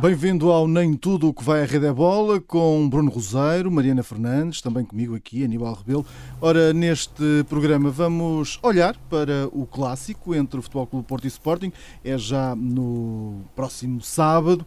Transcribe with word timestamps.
Bem-vindo 0.00 0.52
ao 0.52 0.68
Nem 0.68 0.94
Tudo 0.94 1.28
o 1.28 1.34
que 1.34 1.42
vai 1.42 1.60
à 1.60 1.64
Rede 1.64 1.86
é 1.86 1.92
Bola 1.92 2.40
com 2.40 2.88
Bruno 2.88 3.10
Roseiro, 3.10 3.68
Mariana 3.68 4.04
Fernandes, 4.04 4.62
também 4.62 4.84
comigo 4.84 5.16
aqui, 5.16 5.42
Aníbal 5.42 5.74
Rebelo. 5.74 6.06
Ora, 6.40 6.72
neste 6.72 7.44
programa 7.48 7.90
vamos 7.90 8.60
olhar 8.62 8.96
para 9.10 9.48
o 9.50 9.66
clássico 9.66 10.36
entre 10.36 10.60
o 10.60 10.62
Futebol 10.62 10.86
Clube 10.86 11.04
Porto 11.04 11.24
e 11.24 11.26
Sporting. 11.26 11.72
É 12.04 12.16
já 12.16 12.54
no 12.54 13.40
próximo 13.56 14.00
sábado, 14.00 14.64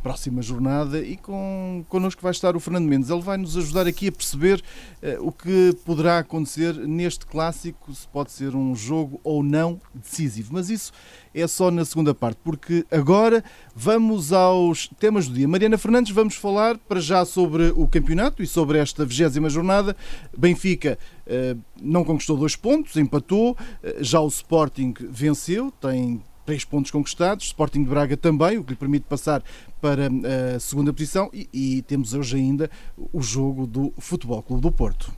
próxima 0.00 0.42
jornada, 0.42 1.00
e 1.00 1.16
com, 1.16 1.84
connosco 1.88 2.22
vai 2.22 2.30
estar 2.30 2.54
o 2.54 2.60
Fernando 2.60 2.86
Mendes. 2.86 3.10
Ele 3.10 3.20
vai 3.20 3.36
nos 3.36 3.56
ajudar 3.56 3.84
aqui 3.88 4.06
a 4.06 4.12
perceber 4.12 4.62
uh, 5.02 5.26
o 5.26 5.32
que 5.32 5.76
poderá 5.84 6.20
acontecer 6.20 6.74
neste 6.74 7.26
clássico, 7.26 7.92
se 7.92 8.06
pode 8.06 8.30
ser 8.30 8.54
um 8.54 8.76
jogo 8.76 9.20
ou 9.24 9.42
não 9.42 9.80
decisivo. 9.92 10.50
Mas 10.52 10.70
isso 10.70 10.92
é 11.34 11.46
só 11.46 11.70
na 11.70 11.84
segunda 11.84 12.14
parte, 12.14 12.38
porque 12.42 12.84
agora 12.90 13.44
vamos 13.74 14.32
aos 14.32 14.88
temas 14.98 15.28
do 15.28 15.34
dia. 15.34 15.48
Mariana 15.48 15.78
Fernandes, 15.78 16.12
vamos 16.12 16.34
falar 16.34 16.78
para 16.78 17.00
já 17.00 17.24
sobre 17.24 17.72
o 17.76 17.86
campeonato 17.86 18.42
e 18.42 18.46
sobre 18.46 18.78
esta 18.78 19.04
vigésima 19.04 19.48
jornada. 19.48 19.96
Benfica 20.36 20.98
eh, 21.26 21.56
não 21.80 22.04
conquistou 22.04 22.36
dois 22.36 22.56
pontos, 22.56 22.96
empatou, 22.96 23.56
eh, 23.82 23.98
já 24.00 24.20
o 24.20 24.28
Sporting 24.28 24.94
venceu, 25.10 25.70
tem 25.80 26.22
três 26.46 26.64
pontos 26.64 26.90
conquistados, 26.90 27.46
Sporting 27.46 27.84
de 27.84 27.90
Braga 27.90 28.16
também, 28.16 28.56
o 28.56 28.64
que 28.64 28.70
lhe 28.70 28.76
permite 28.76 29.04
passar 29.04 29.42
para 29.82 30.04
eh, 30.06 30.54
a 30.56 30.60
segunda 30.60 30.92
posição 30.92 31.30
e, 31.32 31.48
e 31.52 31.82
temos 31.82 32.14
hoje 32.14 32.36
ainda 32.36 32.70
o 33.12 33.20
jogo 33.20 33.66
do 33.66 33.92
Futebol 33.98 34.42
Clube 34.42 34.62
do 34.62 34.72
Porto. 34.72 35.12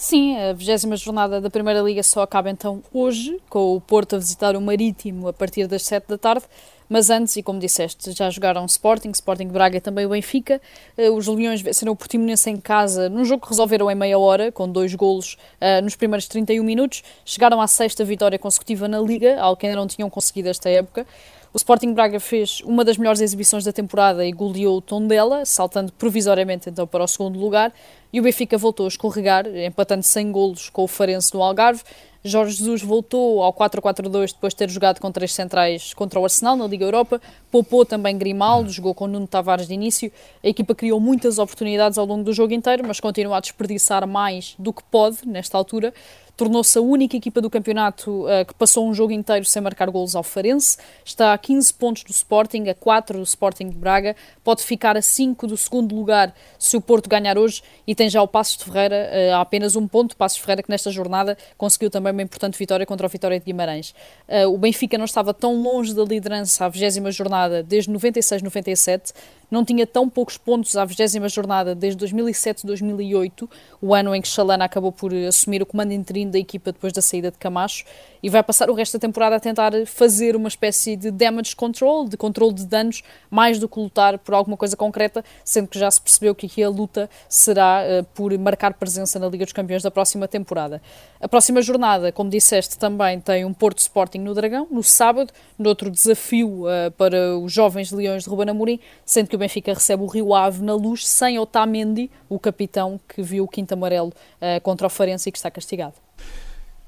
Sim, 0.00 0.34
a 0.38 0.54
20 0.54 0.96
jornada 0.96 1.42
da 1.42 1.50
Primeira 1.50 1.82
Liga 1.82 2.02
só 2.02 2.22
acaba 2.22 2.48
então 2.48 2.82
hoje, 2.90 3.38
com 3.50 3.76
o 3.76 3.80
Porto 3.82 4.16
a 4.16 4.18
visitar 4.18 4.56
o 4.56 4.60
Marítimo 4.60 5.28
a 5.28 5.32
partir 5.32 5.66
das 5.66 5.82
7 5.82 6.08
da 6.08 6.16
tarde. 6.16 6.46
Mas 6.88 7.10
antes, 7.10 7.36
e 7.36 7.42
como 7.42 7.60
disseste, 7.60 8.10
já 8.12 8.30
jogaram 8.30 8.64
Sporting, 8.64 9.10
Sporting 9.10 9.48
Braga 9.48 9.76
e 9.76 9.80
também 9.80 10.06
o 10.06 10.08
Benfica. 10.08 10.58
Eh, 10.96 11.10
os 11.10 11.26
Leões 11.26 11.60
venceram 11.60 11.92
o 11.92 11.96
Portimonense 11.96 12.48
em 12.48 12.56
casa 12.56 13.10
num 13.10 13.26
jogo 13.26 13.42
que 13.42 13.50
resolveram 13.50 13.90
em 13.90 13.94
meia 13.94 14.18
hora, 14.18 14.50
com 14.50 14.66
dois 14.66 14.94
golos 14.94 15.36
uh, 15.60 15.84
nos 15.84 15.94
primeiros 15.94 16.26
31 16.26 16.64
minutos. 16.64 17.02
Chegaram 17.22 17.60
à 17.60 17.66
sexta 17.66 18.02
vitória 18.02 18.38
consecutiva 18.38 18.88
na 18.88 18.98
Liga, 19.00 19.38
algo 19.38 19.60
que 19.60 19.66
ainda 19.66 19.78
não 19.78 19.86
tinham 19.86 20.08
conseguido 20.08 20.48
esta 20.48 20.70
época. 20.70 21.06
O 21.52 21.56
Sporting 21.56 21.92
Braga 21.92 22.20
fez 22.20 22.60
uma 22.64 22.84
das 22.84 22.96
melhores 22.96 23.20
exibições 23.20 23.64
da 23.64 23.72
temporada 23.72 24.24
e 24.24 24.30
goleou 24.30 24.76
o 24.76 24.80
Tondela, 24.80 25.44
saltando 25.44 25.92
provisoriamente 25.92 26.70
então 26.70 26.86
para 26.86 27.02
o 27.02 27.08
segundo 27.08 27.40
lugar. 27.40 27.72
E 28.12 28.20
o 28.20 28.22
Benfica 28.22 28.56
voltou 28.56 28.86
a 28.86 28.88
escorregar, 28.88 29.48
empatando 29.48 30.04
sem 30.04 30.30
golos 30.30 30.68
com 30.68 30.84
o 30.84 30.86
Farense 30.86 31.34
no 31.34 31.42
Algarve. 31.42 31.82
Jorge 32.22 32.54
Jesus 32.54 32.82
voltou 32.82 33.42
ao 33.42 33.52
4-4-2 33.52 34.32
depois 34.32 34.52
de 34.52 34.58
ter 34.58 34.70
jogado 34.70 35.00
com 35.00 35.10
três 35.10 35.32
centrais 35.32 35.92
contra 35.92 36.20
o 36.20 36.24
Arsenal 36.24 36.54
na 36.54 36.68
Liga 36.68 36.84
Europa. 36.84 37.20
Poupou 37.50 37.84
também 37.84 38.16
Grimaldo, 38.16 38.70
jogou 38.70 38.94
com 38.94 39.08
Nuno 39.08 39.26
Tavares 39.26 39.66
de 39.66 39.74
início. 39.74 40.12
A 40.44 40.48
equipa 40.48 40.72
criou 40.72 41.00
muitas 41.00 41.40
oportunidades 41.40 41.98
ao 41.98 42.06
longo 42.06 42.22
do 42.22 42.32
jogo 42.32 42.52
inteiro, 42.52 42.84
mas 42.86 43.00
continua 43.00 43.38
a 43.38 43.40
desperdiçar 43.40 44.06
mais 44.06 44.54
do 44.56 44.72
que 44.72 44.84
pode 44.84 45.26
nesta 45.26 45.58
altura 45.58 45.92
tornou-se 46.40 46.78
a 46.78 46.80
única 46.80 47.18
equipa 47.18 47.38
do 47.38 47.50
campeonato 47.50 48.24
uh, 48.24 48.46
que 48.46 48.54
passou 48.54 48.88
um 48.88 48.94
jogo 48.94 49.12
inteiro 49.12 49.44
sem 49.44 49.60
marcar 49.60 49.90
golos 49.90 50.16
ao 50.16 50.22
Farense. 50.22 50.78
Está 51.04 51.34
a 51.34 51.38
15 51.38 51.74
pontos 51.74 52.02
do 52.02 52.10
Sporting, 52.12 52.66
a 52.70 52.74
4 52.74 53.18
do 53.18 53.24
Sporting 53.24 53.68
de 53.68 53.76
Braga. 53.76 54.16
Pode 54.42 54.62
ficar 54.62 54.96
a 54.96 55.02
5 55.02 55.46
do 55.46 55.54
segundo 55.58 55.94
lugar 55.94 56.34
se 56.58 56.78
o 56.78 56.80
Porto 56.80 57.10
ganhar 57.10 57.36
hoje 57.36 57.62
e 57.86 57.94
tem 57.94 58.08
já 58.08 58.22
o 58.22 58.26
Passos 58.26 58.56
de 58.56 58.64
Ferreira 58.64 59.10
uh, 59.12 59.34
a 59.34 59.40
apenas 59.42 59.76
um 59.76 59.86
ponto. 59.86 60.16
Passos 60.16 60.38
de 60.38 60.42
Ferreira 60.42 60.62
que 60.62 60.70
nesta 60.70 60.90
jornada 60.90 61.36
conseguiu 61.58 61.90
também 61.90 62.10
uma 62.10 62.22
importante 62.22 62.56
vitória 62.58 62.86
contra 62.86 63.06
o 63.06 63.10
Vitória 63.10 63.38
de 63.38 63.44
Guimarães. 63.44 63.94
Uh, 64.26 64.48
o 64.48 64.56
Benfica 64.56 64.96
não 64.96 65.04
estava 65.04 65.34
tão 65.34 65.60
longe 65.60 65.92
da 65.92 66.04
liderança 66.04 66.64
à 66.64 66.70
20 66.70 67.12
jornada 67.12 67.62
desde 67.62 67.92
96-97 67.92 69.12
não 69.50 69.64
tinha 69.64 69.86
tão 69.86 70.08
poucos 70.08 70.36
pontos 70.36 70.76
à 70.76 70.84
20 70.84 71.28
jornada 71.28 71.74
desde 71.74 72.04
2007-2008, 72.06 73.48
o 73.80 73.94
ano 73.94 74.14
em 74.14 74.22
que 74.22 74.28
Chalana 74.28 74.64
acabou 74.64 74.92
por 74.92 75.12
assumir 75.14 75.62
o 75.62 75.66
comando 75.66 75.92
interino 75.92 76.30
da 76.30 76.38
equipa 76.38 76.72
depois 76.72 76.92
da 76.92 77.02
saída 77.02 77.30
de 77.30 77.38
Camacho, 77.38 77.84
e 78.22 78.28
vai 78.28 78.42
passar 78.42 78.68
o 78.70 78.74
resto 78.74 78.98
da 78.98 79.00
temporada 79.00 79.36
a 79.36 79.40
tentar 79.40 79.72
fazer 79.86 80.36
uma 80.36 80.48
espécie 80.48 80.94
de 80.94 81.10
damage 81.10 81.56
control, 81.56 82.08
de 82.08 82.16
controle 82.16 82.54
de 82.54 82.66
danos, 82.66 83.02
mais 83.30 83.58
do 83.58 83.68
que 83.68 83.78
lutar 83.78 84.18
por 84.18 84.34
alguma 84.34 84.56
coisa 84.56 84.76
concreta, 84.76 85.24
sendo 85.44 85.68
que 85.68 85.78
já 85.78 85.90
se 85.90 86.00
percebeu 86.00 86.34
que 86.34 86.46
aqui 86.46 86.62
a 86.62 86.68
luta 86.68 87.08
será 87.28 87.82
uh, 87.82 88.04
por 88.14 88.36
marcar 88.38 88.74
presença 88.74 89.18
na 89.18 89.28
Liga 89.28 89.44
dos 89.44 89.52
Campeões 89.52 89.82
da 89.82 89.90
próxima 89.90 90.28
temporada. 90.28 90.82
A 91.20 91.28
próxima 91.28 91.62
jornada, 91.62 92.12
como 92.12 92.30
disseste, 92.30 92.78
também 92.78 93.20
tem 93.20 93.44
um 93.44 93.52
Porto 93.52 93.78
Sporting 93.78 94.18
no 94.18 94.34
Dragão, 94.34 94.66
no 94.70 94.82
sábado, 94.82 95.32
no 95.58 95.68
outro 95.68 95.90
desafio 95.90 96.64
uh, 96.64 96.90
para 96.96 97.36
os 97.38 97.52
jovens 97.52 97.90
Leões 97.90 98.24
de 98.24 98.30
Ruben 98.30 98.50
Amorim, 98.50 98.80
sendo 99.04 99.28
que 99.28 99.36
o 99.36 99.38
Benfica 99.40 99.74
recebe 99.74 100.02
o 100.02 100.06
Rio 100.06 100.34
Ave 100.34 100.62
na 100.62 100.74
luz, 100.74 101.06
sem 101.06 101.38
Otamendi, 101.38 102.10
o 102.28 102.38
capitão 102.38 103.00
que 103.08 103.22
viu 103.22 103.44
o 103.44 103.48
quinto 103.48 103.74
amarelo 103.74 104.08
uh, 104.10 104.60
contra 104.62 104.86
o 104.86 104.90
Farense 104.90 105.28
e 105.28 105.32
que 105.32 105.38
está 105.38 105.50
castigado. 105.50 105.94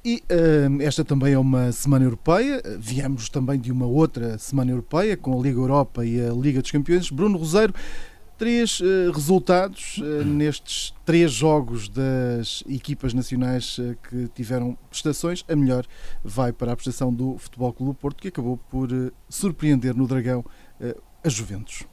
E 0.04 0.16
uh, 0.16 0.82
esta 0.82 1.04
também 1.04 1.32
é 1.32 1.38
uma 1.38 1.70
semana 1.70 2.04
europeia. 2.04 2.60
Viemos 2.78 3.28
também 3.28 3.58
de 3.58 3.70
uma 3.70 3.86
outra 3.86 4.36
semana 4.36 4.72
europeia 4.72 5.16
com 5.16 5.38
a 5.38 5.42
Liga 5.42 5.60
Europa 5.60 6.04
e 6.04 6.20
a 6.20 6.32
Liga 6.32 6.60
dos 6.60 6.72
Campeões. 6.72 7.08
Bruno 7.08 7.38
Roseiro, 7.38 7.72
três 8.36 8.80
uh, 8.80 9.12
resultados 9.14 9.98
uh, 9.98 10.24
nestes 10.24 10.92
três 11.04 11.30
jogos 11.30 11.88
das 11.88 12.64
equipas 12.68 13.14
nacionais 13.14 13.78
que 14.10 14.28
tiveram 14.34 14.76
prestações. 14.90 15.44
A 15.48 15.54
melhor 15.54 15.86
vai 16.24 16.52
para 16.52 16.72
a 16.72 16.76
prestação 16.76 17.14
do 17.14 17.38
Futebol 17.38 17.72
Clube 17.72 17.98
Porto, 18.00 18.20
que 18.20 18.28
acabou 18.28 18.56
por 18.56 18.88
surpreender 19.28 19.94
no 19.94 20.08
Dragão 20.08 20.44
a 21.24 21.28
Juventus. 21.28 21.84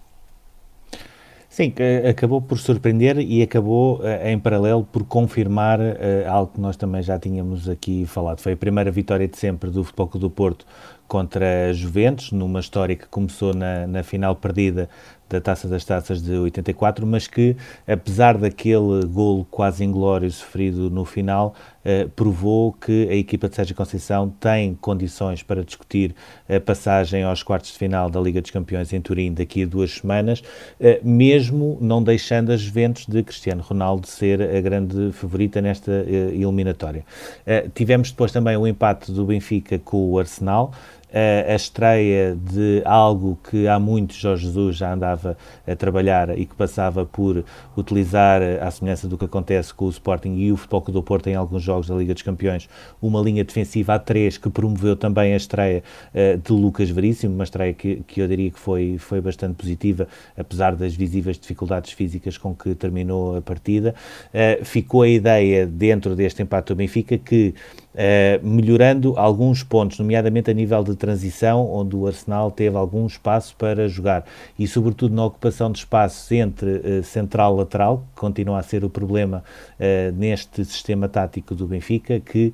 Sim, 1.50 1.74
acabou 2.08 2.40
por 2.40 2.60
surpreender 2.60 3.18
e 3.18 3.42
acabou 3.42 4.06
eh, 4.06 4.32
em 4.32 4.38
paralelo 4.40 4.84
por 4.84 5.04
confirmar 5.04 5.80
eh, 5.82 6.24
algo 6.28 6.54
que 6.54 6.62
nós 6.62 6.78
também 6.78 7.02
já 7.02 7.18
tínhamos 7.18 7.68
aqui 7.68 8.06
falado. 8.06 8.40
Foi 8.40 8.54
a 8.54 8.58
primeira 8.58 8.92
vitória 8.92 9.28
de 9.28 9.36
sempre 9.36 9.72
do 9.72 9.84
Futebol 9.84 10.08
Clube 10.08 10.22
do 10.28 10.30
Porto 10.30 10.66
contra 11.10 11.70
a 11.70 11.74
Juventus, 11.74 12.32
numa 12.32 12.60
história 12.60 12.96
que 12.96 13.08
começou 13.08 13.54
na, 13.54 13.88
na 13.88 14.04
final 14.04 14.36
perdida 14.36 14.88
da 15.30 15.40
Taça 15.40 15.68
das 15.68 15.86
Taças 15.86 16.22
de 16.24 16.32
84, 16.32 17.06
mas 17.06 17.28
que, 17.28 17.56
apesar 17.88 18.36
daquele 18.38 19.06
golo 19.06 19.46
quase 19.46 19.84
inglório 19.84 20.30
sofrido 20.32 20.90
no 20.90 21.06
final, 21.06 21.54
eh, 21.86 22.08
provou 22.16 22.74
que 22.74 23.08
a 23.10 23.14
equipa 23.14 23.48
de 23.48 23.56
Sérgio 23.56 23.76
Conceição 23.76 24.30
tem 24.40 24.74
condições 24.74 25.44
para 25.44 25.64
discutir 25.64 26.16
a 26.50 26.60
passagem 26.60 27.24
aos 27.24 27.44
quartos 27.44 27.72
de 27.72 27.78
final 27.78 28.10
da 28.10 28.20
Liga 28.20 28.42
dos 28.42 28.50
Campeões 28.50 28.92
em 28.92 29.00
Turim 29.00 29.32
daqui 29.32 29.64
a 29.64 29.68
duas 29.68 29.92
semanas, 29.92 30.42
eh, 30.80 31.00
mesmo 31.04 31.78
não 31.80 32.02
deixando 32.02 32.52
as 32.52 32.62
Juventus 32.62 33.06
de 33.06 33.22
Cristiano 33.22 33.62
Ronaldo 33.62 34.08
ser 34.08 34.42
a 34.42 34.60
grande 34.60 35.12
favorita 35.12 35.62
nesta 35.62 35.92
eh, 35.92 36.32
eliminatória. 36.34 37.06
Eh, 37.46 37.70
tivemos 37.76 38.10
depois 38.10 38.32
também 38.32 38.58
o 38.58 38.66
empate 38.66 39.12
do 39.12 39.26
Benfica 39.26 39.78
com 39.78 40.10
o 40.10 40.18
Arsenal, 40.18 40.72
a 41.12 41.56
estreia 41.56 42.36
de 42.36 42.82
algo 42.86 43.38
que 43.50 43.68
há 43.68 43.80
muito 43.80 44.14
Jorge 44.14 44.46
Jesus 44.46 44.78
já 44.78 44.94
andava 44.94 45.38
a 45.68 45.76
trabalhar 45.76 46.38
e 46.38 46.46
que 46.46 46.56
passava 46.56 47.06
por 47.06 47.44
utilizar, 47.76 48.42
à 48.62 48.70
semelhança 48.70 49.08
do 49.08 49.18
que 49.18 49.26
acontece 49.26 49.74
com 49.74 49.86
o 49.86 49.90
Sporting 49.90 50.36
e 50.36 50.52
o 50.52 50.58
Futebol 50.58 50.82
Clube 50.82 51.00
do 51.00 51.04
Porto 51.04 51.28
em 51.28 51.36
alguns 51.36 51.64
jogos 51.64 51.88
da 51.88 51.96
Liga 51.96 52.14
dos 52.14 52.24
Campeões, 52.24 52.70
uma 53.02 53.22
linha 53.22 53.44
defensiva 53.44 53.96
a 53.96 54.00
três 54.00 54.38
que 54.38 54.50
promoveu 54.50 54.96
também 54.96 55.34
a 55.34 55.38
estreia 55.38 55.84
uh, 56.14 56.38
de 56.38 56.52
Lucas 56.52 56.90
Veríssimo, 56.90 57.34
uma 57.34 57.44
estreia 57.44 57.74
que, 57.74 58.04
que 58.08 58.22
eu 58.22 58.28
diria 58.28 58.52
que 58.52 58.60
foi, 58.60 58.98
foi 59.00 59.22
bastante 59.22 59.56
positiva, 59.56 60.08
apesar 60.38 60.76
das 60.76 60.96
visíveis 60.96 61.40
dificuldades 61.40 61.92
físicas 61.92 62.38
com 62.38 62.54
que 62.54 62.76
terminou 62.76 63.38
a 63.38 63.42
partida. 63.42 63.96
Uh, 64.34 64.64
ficou 64.64 65.02
a 65.02 65.10
ideia, 65.10 65.66
dentro 65.66 66.16
deste 66.16 66.42
empate 66.44 66.68
do 66.68 66.76
Benfica, 66.76 67.18
que 67.18 67.54
uh, 67.94 68.48
melhorando 68.48 69.14
alguns 69.18 69.64
pontos, 69.64 70.00
nomeadamente 70.00 70.50
a 70.50 70.54
nível 70.54 70.84
de 70.84 70.96
transição, 70.96 71.70
onde 71.72 71.96
o 71.96 72.08
Arsenal 72.08 72.52
teve 72.52 72.76
algum 72.78 73.06
espaço 73.06 73.56
para 73.58 73.88
jogar 73.88 74.26
e, 74.58 74.68
sobretudo, 74.68 75.14
na 75.16 75.26
ocupação 75.26 75.72
de 75.72 75.80
espaços 75.80 76.32
entre 76.32 76.70
uh, 76.70 77.04
central-lateral, 77.04 78.06
que 78.14 78.22
continua 78.22 78.60
a 78.60 78.64
ser 78.64 78.84
o 78.84 78.90
problema 78.90 79.44
uh, 79.80 80.12
neste 80.16 80.64
sistema 80.66 81.08
tático 81.08 81.56
do 81.56 81.68
Benfica, 81.68 82.20
que 82.20 82.54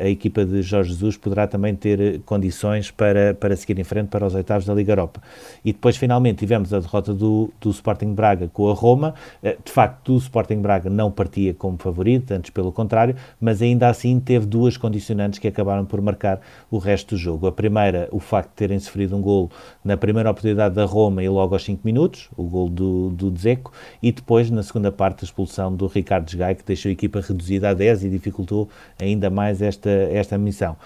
a 0.00 0.08
equipa 0.08 0.44
de 0.44 0.62
Jorge 0.62 0.90
Jesus 0.90 1.16
poderá 1.16 1.46
também 1.46 1.74
ter 1.74 2.20
condições 2.20 2.90
para, 2.90 3.34
para 3.34 3.56
seguir 3.56 3.78
em 3.78 3.84
frente 3.84 4.08
para 4.08 4.26
os 4.26 4.34
oitavos 4.34 4.66
da 4.66 4.74
Liga 4.74 4.92
Europa. 4.92 5.22
E 5.64 5.72
depois, 5.72 5.96
finalmente, 5.96 6.38
tivemos 6.38 6.72
a 6.72 6.80
derrota 6.80 7.12
do, 7.12 7.50
do 7.60 7.70
Sporting 7.70 8.14
Braga 8.14 8.48
com 8.52 8.70
a 8.70 8.74
Roma. 8.74 9.14
De 9.42 9.72
facto, 9.72 10.14
o 10.14 10.18
Sporting 10.18 10.60
Braga 10.60 10.90
não 10.90 11.10
partia 11.10 11.54
como 11.54 11.76
favorito, 11.78 12.32
antes 12.32 12.50
pelo 12.50 12.70
contrário, 12.72 13.16
mas 13.40 13.62
ainda 13.62 13.88
assim 13.88 14.20
teve 14.20 14.46
duas 14.54 14.76
condicionantes 14.76 15.40
que 15.40 15.48
acabaram 15.48 15.84
por 15.84 16.00
marcar 16.00 16.40
o 16.70 16.78
resto 16.78 17.16
do 17.16 17.18
jogo. 17.18 17.48
A 17.48 17.52
primeira, 17.52 18.08
o 18.12 18.20
facto 18.20 18.50
de 18.50 18.54
terem 18.54 18.78
sofrido 18.78 19.16
um 19.16 19.20
golo 19.20 19.50
na 19.84 19.96
primeira 19.96 20.30
oportunidade 20.30 20.76
da 20.76 20.84
Roma 20.84 21.24
e 21.24 21.28
logo 21.28 21.56
aos 21.56 21.64
5 21.64 21.80
minutos, 21.84 22.28
o 22.36 22.44
golo 22.44 22.70
do, 22.70 23.10
do 23.10 23.30
Dzeko, 23.32 23.72
e 24.00 24.12
depois, 24.12 24.48
na 24.52 24.62
segunda 24.62 24.92
parte, 24.92 25.22
a 25.22 25.24
expulsão 25.24 25.74
do 25.74 25.88
Ricardo 25.88 26.30
Gai, 26.36 26.54
que 26.54 26.62
deixou 26.64 26.88
a 26.88 26.92
equipa 26.92 27.20
reduzida 27.20 27.70
a 27.70 27.74
10 27.74 28.04
e 28.04 28.10
dificultou 28.10 28.68
ainda 28.96 29.28
mais 29.28 29.60
esta, 29.60 29.90
esta 29.90 30.38
missão. 30.38 30.76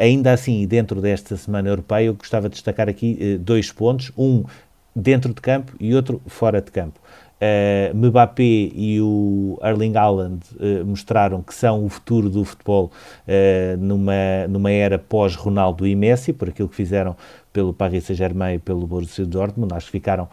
Ainda 0.00 0.32
assim, 0.32 0.66
dentro 0.66 1.00
desta 1.00 1.36
semana 1.36 1.68
europeia, 1.68 2.06
eu 2.06 2.14
gostava 2.14 2.48
de 2.48 2.54
destacar 2.54 2.88
aqui 2.88 3.16
eh, 3.20 3.38
dois 3.38 3.70
pontos, 3.70 4.10
um 4.18 4.42
dentro 4.94 5.32
de 5.32 5.40
campo 5.40 5.72
e 5.78 5.94
outro 5.94 6.20
fora 6.26 6.60
de 6.60 6.72
campo. 6.72 7.00
Uh, 7.42 7.96
Mbappé 7.96 8.70
e 8.72 9.00
o 9.00 9.58
Erling 9.64 9.96
Haaland 9.96 10.44
uh, 10.60 10.86
mostraram 10.86 11.42
que 11.42 11.52
são 11.52 11.84
o 11.84 11.88
futuro 11.88 12.30
do 12.30 12.44
futebol 12.44 12.92
uh, 13.26 13.76
numa, 13.78 14.46
numa 14.48 14.70
era 14.70 14.96
pós-Ronaldo 14.96 15.84
e 15.84 15.96
Messi, 15.96 16.32
por 16.32 16.50
aquilo 16.50 16.68
que 16.68 16.76
fizeram 16.76 17.16
pelo 17.52 17.74
Paris 17.74 18.04
Saint-Germain 18.04 18.54
e 18.54 18.58
pelo 18.60 18.86
Borussia 18.86 19.26
Dortmund. 19.26 19.74
Acho 19.74 19.86
que 19.86 19.92
ficaram 19.92 20.26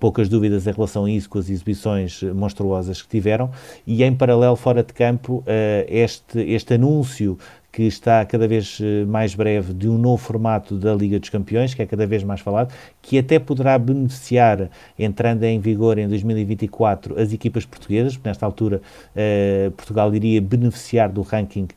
poucas 0.00 0.28
dúvidas 0.28 0.66
em 0.66 0.72
relação 0.72 1.04
a 1.04 1.10
isso, 1.10 1.30
com 1.30 1.38
as 1.38 1.48
exibições 1.48 2.20
monstruosas 2.34 3.00
que 3.00 3.08
tiveram. 3.08 3.52
E 3.86 4.02
em 4.02 4.12
paralelo, 4.12 4.56
fora 4.56 4.82
de 4.82 4.92
campo, 4.92 5.44
este, 5.86 6.40
este 6.40 6.74
anúncio 6.74 7.38
que 7.78 7.84
está 7.84 8.24
cada 8.24 8.48
vez 8.48 8.80
eh, 8.82 9.04
mais 9.04 9.36
breve 9.36 9.72
de 9.72 9.88
um 9.88 9.96
novo 9.96 10.16
formato 10.16 10.76
da 10.76 10.92
Liga 10.92 11.16
dos 11.16 11.28
Campeões, 11.28 11.74
que 11.74 11.80
é 11.80 11.86
cada 11.86 12.08
vez 12.08 12.24
mais 12.24 12.40
falado, 12.40 12.74
que 13.00 13.16
até 13.16 13.38
poderá 13.38 13.78
beneficiar, 13.78 14.68
entrando 14.98 15.44
em 15.44 15.60
vigor 15.60 15.96
em 15.96 16.08
2024, 16.08 17.20
as 17.20 17.32
equipas 17.32 17.64
portuguesas, 17.64 18.16
porque 18.16 18.28
nesta 18.28 18.44
altura 18.44 18.82
eh, 19.14 19.70
Portugal 19.76 20.12
iria 20.12 20.40
beneficiar 20.40 21.08
do 21.08 21.22
ranking 21.22 21.68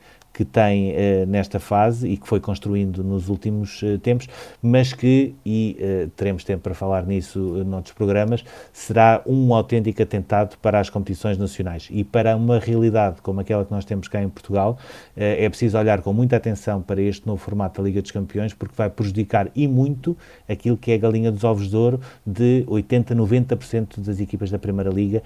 que 0.42 0.46
tem 0.46 0.92
uh, 0.92 1.26
nesta 1.28 1.60
fase 1.60 2.08
e 2.08 2.18
que 2.18 2.28
foi 2.28 2.40
construindo 2.40 3.04
nos 3.04 3.30
últimos 3.30 3.80
uh, 3.84 4.00
tempos, 4.00 4.28
mas 4.60 4.92
que, 4.92 5.36
e 5.46 5.78
uh, 5.80 6.10
teremos 6.16 6.44
tempo 6.44 6.64
para 6.64 6.74
falar 6.74 7.06
nisso 7.06 7.40
noutros 7.64 7.94
programas, 7.94 8.44
será 8.74 9.22
um 9.28 9.54
autêntico 9.54 10.02
atentado 10.02 10.58
para 10.58 10.80
as 10.80 10.90
competições 10.90 11.38
nacionais. 11.38 11.90
E 11.92 12.04
para 12.04 12.36
uma 12.36 12.58
realidade 12.58 13.22
como 13.22 13.40
aquela 13.40 13.64
que 13.64 13.72
nós 13.72 13.86
temos 13.86 14.08
cá 14.08 14.22
em 14.22 14.30
Portugal, 14.30 14.80
é 15.16 15.48
preciso 15.48 15.78
olhar 15.78 16.02
com 16.02 16.12
muita 16.12 16.38
atenção 16.38 16.82
para 16.82 17.02
este 17.02 17.28
novo 17.28 17.38
formato 17.38 17.82
da 17.82 17.88
Liga 17.88 18.02
dos 18.02 18.12
Campeões, 18.12 18.54
porque 18.54 18.74
vai 18.76 18.90
prejudicar 18.90 19.50
e 19.56 19.68
muito 19.68 20.18
aquilo 20.50 20.78
que 20.78 20.92
é 20.92 20.96
a 20.96 20.98
galinha 20.98 21.32
dos 21.32 21.44
ovos 21.44 21.70
de 21.70 21.76
ouro 21.76 22.00
de 22.26 22.64
80, 22.68 23.16
90% 23.16 24.00
das 24.00 24.20
equipas 24.20 24.50
da 24.50 24.58
Primeira 24.58 24.90
Liga, 24.90 25.22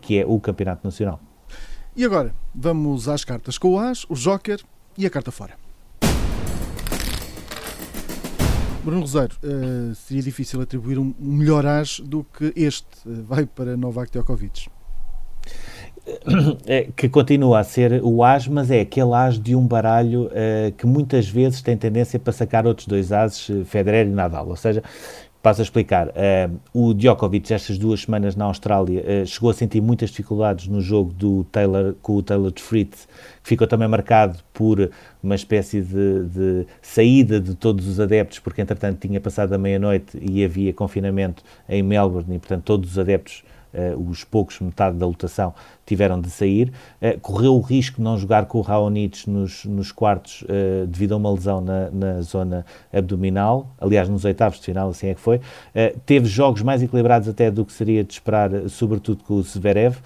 que 0.00 0.18
é 0.18 0.24
o 0.24 0.38
Campeonato 0.38 0.82
Nacional. 0.84 1.29
E 2.00 2.04
agora, 2.06 2.32
vamos 2.54 3.10
às 3.10 3.26
cartas 3.26 3.58
com 3.58 3.74
o 3.74 3.78
As, 3.78 4.06
o 4.08 4.14
Joker 4.14 4.58
e 4.96 5.04
a 5.04 5.10
carta 5.10 5.30
fora. 5.30 5.52
Bruno 8.82 9.02
Rosário, 9.02 9.36
uh, 9.44 9.94
seria 9.94 10.22
difícil 10.22 10.62
atribuir 10.62 10.98
um 10.98 11.12
melhor 11.18 11.66
As 11.66 12.00
do 12.00 12.24
que 12.24 12.54
este. 12.56 12.86
Uh, 13.04 13.22
vai 13.22 13.44
para 13.44 13.76
Novak 13.76 14.10
Djokovic. 14.10 14.70
É, 16.66 16.88
que 16.96 17.06
continua 17.10 17.58
a 17.58 17.64
ser 17.64 18.02
o 18.02 18.24
as, 18.24 18.48
mas 18.48 18.70
é 18.70 18.80
aquele 18.80 19.12
as 19.12 19.38
de 19.38 19.54
um 19.54 19.66
baralho 19.66 20.28
uh, 20.28 20.72
que 20.78 20.86
muitas 20.86 21.28
vezes 21.28 21.60
tem 21.60 21.76
tendência 21.76 22.18
para 22.18 22.32
sacar 22.32 22.66
outros 22.66 22.86
dois 22.86 23.12
ases, 23.12 23.68
Federer 23.68 24.06
e 24.06 24.10
Nadal. 24.10 24.48
Ou 24.48 24.56
seja, 24.56 24.82
Passo 25.42 25.62
a 25.62 25.64
explicar. 25.64 26.08
Uh, 26.08 26.60
o 26.74 26.92
Djokovic, 26.92 27.50
estas 27.50 27.78
duas 27.78 28.02
semanas 28.02 28.36
na 28.36 28.44
Austrália, 28.44 29.02
uh, 29.22 29.26
chegou 29.26 29.48
a 29.48 29.54
sentir 29.54 29.80
muitas 29.80 30.10
dificuldades 30.10 30.66
no 30.66 30.82
jogo 30.82 31.14
do 31.14 31.44
Taylor, 31.44 31.94
com 32.02 32.16
o 32.16 32.22
Taylor 32.22 32.52
de 32.52 32.62
Fritz, 32.62 33.08
que 33.42 33.48
ficou 33.48 33.66
também 33.66 33.88
marcado 33.88 34.38
por 34.52 34.90
uma 35.22 35.34
espécie 35.34 35.80
de, 35.80 36.24
de, 36.24 36.66
saída 36.82 37.40
de 37.40 37.54
todos 37.54 37.88
os 37.88 37.98
adeptos, 37.98 38.38
porque 38.38 38.60
entretanto 38.60 38.98
tinha 39.00 39.18
passado 39.18 39.54
a 39.54 39.58
meia-noite 39.58 40.18
e 40.20 40.44
havia 40.44 40.74
confinamento 40.74 41.42
em 41.66 41.82
Melbourne, 41.82 42.36
e 42.36 42.38
portanto 42.38 42.64
todos 42.64 42.90
os 42.90 42.98
adeptos, 42.98 43.42
uh, 43.72 44.10
os 44.10 44.22
poucos, 44.24 44.60
metade 44.60 44.98
da 44.98 45.06
lotação, 45.06 45.54
tiveram 45.90 46.20
de 46.20 46.30
sair. 46.30 46.72
Uh, 47.02 47.18
correu 47.20 47.56
o 47.56 47.60
risco 47.60 47.96
de 47.96 48.02
não 48.02 48.16
jogar 48.16 48.46
com 48.46 48.58
o 48.58 48.60
Raonic 48.60 49.28
nos, 49.28 49.64
nos 49.64 49.90
quartos 49.90 50.42
uh, 50.42 50.86
devido 50.86 51.14
a 51.14 51.16
uma 51.16 51.32
lesão 51.32 51.60
na, 51.60 51.90
na, 51.90 52.22
zona 52.22 52.64
abdominal, 52.92 53.68
aliás, 53.80 54.08
nos 54.08 54.24
oitavos 54.24 54.60
de 54.60 54.66
final, 54.66 54.90
assim 54.90 55.08
é 55.08 55.14
que 55.14 55.20
foi. 55.20 55.38
Uh, 55.38 55.98
teve 56.06 56.28
jogos 56.28 56.62
mais 56.62 56.80
equilibrados 56.80 57.28
até 57.28 57.50
do 57.50 57.64
que 57.64 57.72
seria 57.72 58.04
de 58.04 58.12
esperar, 58.12 58.50
sobretudo 58.68 59.24
com 59.24 59.34
o 59.34 59.42
Zverev, 59.42 59.96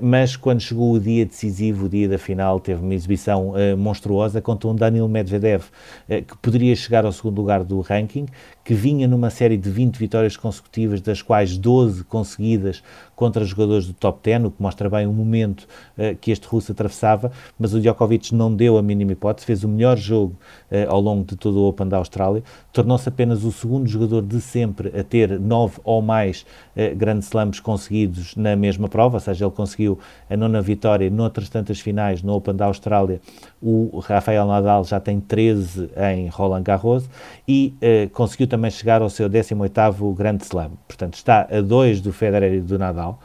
mas 0.00 0.36
quando 0.36 0.60
chegou 0.60 0.92
o 0.92 1.00
dia 1.00 1.26
decisivo, 1.26 1.86
o 1.86 1.88
dia 1.88 2.08
da 2.08 2.18
final, 2.18 2.58
teve 2.58 2.82
uma 2.82 2.94
exibição 2.94 3.54
monstruosa 3.76 4.40
contra 4.40 4.68
um 4.68 4.74
Daniel 4.74 5.08
Medvedev, 5.08 5.64
que 6.06 6.36
poderia 6.38 6.74
chegar 6.74 7.04
ao 7.04 7.12
segundo 7.12 7.36
lugar 7.36 7.64
do 7.64 7.80
ranking, 7.80 8.26
que 8.64 8.74
vinha 8.74 9.08
numa 9.08 9.30
série 9.30 9.56
de 9.56 9.70
20 9.70 9.96
vitórias 9.96 10.36
consecutivas, 10.36 11.00
das 11.00 11.22
quais 11.22 11.56
12 11.56 12.04
conseguidas 12.04 12.82
contra 13.16 13.44
jogadores 13.44 13.86
do 13.86 13.94
top 13.94 14.20
10, 14.22 14.44
o 14.44 14.50
que 14.50 14.62
mostra 14.62 14.88
bem 14.88 15.06
o 15.06 15.12
momento 15.18 15.66
uh, 15.96 16.16
que 16.20 16.30
este 16.30 16.46
russo 16.46 16.72
atravessava, 16.72 17.32
mas 17.58 17.74
o 17.74 17.80
Djokovic 17.80 18.34
não 18.34 18.54
deu 18.54 18.78
a 18.78 18.82
mínima 18.82 19.12
hipótese, 19.12 19.46
fez 19.46 19.64
o 19.64 19.68
melhor 19.68 19.96
jogo 19.96 20.36
uh, 20.70 20.90
ao 20.90 21.00
longo 21.00 21.24
de 21.24 21.36
todo 21.36 21.58
o 21.58 21.68
Open 21.68 21.88
da 21.88 21.96
Austrália, 21.96 22.42
tornou-se 22.72 23.08
apenas 23.08 23.44
o 23.44 23.52
segundo 23.52 23.86
jogador 23.88 24.22
de 24.22 24.40
sempre 24.40 24.98
a 24.98 25.02
ter 25.02 25.38
nove 25.38 25.78
ou 25.84 26.00
mais 26.00 26.46
uh, 26.76 26.96
Grand 26.96 27.18
Slams 27.18 27.60
conseguidos 27.60 28.36
na 28.36 28.56
mesma 28.56 28.88
prova, 28.88 29.16
ou 29.16 29.20
seja, 29.20 29.44
ele 29.44 29.52
conseguiu 29.52 29.98
a 30.30 30.36
nona 30.36 30.62
vitória 30.62 31.10
noutras 31.10 31.48
tantas 31.48 31.80
finais 31.80 32.22
no 32.22 32.34
Open 32.34 32.54
da 32.54 32.66
Austrália, 32.66 33.20
o 33.60 33.98
Rafael 33.98 34.46
Nadal 34.46 34.84
já 34.84 35.00
tem 35.00 35.20
13 35.20 35.90
em 36.14 36.28
Roland 36.28 36.62
Garros 36.62 37.08
e 37.46 37.74
conseguiu 38.12 38.46
também 38.46 38.70
chegar 38.70 39.02
ao 39.02 39.10
seu 39.10 39.28
18º 39.28 40.14
Grand 40.14 40.38
Slam, 40.42 40.70
portanto 40.86 41.14
está 41.14 41.48
a 41.50 41.60
dois 41.60 42.00
do 42.00 42.12
Federer 42.12 42.54
e 42.54 42.60
do 42.60 42.78
Nadal, 42.78 43.20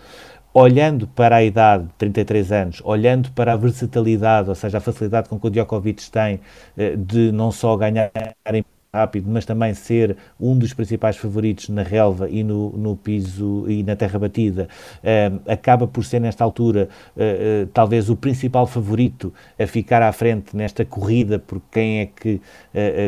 olhando 0.53 1.07
para 1.07 1.37
a 1.37 1.43
idade, 1.43 1.87
33 1.97 2.51
anos, 2.51 2.81
olhando 2.85 3.31
para 3.31 3.53
a 3.53 3.55
versatilidade, 3.55 4.49
ou 4.49 4.55
seja, 4.55 4.77
a 4.77 4.81
facilidade 4.81 5.27
com 5.27 5.39
que 5.39 5.47
o 5.47 5.49
Djokovic 5.49 6.09
tem 6.11 6.39
eh, 6.77 6.95
de 6.95 7.31
não 7.31 7.51
só 7.51 7.75
ganhar 7.75 8.11
rápido, 8.93 9.27
mas 9.27 9.43
também 9.43 9.73
ser 9.73 10.15
um 10.39 10.55
dos 10.55 10.71
principais 10.71 11.17
favoritos 11.17 11.67
na 11.67 11.81
relva 11.81 12.29
e 12.29 12.43
no, 12.43 12.69
no 12.77 12.95
piso 12.95 13.65
e 13.67 13.81
na 13.81 13.95
terra 13.95 14.19
batida, 14.19 14.69
uh, 14.99 15.51
acaba 15.51 15.87
por 15.87 16.05
ser 16.05 16.19
nesta 16.19 16.43
altura 16.43 16.87
uh, 17.17 17.65
talvez 17.73 18.07
o 18.11 18.15
principal 18.15 18.67
favorito 18.67 19.33
a 19.59 19.65
ficar 19.65 20.03
à 20.03 20.11
frente 20.11 20.55
nesta 20.55 20.85
corrida, 20.85 21.39
por 21.39 21.59
quem 21.71 22.01
é 22.01 22.05
que 22.05 22.39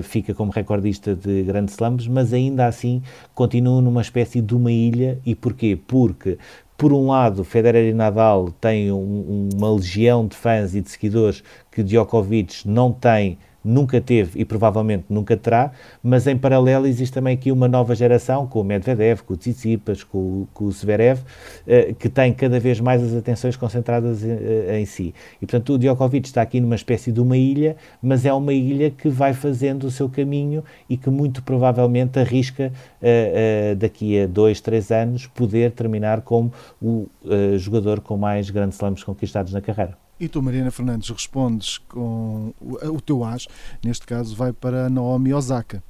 fica 0.03 0.33
como 0.33 0.51
recordista 0.51 1.15
de 1.15 1.43
grandes 1.43 1.75
slams, 1.75 2.07
mas 2.07 2.33
ainda 2.33 2.65
assim 2.65 3.01
continua 3.33 3.81
numa 3.81 4.01
espécie 4.01 4.41
de 4.41 4.55
uma 4.55 4.71
ilha. 4.71 5.19
E 5.25 5.35
porquê? 5.35 5.77
Porque 5.87 6.37
por 6.77 6.91
um 6.91 7.07
lado, 7.07 7.43
Federer 7.43 7.89
e 7.89 7.93
Nadal 7.93 8.51
têm 8.59 8.91
um, 8.91 9.49
uma 9.55 9.73
legião 9.73 10.27
de 10.27 10.35
fãs 10.35 10.75
e 10.75 10.81
de 10.81 10.89
seguidores 10.89 11.43
que 11.71 11.81
Djokovic 11.81 12.67
não 12.67 12.91
tem 12.91 13.37
nunca 13.65 13.99
teve 13.99 14.39
e 14.39 14.45
provavelmente 14.45 15.05
nunca 15.09 15.35
terá, 15.35 15.71
mas 16.03 16.27
em 16.27 16.37
paralelo 16.37 16.85
existe 16.85 17.13
também 17.13 17.33
aqui 17.33 17.51
uma 17.51 17.67
nova 17.67 17.95
geração, 17.95 18.45
com 18.45 18.61
o 18.61 18.63
Medvedev, 18.63 19.21
com 19.21 19.33
o 19.33 19.37
Tsitsipas, 19.37 20.03
com, 20.03 20.45
com 20.53 20.65
o 20.65 20.71
Zverev, 20.71 21.19
eh, 21.65 21.95
que 21.97 22.07
tem 22.07 22.31
cada 22.31 22.59
vez 22.59 22.79
mais 22.79 23.01
as 23.01 23.13
atenções 23.15 23.57
concentradas 23.57 24.23
em, 24.23 24.29
eh, 24.29 24.79
em, 24.79 24.85
si. 24.85 25.15
E, 25.41 25.45
portanto, 25.47 25.73
o 25.73 25.79
Djokovic 25.79 26.27
está 26.27 26.43
aqui 26.43 26.61
numa 26.61 26.75
espécie 26.75 27.11
de 27.11 27.19
uma 27.19 27.35
ilha, 27.35 27.75
mas 28.01 28.23
é 28.25 28.33
uma 28.33 28.53
ilha 28.53 28.91
que 28.91 29.09
vai 29.09 29.33
fazendo 29.33 29.85
o 29.85 29.91
seu 29.91 30.07
caminho 30.07 30.63
e 30.87 30.95
que 30.95 31.09
muito 31.09 31.41
provavelmente 31.41 32.19
arrisca 32.19 32.71
uh, 33.01 33.75
daqui 33.75 34.21
a 34.21 34.27
dois, 34.27 34.61
três 34.61 34.91
anos 34.91 35.25
poder 35.27 35.71
terminar 35.71 36.21
como 36.21 36.51
o 36.81 37.07
jogador 37.57 37.99
com 38.01 38.17
mais 38.17 38.49
grandes 38.49 38.75
slams 38.75 39.03
conquistados 39.03 39.51
na 39.53 39.61
carreira. 39.61 40.04
E 40.19 40.27
tu, 40.29 40.41
Mariana 40.41 40.71
Fernandes, 40.71 41.09
respondes 41.09 41.77
com 41.77 42.53
o, 42.61 43.01
teu 43.01 43.23
as, 43.23 43.47
neste 43.83 44.05
caso 44.05 44.35
vai 44.35 44.53
para 44.53 44.89
Naomi 44.89 45.33
Osaka. 45.33 45.83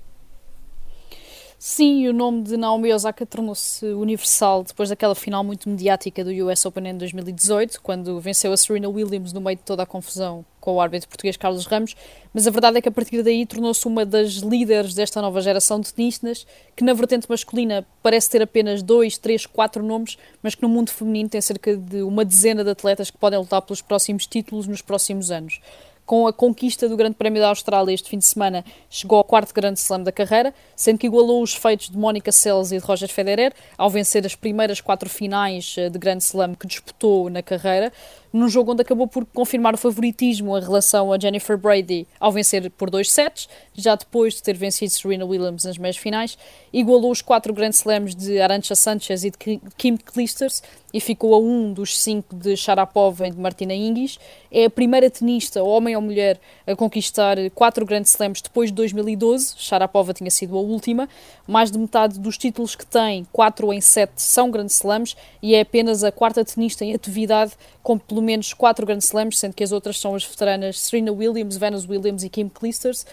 Sim, 1.67 2.07
o 2.07 2.13
nome 2.13 2.43
de 2.43 2.57
Naomi 2.57 2.93
Osaka 2.93 3.25
tornou-se 3.25 3.83
universal 3.87 4.63
depois 4.63 4.89
daquela 4.89 5.15
final 5.15 5.43
muito 5.43 5.67
mediática 5.67 6.23
do 6.23 6.29
US 6.45 6.63
Open 6.63 6.89
em 6.89 6.95
2018, 6.95 7.81
quando 7.81 8.19
venceu 8.19 8.53
a 8.53 8.57
Serena 8.57 8.87
Williams 8.87 9.33
no 9.33 9.41
meio 9.41 9.57
de 9.57 9.63
toda 9.63 9.81
a 9.81 9.85
confusão 9.87 10.45
com 10.61 10.75
o 10.75 10.79
árbitro 10.79 11.09
português 11.09 11.35
Carlos 11.35 11.65
Ramos, 11.65 11.95
mas 12.31 12.45
a 12.45 12.51
verdade 12.51 12.77
é 12.77 12.81
que 12.81 12.87
a 12.87 12.91
partir 12.91 13.23
daí 13.23 13.47
tornou-se 13.47 13.83
uma 13.87 14.05
das 14.05 14.33
líderes 14.33 14.93
desta 14.93 15.19
nova 15.23 15.41
geração 15.41 15.79
de 15.79 15.91
tenistas, 15.91 16.45
que 16.75 16.83
na 16.83 16.93
vertente 16.93 17.27
masculina 17.27 17.83
parece 18.03 18.29
ter 18.29 18.43
apenas 18.43 18.83
dois, 18.83 19.17
três, 19.17 19.47
quatro 19.47 19.81
nomes, 19.81 20.19
mas 20.43 20.53
que 20.53 20.61
no 20.61 20.69
mundo 20.69 20.91
feminino 20.91 21.29
tem 21.29 21.41
cerca 21.41 21.75
de 21.75 22.03
uma 22.03 22.23
dezena 22.23 22.63
de 22.63 22.69
atletas 22.69 23.09
que 23.09 23.17
podem 23.17 23.39
lutar 23.39 23.63
pelos 23.63 23.81
próximos 23.81 24.27
títulos 24.27 24.67
nos 24.67 24.83
próximos 24.83 25.31
anos 25.31 25.59
com 26.05 26.27
a 26.27 26.33
conquista 26.33 26.87
do 26.87 26.95
Grande 26.95 27.15
Prémio 27.15 27.41
da 27.41 27.49
Austrália 27.49 27.93
este 27.93 28.09
fim 28.09 28.17
de 28.17 28.25
semana, 28.25 28.63
chegou 28.89 29.17
ao 29.17 29.23
quarto 29.23 29.53
Grande 29.53 29.79
Slam 29.79 30.03
da 30.03 30.11
carreira, 30.11 30.53
sendo 30.75 30.99
que 30.99 31.07
igualou 31.07 31.41
os 31.41 31.53
feitos 31.53 31.89
de 31.89 31.97
Mónica 31.97 32.31
Seles 32.31 32.71
e 32.71 32.77
de 32.77 32.85
Roger 32.85 33.09
Federer, 33.09 33.53
ao 33.77 33.89
vencer 33.89 34.25
as 34.25 34.35
primeiras 34.35 34.79
quatro 34.79 35.09
finais 35.09 35.75
eh, 35.77 35.89
de 35.89 35.97
Grande 35.97 36.23
Slam 36.23 36.53
que 36.53 36.67
disputou 36.67 37.29
na 37.29 37.41
carreira, 37.41 37.91
num 38.35 38.49
jogo 38.49 38.73
onde 38.73 38.81
acabou 38.81 39.07
por 39.07 39.25
confirmar 39.25 39.73
o 39.73 39.77
favoritismo 39.77 40.57
em 40.57 40.61
relação 40.61 41.13
a 41.13 41.17
Jennifer 41.17 41.57
Brady 41.57 42.05
ao 42.19 42.33
vencer 42.33 42.69
por 42.71 42.89
dois 42.89 43.09
sets, 43.09 43.47
já 43.73 43.95
depois 43.95 44.33
de 44.33 44.43
ter 44.43 44.57
vencido 44.57 44.91
Serena 44.91 45.25
Williams 45.25 45.63
nas 45.63 45.77
meias 45.77 45.95
finais, 45.95 46.37
igualou 46.73 47.11
os 47.11 47.21
quatro 47.21 47.53
Grand 47.53 47.69
Slams 47.69 48.13
de 48.13 48.41
Arantxa 48.41 48.75
Sanchez 48.75 49.23
e 49.23 49.31
de 49.31 49.37
Kim 49.77 49.95
Clijsters 49.95 50.61
e 50.95 50.99
ficou 51.01 51.33
a 51.33 51.39
um 51.39 51.73
dos 51.73 51.97
cinco 51.97 52.33
de 52.33 52.55
Sharapova 52.55 53.27
e 53.27 53.31
de 53.31 53.37
Martina 53.37 53.73
Hingis. 53.73 54.17
É 54.49 54.63
a 54.63 54.69
primeira 54.69 55.09
tenista, 55.09 55.61
homem 55.61 55.93
ou 55.93 56.01
mulher, 56.01 56.39
a 56.65 56.73
conquistar 56.73 57.37
quatro 57.53 57.85
Grand 57.85 58.03
Slams 58.03 58.41
depois 58.41 58.69
de 58.69 58.75
2012. 58.75 59.55
Sharapova 59.57 60.13
tinha 60.13 60.31
sido 60.31 60.57
a 60.57 60.61
última. 60.61 61.09
Mais 61.45 61.69
de 61.69 61.77
metade 61.77 62.17
dos 62.17 62.37
títulos 62.37 62.77
que 62.77 62.85
tem, 62.85 63.27
quatro 63.33 63.73
em 63.73 63.81
sete, 63.81 64.21
são 64.21 64.49
Grand 64.49 64.67
Slams 64.67 65.17
e 65.41 65.53
é 65.53 65.61
apenas 65.61 66.01
a 66.01 66.13
quarta 66.13 66.45
tenista 66.45 66.85
em 66.85 66.93
atividade 66.93 67.51
com 67.83 67.97
pelo 67.97 68.21
menos 68.25 68.53
quatro 68.53 68.85
Grand 68.85 68.99
Slams, 68.99 69.37
sendo 69.37 69.53
que 69.53 69.63
as 69.63 69.71
outras 69.71 69.99
são 69.99 70.15
as 70.15 70.23
veteranas 70.23 70.79
Serena 70.79 71.11
Williams, 71.11 71.57
Venus 71.57 71.87
Williams 71.87 72.23
e 72.23 72.29
Kim 72.29 72.49
Clijsters. 72.49 73.05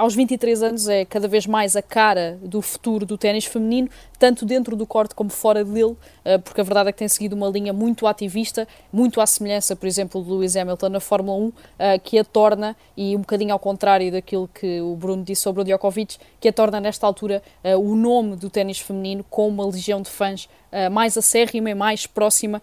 Aos 0.00 0.14
23 0.14 0.62
anos 0.62 0.88
é 0.88 1.04
cada 1.04 1.28
vez 1.28 1.46
mais 1.46 1.76
a 1.76 1.82
cara 1.82 2.38
do 2.42 2.62
futuro 2.62 3.04
do 3.04 3.18
ténis 3.18 3.44
feminino, 3.44 3.90
tanto 4.18 4.46
dentro 4.46 4.74
do 4.74 4.86
corte 4.86 5.14
como 5.14 5.28
fora 5.28 5.62
dele, 5.62 5.94
eh, 6.24 6.38
porque 6.38 6.58
a 6.58 6.64
verdade 6.64 6.88
é 6.88 6.92
que 6.92 6.96
tem 6.96 7.06
seguido 7.06 7.36
uma 7.36 7.50
linha 7.50 7.70
muito 7.70 8.06
ativista, 8.06 8.66
muito 8.90 9.20
à 9.20 9.26
semelhança, 9.26 9.76
por 9.76 9.86
exemplo, 9.86 10.24
de 10.24 10.30
Lewis 10.30 10.56
Hamilton 10.56 10.88
na 10.88 11.00
Fórmula 11.00 11.36
1, 11.36 11.52
eh, 11.78 11.98
que 11.98 12.18
a 12.18 12.24
torna, 12.24 12.74
e 12.96 13.14
um 13.14 13.18
bocadinho 13.18 13.52
ao 13.52 13.58
contrário 13.58 14.10
daquilo 14.10 14.48
que 14.48 14.80
o 14.80 14.96
Bruno 14.96 15.22
disse 15.22 15.42
sobre 15.42 15.60
o 15.60 15.64
Djokovic, 15.66 16.16
que 16.40 16.48
a 16.48 16.52
torna 16.54 16.80
nesta 16.80 17.06
altura 17.06 17.42
eh, 17.62 17.76
o 17.76 17.94
nome 17.94 18.36
do 18.36 18.48
ténis 18.48 18.78
feminino 18.78 19.22
com 19.28 19.46
uma 19.48 19.66
legião 19.66 20.00
de 20.00 20.08
fãs 20.08 20.48
mais 20.92 21.18
acérrima 21.18 21.68
e 21.68 21.74
mais 21.74 22.06
próxima, 22.06 22.62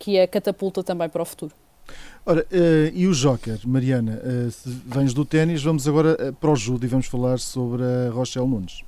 que 0.00 0.18
a 0.18 0.26
catapulta 0.26 0.82
também 0.82 1.08
para 1.08 1.22
o 1.22 1.24
futuro. 1.24 1.54
Ora, 2.30 2.46
uh, 2.52 2.92
e 2.92 3.06
o 3.06 3.12
Joker, 3.14 3.58
Mariana, 3.64 4.20
uh, 4.22 4.50
se 4.50 4.68
vens 4.84 5.14
do 5.14 5.24
ténis, 5.24 5.62
vamos 5.62 5.88
agora 5.88 6.14
uh, 6.28 6.32
para 6.34 6.50
o 6.50 6.54
judo 6.54 6.84
e 6.84 6.86
vamos 6.86 7.06
falar 7.06 7.38
sobre 7.38 7.82
a 7.82 8.10
Rochelle 8.10 8.46
Nunes. 8.46 8.82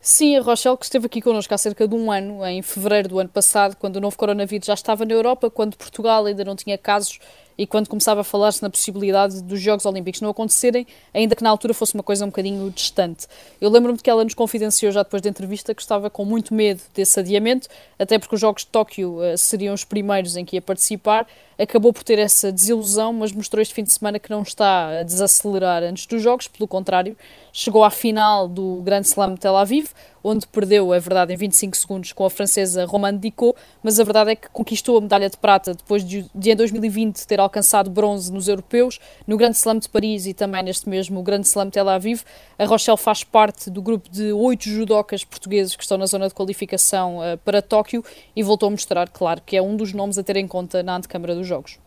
Sim, 0.00 0.36
a 0.36 0.40
Rochelle 0.40 0.76
que 0.76 0.84
esteve 0.84 1.06
aqui 1.06 1.20
connosco 1.20 1.52
há 1.52 1.58
cerca 1.58 1.88
de 1.88 1.96
um 1.96 2.12
ano, 2.12 2.46
em 2.46 2.62
fevereiro 2.62 3.08
do 3.08 3.18
ano 3.18 3.28
passado, 3.28 3.74
quando 3.74 3.96
o 3.96 4.00
novo 4.00 4.16
coronavírus 4.16 4.66
já 4.66 4.74
estava 4.74 5.04
na 5.04 5.12
Europa, 5.12 5.50
quando 5.50 5.76
Portugal 5.76 6.24
ainda 6.24 6.44
não 6.44 6.54
tinha 6.54 6.78
casos 6.78 7.18
e 7.56 7.66
quando 7.66 7.88
começava 7.88 8.20
a 8.22 8.24
falar-se 8.24 8.62
na 8.62 8.70
possibilidade 8.70 9.42
dos 9.42 9.60
Jogos 9.60 9.84
Olímpicos 9.84 10.20
não 10.20 10.30
acontecerem, 10.30 10.86
ainda 11.12 11.34
que 11.34 11.42
na 11.42 11.50
altura 11.50 11.74
fosse 11.74 11.94
uma 11.94 12.02
coisa 12.02 12.24
um 12.24 12.28
bocadinho 12.28 12.70
distante. 12.70 13.26
Eu 13.60 13.70
lembro-me 13.70 13.96
de 13.96 14.02
que 14.02 14.10
ela 14.10 14.24
nos 14.24 14.34
confidenciou 14.34 14.92
já 14.92 15.02
depois 15.02 15.22
da 15.22 15.28
entrevista 15.28 15.74
que 15.74 15.82
estava 15.82 16.10
com 16.10 16.24
muito 16.24 16.54
medo 16.54 16.80
desse 16.94 17.18
adiamento, 17.20 17.68
até 17.98 18.18
porque 18.18 18.34
os 18.34 18.40
Jogos 18.40 18.62
de 18.62 18.68
Tóquio 18.68 19.18
uh, 19.18 19.36
seriam 19.36 19.74
os 19.74 19.84
primeiros 19.84 20.36
em 20.36 20.44
que 20.44 20.56
ia 20.56 20.62
participar. 20.62 21.26
Acabou 21.58 21.92
por 21.92 22.02
ter 22.02 22.18
essa 22.18 22.50
desilusão, 22.50 23.12
mas 23.12 23.30
mostrou 23.30 23.60
este 23.60 23.74
fim 23.74 23.84
de 23.84 23.92
semana 23.92 24.18
que 24.18 24.30
não 24.30 24.42
está 24.42 25.00
a 25.00 25.02
desacelerar 25.02 25.82
antes 25.82 26.06
dos 26.06 26.20
Jogos, 26.20 26.48
pelo 26.48 26.66
contrário, 26.66 27.16
chegou 27.52 27.84
à 27.84 27.90
final 27.90 28.48
do 28.48 28.80
Grand 28.82 29.02
Slam 29.02 29.34
de 29.34 29.40
Tel 29.40 29.56
Aviv, 29.56 29.90
onde 30.24 30.46
perdeu, 30.46 30.94
é 30.94 31.00
verdade, 31.00 31.32
em 31.32 31.36
25 31.36 31.76
segundos 31.76 32.12
com 32.12 32.24
a 32.24 32.30
francesa 32.30 32.84
Romane 32.84 33.18
Dicot, 33.18 33.56
mas 33.82 33.98
a 33.98 34.04
verdade 34.04 34.30
é 34.30 34.36
que 34.36 34.48
conquistou 34.50 34.98
a 34.98 35.00
medalha 35.00 35.28
de 35.28 35.36
prata 35.36 35.74
depois 35.74 36.04
de, 36.04 36.24
de 36.34 36.50
em 36.50 36.56
2020 36.56 37.26
ter 37.26 37.40
alcançado 37.42 37.90
bronze 37.90 38.32
nos 38.32 38.48
europeus, 38.48 38.98
no 39.26 39.36
Grande 39.36 39.56
Slam 39.56 39.78
de 39.78 39.88
Paris 39.88 40.26
e 40.26 40.34
também 40.34 40.62
neste 40.62 40.88
mesmo 40.88 41.22
Grande 41.22 41.46
Slam 41.46 41.66
de 41.66 41.72
Tel 41.72 41.88
Aviv. 41.88 42.22
A 42.58 42.64
Rochelle 42.64 42.98
faz 42.98 43.24
parte 43.24 43.70
do 43.70 43.82
grupo 43.82 44.10
de 44.10 44.32
oito 44.32 44.68
judocas 44.68 45.24
portugueses 45.24 45.76
que 45.76 45.82
estão 45.82 45.98
na 45.98 46.06
zona 46.06 46.28
de 46.28 46.34
qualificação 46.34 47.18
uh, 47.18 47.38
para 47.44 47.60
Tóquio 47.60 48.04
e 48.34 48.42
voltou 48.42 48.68
a 48.68 48.70
mostrar, 48.70 49.08
claro, 49.08 49.42
que 49.44 49.56
é 49.56 49.62
um 49.62 49.76
dos 49.76 49.92
nomes 49.92 50.18
a 50.18 50.22
ter 50.22 50.36
em 50.36 50.46
conta 50.46 50.82
na 50.82 50.96
antecâmara 50.96 51.34
dos 51.34 51.46
Jogos. 51.46 51.78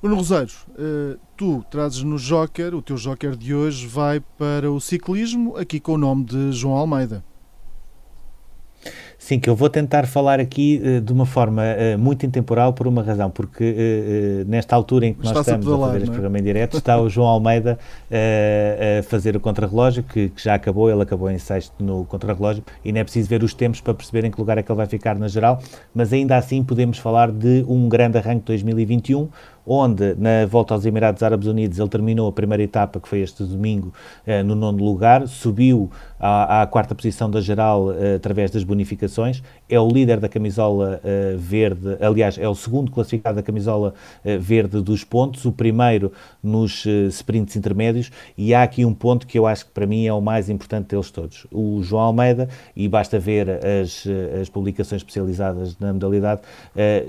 Bruno 0.00 0.16
Rosário, 0.16 0.54
uh, 0.70 1.18
tu 1.36 1.64
trazes 1.70 2.02
no 2.02 2.18
Joker, 2.18 2.74
o 2.74 2.82
teu 2.82 2.96
Joker 2.96 3.34
de 3.34 3.54
hoje 3.54 3.86
vai 3.86 4.20
para 4.20 4.70
o 4.70 4.78
ciclismo, 4.78 5.56
aqui 5.56 5.80
com 5.80 5.92
o 5.92 5.98
nome 5.98 6.24
de 6.24 6.52
João 6.52 6.76
Almeida. 6.76 7.24
Sim, 9.18 9.38
que 9.38 9.48
eu 9.48 9.56
vou 9.56 9.70
tentar 9.70 10.06
falar 10.06 10.40
aqui 10.40 10.80
uh, 10.84 11.00
de 11.00 11.12
uma 11.12 11.26
forma 11.26 11.62
uh, 11.62 11.98
muito 11.98 12.26
intemporal 12.26 12.72
por 12.72 12.86
uma 12.86 13.02
razão, 13.02 13.30
porque 13.30 13.64
uh, 14.44 14.48
nesta 14.48 14.76
altura 14.76 15.06
em 15.06 15.14
que 15.14 15.24
nós 15.24 15.36
estamos 15.38 15.66
a, 15.66 15.70
pedalar, 15.70 15.82
a 15.82 15.92
fazer 15.92 15.98
este 15.98 16.10
é? 16.10 16.12
programa 16.12 16.38
em 16.38 16.42
direto, 16.42 16.76
está 16.76 17.00
o 17.00 17.08
João 17.08 17.28
Almeida 17.28 17.78
a 18.10 19.02
fazer 19.04 19.36
o 19.36 19.40
contrarrelógio, 19.40 20.02
que, 20.02 20.28
que, 20.28 20.42
já 20.42 20.54
acabou, 20.54 20.90
ele 20.90 21.02
acabou 21.02 21.30
em 21.30 21.38
sexto 21.38 21.72
no 21.82 22.04
contrarrelógio, 22.04 22.62
e 22.84 22.92
não 22.92 23.00
é 23.00 23.04
preciso 23.04 23.28
ver 23.28 23.42
os 23.42 23.54
tempos 23.54 23.80
para 23.80 23.94
perceber 23.94 24.26
em 24.26 24.30
que 24.30 24.38
lugar 24.38 24.58
é 24.58 24.62
que 24.62 24.70
ele 24.70 24.76
vai 24.76 24.86
ficar 24.86 25.18
na 25.18 25.28
geral, 25.28 25.60
mas 25.94 26.12
ainda 26.12 26.36
assim 26.36 26.62
podemos 26.62 26.98
falar 26.98 27.30
de 27.30 27.64
um 27.68 27.88
grande 27.88 28.18
arranque 28.18 28.44
2021, 28.46 29.28
onde 29.66 30.14
na 30.16 30.46
volta 30.46 30.74
aos 30.74 30.84
Emirados 30.84 31.22
Árabes 31.22 31.46
Unidos 31.46 31.78
ele 31.78 31.88
terminou 31.88 32.28
a 32.28 32.32
primeira 32.32 32.62
etapa, 32.62 33.00
que 33.00 33.08
foi 33.08 33.20
este 33.20 33.42
domingo, 33.44 33.92
eh, 34.26 34.42
no 34.42 34.54
nono 34.54 34.84
lugar, 34.84 35.26
subiu 35.26 35.90
à, 36.20 36.62
à 36.62 36.66
quarta 36.66 36.94
posição 36.94 37.30
da 37.30 37.40
geral 37.40 37.92
eh, 37.92 38.16
através 38.16 38.50
das 38.50 38.62
bonificações, 38.62 39.42
é 39.68 39.80
o 39.80 39.88
líder 39.88 40.20
da 40.20 40.28
camisola 40.28 41.00
eh, 41.02 41.34
verde, 41.38 41.96
aliás, 42.00 42.36
é 42.38 42.48
o 42.48 42.54
segundo 42.54 42.90
classificado 42.90 43.36
da 43.36 43.42
camisola 43.42 43.94
verde 44.40 44.80
dos 44.80 45.04
pontos, 45.04 45.44
o 45.44 45.52
primeiro 45.52 46.12
nos 46.42 46.84
sprints 47.10 47.56
intermédios, 47.56 48.10
e 48.36 48.54
há 48.54 48.62
aqui 48.62 48.84
um 48.84 48.92
ponto 48.92 49.26
que 49.26 49.38
eu 49.38 49.46
acho 49.46 49.66
que 49.66 49.70
para 49.72 49.86
mim 49.86 50.06
é 50.06 50.12
o 50.12 50.20
mais 50.20 50.48
importante 50.48 50.88
deles 50.88 51.10
todos. 51.10 51.46
O 51.50 51.82
João 51.82 52.02
Almeida, 52.02 52.48
e 52.74 52.88
basta 52.88 53.18
ver 53.18 53.48
as, 53.50 54.04
as 54.40 54.48
publicações 54.48 55.00
especializadas 55.00 55.78
na 55.78 55.92
modalidade, 55.92 56.42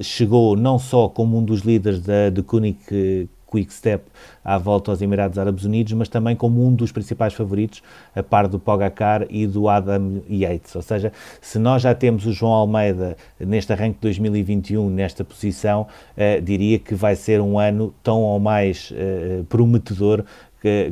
chegou 0.01 0.55
não 0.55 0.77
só 0.79 1.07
como 1.09 1.37
um 1.37 1.43
dos 1.43 1.61
líderes 1.61 2.01
da, 2.01 2.29
de 2.29 2.41
Kunik 2.45 3.27
Quick 3.55 3.73
Step 3.73 4.03
à 4.43 4.57
volta 4.57 4.91
aos 4.91 5.01
Emirados 5.01 5.37
Árabes 5.37 5.63
Unidos, 5.63 5.93
mas 5.93 6.09
também 6.09 6.35
como 6.35 6.65
um 6.65 6.73
dos 6.73 6.91
principais 6.91 7.33
favoritos, 7.33 7.81
a 8.15 8.21
par 8.21 8.47
do 8.47 8.59
Pogacar 8.59 9.25
e 9.29 9.47
do 9.47 9.69
Adam 9.69 10.21
Yates. 10.29 10.75
Ou 10.75 10.81
seja, 10.81 11.13
se 11.39 11.57
nós 11.57 11.81
já 11.81 11.95
temos 11.95 12.25
o 12.25 12.33
João 12.33 12.51
Almeida 12.51 13.15
neste 13.39 13.71
arranque 13.71 13.95
de 13.95 14.01
2021 14.01 14.89
nesta 14.89 15.23
posição, 15.23 15.87
uh, 16.17 16.41
diria 16.41 16.77
que 16.77 16.93
vai 16.93 17.15
ser 17.15 17.39
um 17.39 17.57
ano 17.57 17.93
tão 18.03 18.21
ou 18.21 18.39
mais 18.39 18.91
uh, 18.91 19.43
prometedor 19.45 20.25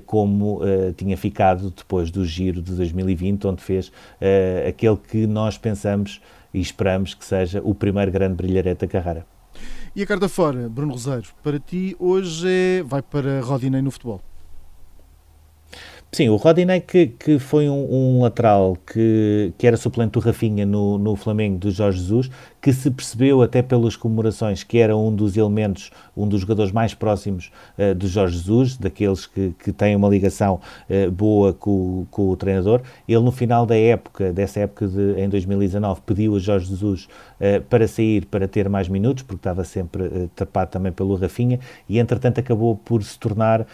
como 0.05 0.61
uh, 0.61 0.93
tinha 0.95 1.17
ficado 1.17 1.71
depois 1.71 2.11
do 2.11 2.23
giro 2.23 2.61
de 2.61 2.73
2020, 2.75 3.47
onde 3.47 3.63
fez 3.63 3.87
uh, 3.87 4.69
aquele 4.69 4.97
que 4.97 5.25
nós 5.25 5.57
pensamos 5.57 6.21
e 6.53 6.59
esperamos 6.61 7.15
que 7.15 7.25
seja 7.25 7.59
o 7.63 7.73
primeiro 7.73 8.11
grande 8.11 8.35
brilharete 8.35 8.81
da 8.81 8.87
carreira. 8.87 9.32
E 9.95 10.01
a 10.01 10.07
carta 10.07 10.27
fora, 10.27 10.67
Bruno 10.67 10.93
Rosário, 10.93 11.29
para 11.43 11.59
ti 11.59 11.95
hoje 11.99 12.47
é, 12.47 12.83
vai 12.83 13.03
para 13.03 13.41
Rodinei 13.41 13.79
no 13.79 13.91
futebol. 13.91 14.21
Sim, 16.11 16.29
o 16.29 16.35
Rodinei 16.35 16.79
que, 16.79 17.07
que 17.07 17.37
foi 17.37 17.69
um, 17.69 17.93
um, 17.93 18.21
lateral 18.23 18.75
que, 18.91 19.53
que 19.55 19.67
era 19.67 19.77
suplente 19.77 20.13
do 20.13 20.19
Rafinha 20.19 20.65
no, 20.65 20.97
no 20.97 21.15
Flamengo 21.15 21.59
do 21.59 21.69
Jorge 21.69 21.99
Jesus, 21.99 22.31
que 22.63 22.71
se 22.71 22.89
percebeu 22.89 23.41
até 23.41 23.61
pelas 23.61 23.97
comemorações 23.97 24.63
que 24.63 24.77
era 24.77 24.95
um 24.95 25.13
dos 25.13 25.35
elementos, 25.35 25.91
um 26.15 26.25
dos 26.25 26.39
jogadores 26.39 26.71
mais 26.71 26.93
próximos 26.93 27.51
uh, 27.77 27.93
do 27.93 28.07
Jorge 28.07 28.37
Jesus, 28.37 28.77
daqueles 28.77 29.25
que, 29.25 29.53
que 29.61 29.73
têm 29.73 29.97
uma 29.97 30.07
ligação 30.07 30.61
uh, 30.89 31.11
boa 31.11 31.51
com, 31.51 32.05
com, 32.09 32.29
o 32.29 32.37
treinador. 32.37 32.79
Ele 33.05 33.19
no 33.19 33.33
final 33.33 33.65
da 33.65 33.75
época, 33.75 34.31
dessa 34.31 34.61
época 34.61 34.87
de, 34.87 35.19
em 35.19 35.27
2019, 35.27 36.01
pediu 36.05 36.37
a 36.37 36.39
Jorge 36.39 36.67
Jesus 36.67 37.09
uh, 37.41 37.61
para 37.63 37.85
sair 37.85 38.25
para 38.27 38.47
ter 38.47 38.69
mais 38.69 38.87
minutos, 38.87 39.23
porque 39.23 39.39
estava 39.39 39.65
sempre 39.65 40.29
tapado 40.33 40.71
também 40.71 40.93
pelo 40.93 41.15
Rafinha, 41.15 41.59
e 41.89 41.99
entretanto 41.99 42.39
acabou 42.39 42.77
por 42.77 43.03
se 43.03 43.19
tornar 43.19 43.67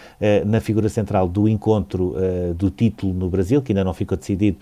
na 0.46 0.60
figura 0.60 0.90
central 0.90 1.28
do 1.28 1.48
encontro 1.48 2.16
do 2.56 2.70
título 2.70 3.14
no 3.14 3.30
Brasil, 3.30 3.62
que 3.62 3.72
ainda 3.72 3.84
não 3.84 3.94
ficou 3.94 4.18
decidido, 4.18 4.58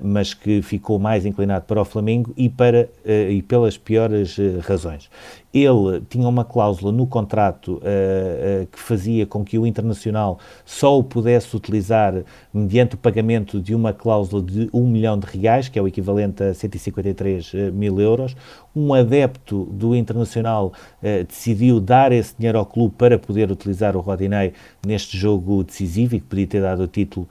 mas 0.00 0.32
que 0.32 0.62
ficou 0.62 0.98
mais 0.98 1.26
inclinado 1.26 1.64
para 1.64 1.80
o 1.80 1.84
Flamengo 1.84 2.32
e, 2.36 2.48
para, 2.48 2.88
e 3.04 3.42
pela 3.42 3.63
pelas 3.64 3.78
piores 3.78 4.38
uh, 4.38 4.60
razões. 4.60 5.10
Ele 5.52 6.02
tinha 6.08 6.28
uma 6.28 6.44
cláusula 6.44 6.92
no 6.92 7.06
contrato 7.06 7.76
uh, 7.76 8.66
que 8.66 8.78
fazia 8.78 9.24
com 9.24 9.44
que 9.44 9.58
o 9.58 9.66
Internacional 9.66 10.38
só 10.64 10.98
o 10.98 11.04
pudesse 11.04 11.56
utilizar 11.56 12.22
mediante 12.52 12.96
o 12.96 12.98
pagamento 12.98 13.60
de 13.60 13.74
uma 13.74 13.92
cláusula 13.92 14.42
de 14.42 14.68
1 14.72 14.86
milhão 14.86 15.18
de 15.18 15.26
reais, 15.26 15.68
que 15.68 15.78
é 15.78 15.82
o 15.82 15.88
equivalente 15.88 16.42
a 16.42 16.52
153 16.52 17.52
mil 17.72 18.00
euros. 18.00 18.36
Um 18.74 18.92
adepto 18.92 19.64
do 19.66 19.94
Internacional 19.94 20.72
decidiu 21.28 21.78
dar 21.78 22.10
esse 22.10 22.34
dinheiro 22.36 22.58
ao 22.58 22.66
clube 22.66 22.96
para 22.98 23.16
poder 23.18 23.50
utilizar 23.50 23.96
o 23.96 24.00
Rodinei 24.00 24.52
neste 24.84 25.16
jogo 25.16 25.62
decisivo 25.62 26.16
e 26.16 26.20
que 26.20 26.26
podia 26.26 26.46
ter 26.46 26.60
dado 26.62 26.82
o 26.82 26.88
título 26.88 27.28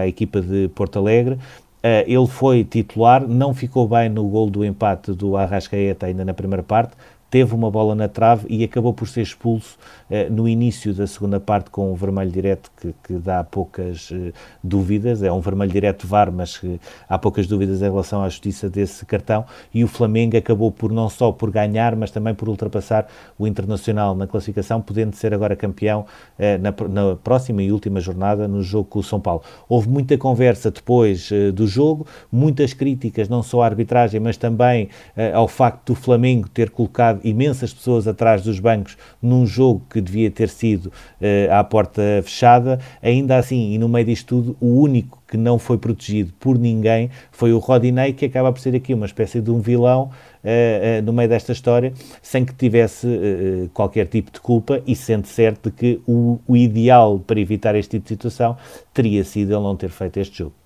à 0.00 0.06
equipa 0.06 0.40
de 0.40 0.68
Porto 0.74 0.98
Alegre. 0.98 1.38
Uh, 1.84 2.06
ele 2.06 2.26
foi 2.28 2.62
titular, 2.62 3.26
não 3.26 3.52
ficou 3.52 3.88
bem 3.88 4.08
no 4.08 4.28
gol 4.28 4.48
do 4.48 4.64
empate 4.64 5.12
do 5.12 5.36
Arrascaeta 5.36 6.06
ainda 6.06 6.24
na 6.24 6.32
primeira 6.32 6.62
parte, 6.62 6.92
teve 7.32 7.54
uma 7.54 7.70
bola 7.70 7.94
na 7.94 8.08
trave 8.08 8.44
e 8.50 8.62
acabou 8.62 8.92
por 8.92 9.08
ser 9.08 9.22
expulso 9.22 9.78
eh, 10.10 10.28
no 10.28 10.46
início 10.46 10.92
da 10.92 11.06
segunda 11.06 11.40
parte 11.40 11.70
com 11.70 11.90
um 11.90 11.94
vermelho 11.94 12.30
direto 12.30 12.70
que, 12.78 12.94
que 13.02 13.14
dá 13.14 13.42
poucas 13.42 14.10
eh, 14.12 14.34
dúvidas. 14.62 15.22
É 15.22 15.32
um 15.32 15.40
vermelho 15.40 15.72
direto 15.72 16.06
VAR, 16.06 16.30
mas 16.30 16.58
que 16.58 16.78
há 17.08 17.16
poucas 17.16 17.46
dúvidas 17.46 17.80
em 17.80 17.86
relação 17.86 18.22
à 18.22 18.28
justiça 18.28 18.68
desse 18.68 19.06
cartão. 19.06 19.46
E 19.72 19.82
o 19.82 19.88
Flamengo 19.88 20.36
acabou 20.36 20.70
por 20.70 20.92
não 20.92 21.08
só 21.08 21.32
por 21.32 21.50
ganhar, 21.50 21.96
mas 21.96 22.10
também 22.10 22.34
por 22.34 22.50
ultrapassar 22.50 23.06
o 23.38 23.46
Internacional 23.46 24.14
na 24.14 24.26
classificação, 24.26 24.82
podendo 24.82 25.16
ser 25.16 25.32
agora 25.32 25.56
campeão 25.56 26.04
eh, 26.38 26.58
na, 26.58 26.74
na, 26.86 27.16
próxima 27.16 27.62
e 27.62 27.72
última 27.72 27.98
jornada 27.98 28.46
no 28.46 28.62
jogo 28.62 28.90
com 28.90 28.98
o 28.98 29.02
São 29.02 29.18
Paulo. 29.18 29.40
Houve 29.70 29.88
muita 29.88 30.18
conversa 30.18 30.70
depois 30.70 31.30
do 31.54 31.66
jogo, 31.66 32.06
muitas 32.30 32.74
críticas, 32.74 33.26
não 33.26 33.42
só 33.42 33.62
à 33.62 33.64
arbitragem, 33.64 34.20
mas 34.20 34.36
também 34.36 34.90
ao 35.32 35.48
facto 35.48 35.92
do 35.92 35.94
Flamengo 35.94 36.46
ter 36.46 36.68
colocado 36.68 37.21
imensas 37.24 37.72
pessoas 37.72 38.06
atrás 38.06 38.42
dos 38.42 38.58
bancos 38.58 38.96
num 39.20 39.46
jogo 39.46 39.82
que 39.90 40.00
devia 40.00 40.30
ter 40.30 40.48
sido 40.48 40.86
uh, 40.86 41.52
à 41.52 41.64
porta 41.64 42.02
fechada. 42.22 42.78
Ainda 43.02 43.36
assim, 43.36 43.72
e 43.72 43.78
no 43.78 43.88
meio 43.88 44.06
disto 44.06 44.26
tudo, 44.26 44.56
o 44.60 44.80
único 44.80 45.22
que 45.32 45.36
não 45.38 45.58
foi 45.58 45.78
protegido 45.78 46.30
por 46.38 46.58
ninguém 46.58 47.08
foi 47.30 47.54
o 47.54 47.58
Rodinei, 47.58 48.12
que 48.12 48.26
acaba 48.26 48.52
por 48.52 48.60
ser 48.60 48.76
aqui 48.76 48.92
uma 48.92 49.06
espécie 49.06 49.40
de 49.40 49.50
um 49.50 49.60
vilão 49.60 50.10
uh, 50.44 50.98
uh, 51.00 51.02
no 51.02 51.12
meio 51.12 51.28
desta 51.28 51.52
história, 51.52 51.92
sem 52.20 52.44
que 52.44 52.54
tivesse 52.54 53.06
uh, 53.06 53.70
qualquer 53.72 54.06
tipo 54.06 54.30
de 54.30 54.40
culpa 54.40 54.82
e 54.86 54.94
sendo 54.94 55.26
certo 55.26 55.70
que 55.70 56.00
o, 56.06 56.38
o, 56.46 56.54
ideal 56.54 57.18
para 57.18 57.40
evitar 57.40 57.74
este 57.74 57.92
tipo 57.92 58.04
de 58.04 58.08
situação 58.10 58.56
teria 58.92 59.24
sido 59.24 59.52
ele 59.52 59.62
não 59.62 59.74
ter 59.74 59.88
feito 59.88 60.18
este 60.18 60.38
jogo. 60.38 60.61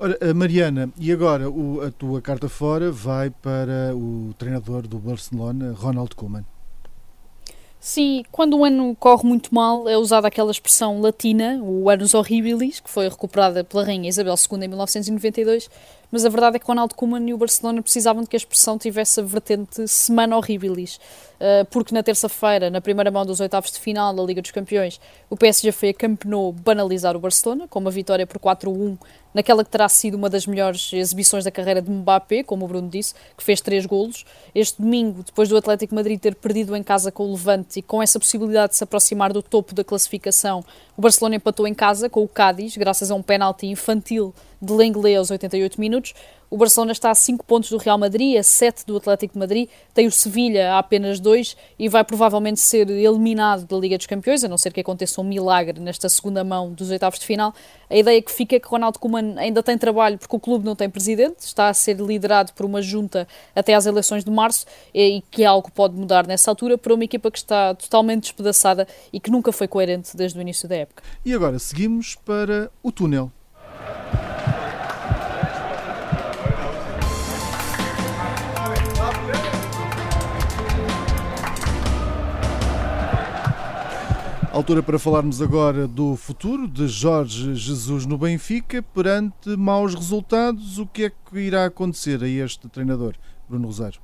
Ora, 0.00 0.16
Mariana, 0.32 0.90
e 0.96 1.10
agora 1.10 1.50
o, 1.50 1.80
a 1.82 1.90
tua 1.90 2.22
carta 2.22 2.48
fora 2.48 2.92
vai 2.92 3.30
para 3.30 3.92
o 3.96 4.32
treinador 4.38 4.86
do 4.86 4.96
Barcelona, 4.96 5.74
Ronald 5.76 6.14
Koeman. 6.14 6.44
Sim, 7.80 8.24
quando 8.30 8.56
um 8.56 8.64
ano 8.64 8.94
corre 8.94 9.26
muito 9.26 9.52
mal, 9.52 9.88
é 9.88 9.96
usada 9.96 10.28
aquela 10.28 10.50
expressão 10.50 11.00
latina, 11.00 11.60
o 11.62 11.88
annus 11.90 12.14
horribilis, 12.14 12.78
que 12.80 12.90
foi 12.90 13.08
recuperada 13.08 13.64
pela 13.64 13.84
Rainha 13.84 14.08
Isabel 14.08 14.34
II 14.34 14.64
em 14.64 14.68
1992, 14.68 15.70
mas 16.10 16.24
a 16.24 16.28
verdade 16.28 16.56
é 16.56 16.58
que 16.58 16.66
Ronaldo 16.66 16.94
Koeman 16.94 17.28
e 17.28 17.34
o 17.34 17.38
Barcelona 17.38 17.82
precisavam 17.82 18.22
de 18.22 18.28
que 18.28 18.36
a 18.36 18.38
expressão 18.38 18.78
tivesse 18.78 19.20
a 19.20 19.22
vertente 19.22 19.86
semana 19.86 20.36
horribilis, 20.36 20.98
eh, 21.38 21.64
porque 21.64 21.94
na 21.94 22.02
terça-feira, 22.02 22.70
na 22.70 22.80
primeira 22.80 23.10
mão 23.10 23.26
dos 23.26 23.40
oitavos 23.40 23.70
de 23.70 23.78
final 23.78 24.14
da 24.14 24.22
Liga 24.22 24.40
dos 24.40 24.50
Campeões, 24.50 25.00
o 25.28 25.36
PSG 25.36 25.72
foi 25.72 25.90
a 25.90 25.94
banalizar 26.64 27.16
o 27.16 27.20
Barcelona, 27.20 27.68
com 27.68 27.78
uma 27.78 27.90
vitória 27.90 28.26
por 28.26 28.38
4-1 28.38 28.96
naquela 29.32 29.64
que 29.64 29.70
terá 29.70 29.88
sido 29.88 30.16
uma 30.16 30.28
das 30.28 30.46
melhores 30.46 30.92
exibições 30.92 31.44
da 31.44 31.50
carreira 31.50 31.82
de 31.82 31.90
Mbappé, 31.90 32.42
como 32.42 32.64
o 32.64 32.68
Bruno 32.68 32.88
disse, 32.88 33.14
que 33.36 33.44
fez 33.44 33.60
três 33.60 33.86
golos. 33.86 34.24
Este 34.54 34.80
domingo, 34.80 35.22
depois 35.22 35.48
do 35.48 35.56
Atlético 35.56 35.94
Madrid 35.94 36.18
ter 36.18 36.34
perdido 36.34 36.74
em 36.74 36.82
casa 36.82 37.12
com 37.12 37.24
o 37.24 37.32
Levante 37.32 37.78
e 37.78 37.82
com 37.82 38.02
essa 38.02 38.18
possibilidade 38.18 38.72
de 38.72 38.78
se 38.78 38.84
aproximar 38.84 39.32
do 39.32 39.42
topo 39.42 39.74
da 39.74 39.84
classificação, 39.84 40.64
o 40.96 41.02
Barcelona 41.02 41.36
empatou 41.36 41.66
em 41.66 41.74
casa 41.74 42.08
com 42.08 42.22
o 42.22 42.28
Cádiz, 42.28 42.76
graças 42.76 43.10
a 43.10 43.14
um 43.14 43.22
penalti 43.22 43.66
infantil 43.66 44.34
de 44.60 44.72
Lenglet 44.72 45.16
aos 45.16 45.30
88 45.30 45.80
minutos. 45.80 46.14
O 46.50 46.56
Barcelona 46.56 46.92
está 46.92 47.10
a 47.10 47.14
5 47.14 47.44
pontos 47.44 47.68
do 47.68 47.76
Real 47.76 47.98
Madrid, 47.98 48.38
a 48.38 48.42
7 48.42 48.86
do 48.86 48.96
Atlético 48.96 49.34
de 49.34 49.38
Madrid, 49.38 49.68
tem 49.92 50.06
o 50.06 50.10
Sevilha 50.10 50.72
a 50.72 50.78
apenas 50.78 51.20
2 51.20 51.54
e 51.78 51.90
vai 51.90 52.02
provavelmente 52.02 52.58
ser 52.58 52.88
eliminado 52.88 53.66
da 53.66 53.76
Liga 53.76 53.98
dos 53.98 54.06
Campeões, 54.06 54.42
a 54.42 54.48
não 54.48 54.56
ser 54.56 54.72
que 54.72 54.80
aconteça 54.80 55.20
um 55.20 55.24
milagre 55.24 55.78
nesta 55.78 56.08
segunda 56.08 56.42
mão 56.42 56.72
dos 56.72 56.90
oitavos 56.90 57.18
de 57.18 57.26
final. 57.26 57.54
A 57.90 57.96
ideia 57.96 58.22
que 58.22 58.32
fica 58.32 58.56
é 58.56 58.60
que 58.60 58.66
Ronaldo 58.66 58.98
Koeman 58.98 59.34
ainda 59.36 59.62
tem 59.62 59.76
trabalho 59.76 60.16
porque 60.16 60.34
o 60.34 60.40
clube 60.40 60.64
não 60.64 60.74
tem 60.74 60.88
presidente, 60.88 61.40
está 61.40 61.68
a 61.68 61.74
ser 61.74 62.00
liderado 62.00 62.54
por 62.54 62.64
uma 62.64 62.80
junta 62.80 63.28
até 63.54 63.74
às 63.74 63.84
eleições 63.84 64.24
de 64.24 64.30
março 64.30 64.64
e 64.94 65.22
que 65.30 65.44
algo 65.44 65.70
pode 65.70 65.94
mudar 65.96 66.26
nessa 66.26 66.50
altura 66.50 66.78
para 66.78 66.94
uma 66.94 67.04
equipa 67.04 67.30
que 67.30 67.38
está 67.38 67.74
totalmente 67.74 68.22
despedaçada 68.22 68.88
e 69.12 69.20
que 69.20 69.30
nunca 69.30 69.52
foi 69.52 69.68
coerente 69.68 70.16
desde 70.16 70.38
o 70.38 70.40
início 70.40 70.66
da 70.66 70.76
época. 70.76 71.02
E 71.26 71.34
agora 71.34 71.58
seguimos 71.58 72.14
para 72.14 72.70
o 72.82 72.90
túnel. 72.90 73.30
Altura 84.58 84.82
para 84.82 84.98
falarmos 84.98 85.40
agora 85.40 85.86
do 85.86 86.16
futuro 86.16 86.66
de 86.66 86.88
Jorge 86.88 87.54
Jesus 87.54 88.04
no 88.04 88.18
Benfica. 88.18 88.82
Perante 88.82 89.50
maus 89.56 89.94
resultados, 89.94 90.80
o 90.80 90.86
que 90.86 91.04
é 91.04 91.10
que 91.10 91.38
irá 91.38 91.66
acontecer 91.66 92.20
a 92.24 92.28
este 92.28 92.68
treinador, 92.68 93.14
Bruno 93.48 93.68
Rosário? 93.68 94.00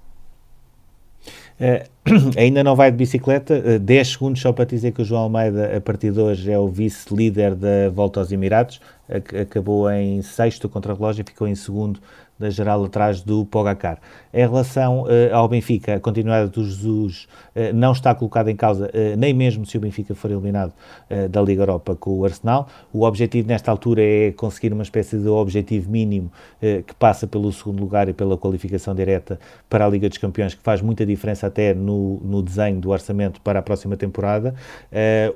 Uh, 1.58 1.90
ainda 2.38 2.62
não 2.62 2.76
vai 2.76 2.92
de 2.92 2.96
bicicleta, 2.96 3.54
uh, 3.54 3.70
eh, 3.70 3.78
10 3.80 4.08
segundos 4.08 4.40
só 4.40 4.52
para 4.52 4.64
dizer 4.64 4.92
que 4.92 5.02
o 5.02 5.04
João 5.04 5.22
Almeida, 5.22 5.76
a 5.76 5.80
partir 5.80 6.12
de 6.12 6.20
hoje, 6.20 6.48
é 6.48 6.58
o 6.58 6.68
vice-líder 6.68 7.56
da 7.56 7.90
Volta 7.92 8.20
aos 8.20 8.30
Emirados. 8.30 8.80
acabou 9.08 9.90
em 9.90 10.22
sexto 10.22 10.68
contra 10.68 10.92
a 10.92 10.94
relógio, 10.94 11.24
ficou 11.26 11.48
em 11.48 11.56
segundo 11.56 11.98
da 12.38 12.50
geral 12.50 12.84
atrás 12.84 13.22
do 13.22 13.44
Pogacar. 13.44 13.98
Em 14.32 14.40
relação 14.40 15.02
uh, 15.02 15.08
ao 15.32 15.48
Benfica, 15.48 15.94
a 15.94 16.00
continuidade 16.00 16.50
do 16.50 16.64
Jesus 16.64 17.28
uh, 17.54 17.72
não 17.72 17.92
está 17.92 18.14
colocada 18.14 18.50
em 18.50 18.56
causa, 18.56 18.86
uh, 18.86 19.16
nem 19.16 19.32
mesmo 19.32 19.64
se 19.64 19.76
o 19.76 19.80
Benfica 19.80 20.14
for 20.14 20.30
eliminado 20.30 20.72
da 21.30 21.40
Liga 21.40 21.62
Europa 21.62 21.94
com 21.94 22.18
o 22.18 22.24
Arsenal. 22.24 22.68
O 22.92 23.04
objetivo 23.04 23.46
nesta 23.46 23.70
altura 23.70 24.02
é 24.02 24.32
conseguir 24.32 24.72
uma 24.72 24.82
espécie 24.82 25.16
de 25.16 25.28
objetivo 25.28 25.90
mínimo 25.90 26.30
que 26.60 26.94
passa 26.94 27.26
pelo 27.26 27.52
segundo 27.52 27.80
lugar 27.80 28.08
e 28.08 28.12
pela 28.12 28.36
qualificação 28.36 28.94
direta 28.94 29.38
para 29.68 29.86
a 29.86 29.88
Liga 29.88 30.08
dos 30.08 30.18
Campeões, 30.18 30.54
que 30.54 30.62
faz 30.62 30.80
muita 30.80 31.06
diferença 31.06 31.46
até 31.46 31.74
no, 31.74 32.20
no 32.24 32.42
desenho 32.42 32.80
do 32.80 32.90
orçamento 32.90 33.40
para 33.40 33.58
a 33.58 33.62
próxima 33.62 33.96
temporada. 33.96 34.54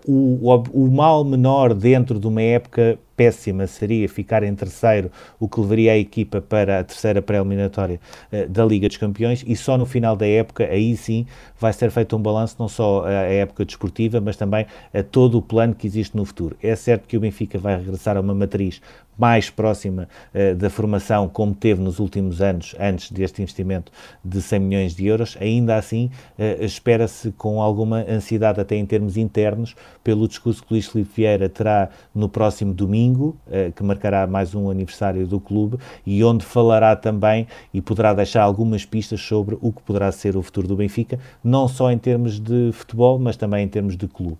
O, 0.06 0.50
o, 0.50 0.86
o 0.86 0.90
mal 0.90 1.24
menor 1.24 1.74
dentro 1.74 2.18
de 2.18 2.26
uma 2.26 2.42
época 2.42 2.98
péssima 3.18 3.66
seria 3.66 4.08
ficar 4.08 4.44
em 4.44 4.54
terceiro, 4.54 5.10
o 5.40 5.48
que 5.48 5.60
levaria 5.60 5.92
a 5.92 5.98
equipa 5.98 6.40
para 6.40 6.78
a 6.78 6.84
terceira 6.84 7.20
pré-eliminatória 7.20 7.98
uh, 8.32 8.48
da 8.48 8.64
Liga 8.64 8.86
dos 8.86 8.96
Campeões 8.96 9.44
e 9.44 9.56
só 9.56 9.76
no 9.76 9.84
final 9.84 10.14
da 10.14 10.26
época, 10.26 10.64
aí 10.64 10.96
sim, 10.96 11.26
vai 11.58 11.72
ser 11.72 11.90
feito 11.90 12.16
um 12.16 12.22
balanço 12.22 12.54
não 12.60 12.68
só 12.68 13.04
à 13.04 13.10
época 13.10 13.64
desportiva, 13.64 14.20
mas 14.20 14.36
também 14.36 14.66
a 14.94 15.02
todo 15.02 15.36
o 15.36 15.42
plano 15.42 15.74
que 15.74 15.88
existe 15.88 16.16
no 16.16 16.24
futuro. 16.24 16.56
É 16.62 16.76
certo 16.76 17.08
que 17.08 17.16
o 17.16 17.20
Benfica 17.20 17.58
vai 17.58 17.76
regressar 17.76 18.16
a 18.16 18.20
uma 18.20 18.34
matriz 18.34 18.80
mais 19.18 19.50
próxima 19.50 20.08
uh, 20.32 20.54
da 20.54 20.70
formação 20.70 21.28
como 21.28 21.54
teve 21.54 21.82
nos 21.82 21.98
últimos 21.98 22.40
anos, 22.40 22.74
antes 22.78 23.10
deste 23.10 23.42
investimento 23.42 23.90
de 24.24 24.40
100 24.40 24.60
milhões 24.60 24.94
de 24.94 25.06
euros, 25.06 25.36
ainda 25.40 25.76
assim 25.76 26.10
uh, 26.38 26.64
espera-se 26.64 27.32
com 27.32 27.60
alguma 27.60 28.04
ansiedade 28.08 28.60
até 28.60 28.76
em 28.76 28.86
termos 28.86 29.16
internos 29.16 29.74
pelo 30.04 30.28
discurso 30.28 30.62
que 30.62 30.72
Luís 30.72 30.86
Filipe 30.86 31.10
Vieira 31.16 31.48
terá 31.48 31.88
no 32.14 32.28
próximo 32.28 32.72
domingo, 32.72 33.36
uh, 33.48 33.72
que 33.72 33.82
marcará 33.82 34.26
mais 34.26 34.54
um 34.54 34.70
aniversário 34.70 35.26
do 35.26 35.40
clube 35.40 35.78
e 36.06 36.22
onde 36.22 36.44
falará 36.44 36.94
também 36.94 37.46
e 37.74 37.80
poderá 37.80 38.14
deixar 38.14 38.42
algumas 38.42 38.84
pistas 38.84 39.20
sobre 39.20 39.58
o 39.60 39.72
que 39.72 39.82
poderá 39.82 40.12
ser 40.12 40.36
o 40.36 40.42
futuro 40.42 40.68
do 40.68 40.76
Benfica, 40.76 41.18
não 41.42 41.66
só 41.66 41.90
em 41.90 41.98
termos 41.98 42.38
de 42.38 42.70
futebol, 42.72 43.18
mas 43.18 43.36
também 43.36 43.64
em 43.64 43.68
termos 43.68 43.96
de 43.96 44.06
clube. 44.06 44.38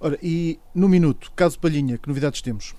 Ora, 0.00 0.18
e 0.22 0.58
no 0.74 0.88
minuto, 0.88 1.32
caso 1.34 1.58
Palhinha, 1.58 1.96
que 1.98 2.08
novidades 2.08 2.42
temos? 2.42 2.74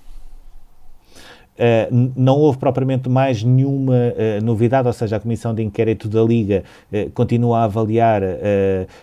Uh, 1.56 2.12
não 2.14 2.36
houve 2.36 2.58
propriamente 2.58 3.08
mais 3.08 3.42
nenhuma 3.42 3.94
uh, 3.94 4.44
novidade, 4.44 4.86
ou 4.86 4.92
seja, 4.92 5.16
a 5.16 5.20
Comissão 5.20 5.54
de 5.54 5.62
Inquérito 5.62 6.06
da 6.06 6.22
Liga 6.22 6.62
uh, 6.92 7.10
continua 7.12 7.60
a 7.60 7.64
avaliar 7.64 8.22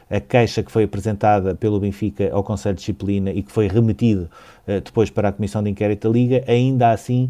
a 0.09 0.19
queixa 0.19 0.61
que 0.61 0.71
foi 0.71 0.83
apresentada 0.83 1.55
pelo 1.55 1.79
Benfica 1.79 2.29
ao 2.31 2.43
Conselho 2.43 2.75
de 2.75 2.81
Disciplina 2.81 3.31
e 3.31 3.41
que 3.41 3.51
foi 3.51 3.67
remetido 3.67 4.29
depois 4.83 5.09
para 5.09 5.29
a 5.29 5.31
Comissão 5.31 5.61
de 5.61 5.69
Inquérito 5.69 6.07
da 6.07 6.13
Liga. 6.13 6.43
Ainda 6.47 6.91
assim, 6.91 7.29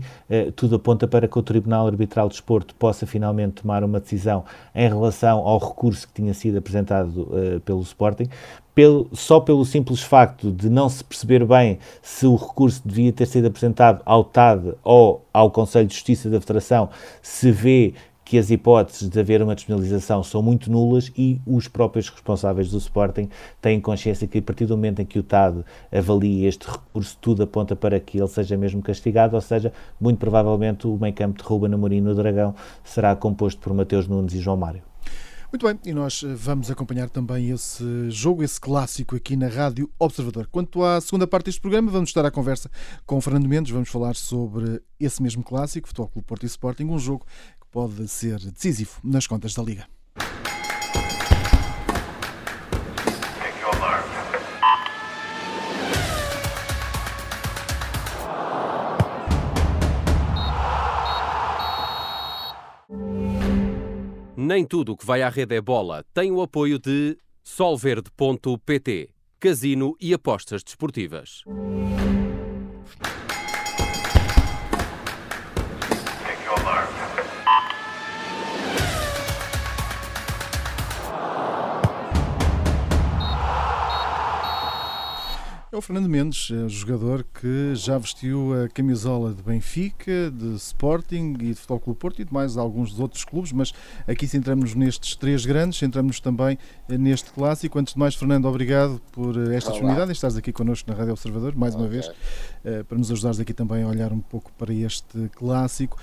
tudo 0.55 0.75
aponta 0.75 1.07
para 1.07 1.27
que 1.27 1.37
o 1.37 1.41
Tribunal 1.41 1.87
Arbitral 1.87 2.27
de 2.27 2.33
Desporto 2.33 2.75
possa 2.75 3.05
finalmente 3.05 3.61
tomar 3.61 3.83
uma 3.83 3.99
decisão 3.99 4.43
em 4.75 4.87
relação 4.87 5.39
ao 5.39 5.57
recurso 5.57 6.07
que 6.07 6.13
tinha 6.13 6.33
sido 6.33 6.57
apresentado 6.57 7.29
pelo 7.65 7.81
Sporting, 7.81 8.29
pelo, 8.75 9.07
só 9.13 9.39
pelo 9.39 9.63
simples 9.65 10.01
facto 10.01 10.51
de 10.51 10.69
não 10.69 10.89
se 10.89 11.03
perceber 11.03 11.45
bem 11.45 11.79
se 12.01 12.25
o 12.25 12.35
recurso 12.35 12.81
devia 12.83 13.11
ter 13.11 13.25
sido 13.25 13.47
apresentado 13.47 14.01
ao 14.05 14.23
TAD 14.23 14.73
ou 14.83 15.25
ao 15.31 15.51
Conselho 15.51 15.87
de 15.87 15.93
Justiça 15.93 16.29
da 16.29 16.41
Federação, 16.41 16.89
se 17.21 17.51
vê 17.51 17.93
que 18.25 18.37
as 18.37 18.49
hipóteses 18.49 19.09
de 19.09 19.19
haver 19.19 19.41
uma 19.41 19.55
despenalização 19.55 20.23
são 20.23 20.41
muito 20.41 20.71
nulas 20.71 21.11
e 21.17 21.41
os 21.45 21.67
próprios 21.67 22.09
responsáveis 22.09 22.69
do 22.71 22.77
Sporting 22.77 23.29
têm 23.61 23.79
consciência 23.81 24.27
que 24.27 24.37
a 24.37 24.41
partir 24.41 24.65
do 24.65 24.75
momento 24.75 25.01
em 25.01 25.05
que 25.05 25.19
o 25.19 25.23
TAD 25.23 25.63
avalia 25.91 26.47
este 26.47 26.69
recurso, 26.69 27.17
tudo 27.19 27.43
aponta 27.43 27.75
para 27.75 27.99
que 27.99 28.17
ele 28.17 28.27
seja 28.27 28.55
mesmo 28.57 28.81
castigado, 28.81 29.35
ou 29.35 29.41
seja, 29.41 29.73
muito 29.99 30.19
provavelmente 30.19 30.87
o 30.87 30.97
meio 30.97 31.13
campo 31.13 31.41
de 31.41 31.47
Ruben 31.47 31.73
Amorim 31.73 32.01
no 32.01 32.15
Dragão 32.15 32.55
será 32.83 33.15
composto 33.15 33.59
por 33.59 33.73
Mateus 33.73 34.07
Nunes 34.07 34.33
e 34.33 34.39
João 34.39 34.57
Mário. 34.57 34.81
Muito 35.53 35.67
bem, 35.67 35.79
e 35.85 35.93
nós 35.93 36.23
eh, 36.23 36.33
vamos 36.33 36.71
acompanhar 36.71 37.11
também 37.11 37.51
esse 37.51 38.09
jogo, 38.09 38.41
esse 38.41 38.59
clássico 38.59 39.15
aqui 39.15 39.35
na 39.35 39.47
Rádio 39.47 39.87
Observador. 39.99 40.47
Quanto 40.51 40.83
à 40.83 40.99
segunda 40.99 41.27
parte 41.27 41.45
deste 41.45 41.61
programa, 41.61 41.91
vamos 41.91 42.09
estar 42.09 42.25
à 42.25 42.31
conversa 42.31 42.71
com 43.05 43.17
o 43.17 43.21
Fernando 43.21 43.47
Mendes, 43.47 43.71
vamos 43.71 43.87
falar 43.87 44.15
sobre 44.15 44.81
esse 44.99 45.21
mesmo 45.21 45.43
clássico, 45.43 45.87
Futebol 45.87 46.07
Clube 46.07 46.27
Porto 46.27 46.41
e 46.41 46.47
Sporting, 46.47 46.85
um 46.85 46.97
jogo 46.97 47.27
pode 47.73 48.07
ser 48.07 48.39
decisivo 48.39 48.99
nas 49.03 49.25
contas 49.25 49.55
da 49.55 49.63
Liga. 49.63 49.87
Nem 64.37 64.65
tudo 64.65 64.91
o 64.91 64.97
que 64.97 65.05
vai 65.05 65.23
à 65.23 65.29
rede 65.29 65.55
é 65.55 65.61
bola 65.61 66.05
tem 66.13 66.31
o 66.31 66.43
apoio 66.43 66.77
de 66.77 67.17
Solverde.pt, 67.41 69.09
casino 69.39 69.95
e 69.99 70.13
apostas 70.13 70.63
desportivas. 70.63 71.43
É 85.73 85.75
o 85.75 85.81
Fernando 85.81 86.07
Mendes, 86.07 86.51
é 86.51 86.69
jogador 86.69 87.25
que 87.33 87.73
já 87.73 87.97
vestiu 87.97 88.53
a 88.63 88.69
camisola 88.69 89.33
de 89.33 89.41
Benfica, 89.41 90.29
de 90.29 90.53
Sporting 90.57 91.33
e 91.39 91.47
de 91.47 91.55
Futebol 91.55 91.79
Clube 91.79 91.99
Porto 91.99 92.21
e 92.21 92.25
de 92.25 92.31
mais 92.31 92.57
alguns 92.57 92.91
dos 92.91 92.99
outros 92.99 93.25
clubes, 93.25 93.51
mas 93.51 93.73
aqui 94.07 94.27
centramos 94.27 94.75
nestes 94.75 95.15
três 95.15 95.47
grandes, 95.47 95.79
centramos 95.79 96.19
também 96.19 96.59
neste 96.87 97.31
clássico. 97.31 97.79
Antes 97.79 97.95
de 97.95 97.99
mais, 97.99 98.13
Fernando, 98.13 98.45
obrigado 98.45 99.01
por 99.11 99.35
esta 99.51 99.71
Olá. 99.71 99.71
disponibilidade 99.71 100.11
e 100.11 100.13
estás 100.13 100.37
aqui 100.37 100.53
connosco 100.53 100.91
na 100.91 100.95
Rádio 100.95 101.13
Observador, 101.13 101.55
mais 101.55 101.73
okay. 101.73 101.83
uma 101.83 101.91
vez, 101.91 102.11
eh, 102.63 102.83
para 102.83 102.95
nos 102.95 103.11
ajudares 103.11 103.39
aqui 103.39 103.51
também 103.51 103.81
a 103.81 103.87
olhar 103.87 104.13
um 104.13 104.19
pouco 104.21 104.51
para 104.53 104.71
este 104.71 105.27
clássico. 105.29 105.97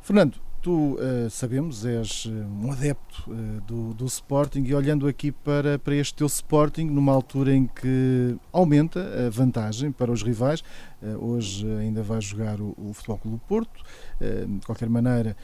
Fernando, 0.00 0.36
Tu, 0.62 0.70
uh, 0.70 1.28
sabemos, 1.28 1.84
és 1.84 2.28
eh, 2.28 2.30
um 2.30 2.70
adepto 2.70 3.28
uh, 3.28 3.60
do, 3.66 3.92
do, 3.94 4.06
Sporting 4.06 4.62
e 4.62 4.72
olhando 4.72 5.08
aqui 5.08 5.32
para, 5.32 5.76
para 5.76 5.96
este 5.96 6.14
teu 6.14 6.28
Sporting, 6.28 6.84
numa 6.84 7.12
altura 7.12 7.52
em 7.52 7.66
que 7.66 8.36
aumenta 8.52 9.00
a 9.26 9.28
vantagem 9.28 9.90
para 9.90 10.12
os 10.12 10.22
rivais, 10.22 10.62
uh, 11.02 11.18
hoje 11.18 11.66
ainda 11.80 12.00
vai 12.00 12.20
jogar 12.20 12.60
o, 12.60 12.76
o 12.78 12.92
Futebol 12.94 13.18
Clube 13.18 13.36
do 13.38 13.42
Porto, 13.48 13.82
de 14.20 14.64
qualquer 14.64 14.88
maneira 14.88 15.36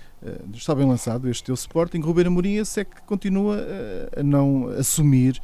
está 0.54 0.72
bem 0.72 0.86
lançado 0.86 1.28
este 1.28 1.42
teu 1.42 1.54
Sporting, 1.54 1.98
Rubeiro 1.98 2.30
Amorim 2.30 2.58
é 2.58 2.84
que 2.84 3.02
continua 3.04 3.58
a 4.16 4.22
não 4.22 4.68
assumir 4.68 5.40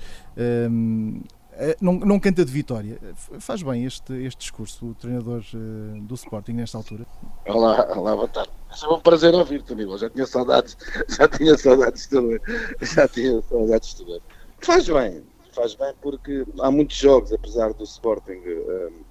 não, 1.81 1.95
não 1.95 2.21
canta 2.21 2.45
de 2.45 2.53
vitória. 2.53 2.99
Faz 3.39 3.63
bem 3.63 3.85
este, 3.85 4.13
este 4.25 4.39
discurso, 4.39 4.87
o 4.87 4.95
treinador 4.95 5.43
uh, 5.55 6.01
do 6.01 6.15
Sporting, 6.15 6.53
nesta 6.53 6.79
altura? 6.79 7.07
Olá, 7.47 7.87
olá, 7.97 8.15
boa 8.17 8.29
tarde. 8.29 8.51
É 8.83 8.89
um 8.89 9.01
prazer 9.01 9.35
ouvir-te, 9.35 9.73
amigo. 9.73 9.97
Já 9.97 10.11
tinha 10.11 10.27
saudades, 10.27 10.77
já 11.09 11.29
tinha 11.29 11.57
saudades 11.57 12.09
de 12.09 12.21
ver. 12.21 12.43
Já 12.83 13.09
tinha 13.09 13.43
saudades 13.43 13.95
de 13.95 14.05
ver. 14.05 14.23
Faz 14.61 14.89
bem, 14.89 15.23
faz 15.53 15.75
bem 15.75 15.95
porque 16.03 16.45
há 16.61 16.71
muitos 16.71 16.97
jogos, 16.97 17.33
apesar 17.33 17.73
do 17.73 17.85
Sporting 17.85 18.41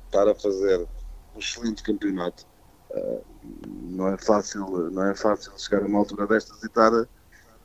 estar 0.06 0.28
a 0.28 0.36
fazer 0.36 0.86
um 1.36 1.40
excelente 1.40 1.82
campeonato. 1.84 2.46
Uh, 2.92 3.22
não 3.90 4.10
é 4.10 4.18
fácil, 4.18 4.66
não 4.92 5.06
é 5.06 5.16
fácil 5.16 5.52
chegar 5.58 5.84
a 5.84 5.88
uma 5.88 6.00
altura 6.00 6.28
destas 6.28 6.62
e 6.62 6.68
estar, 6.68 6.92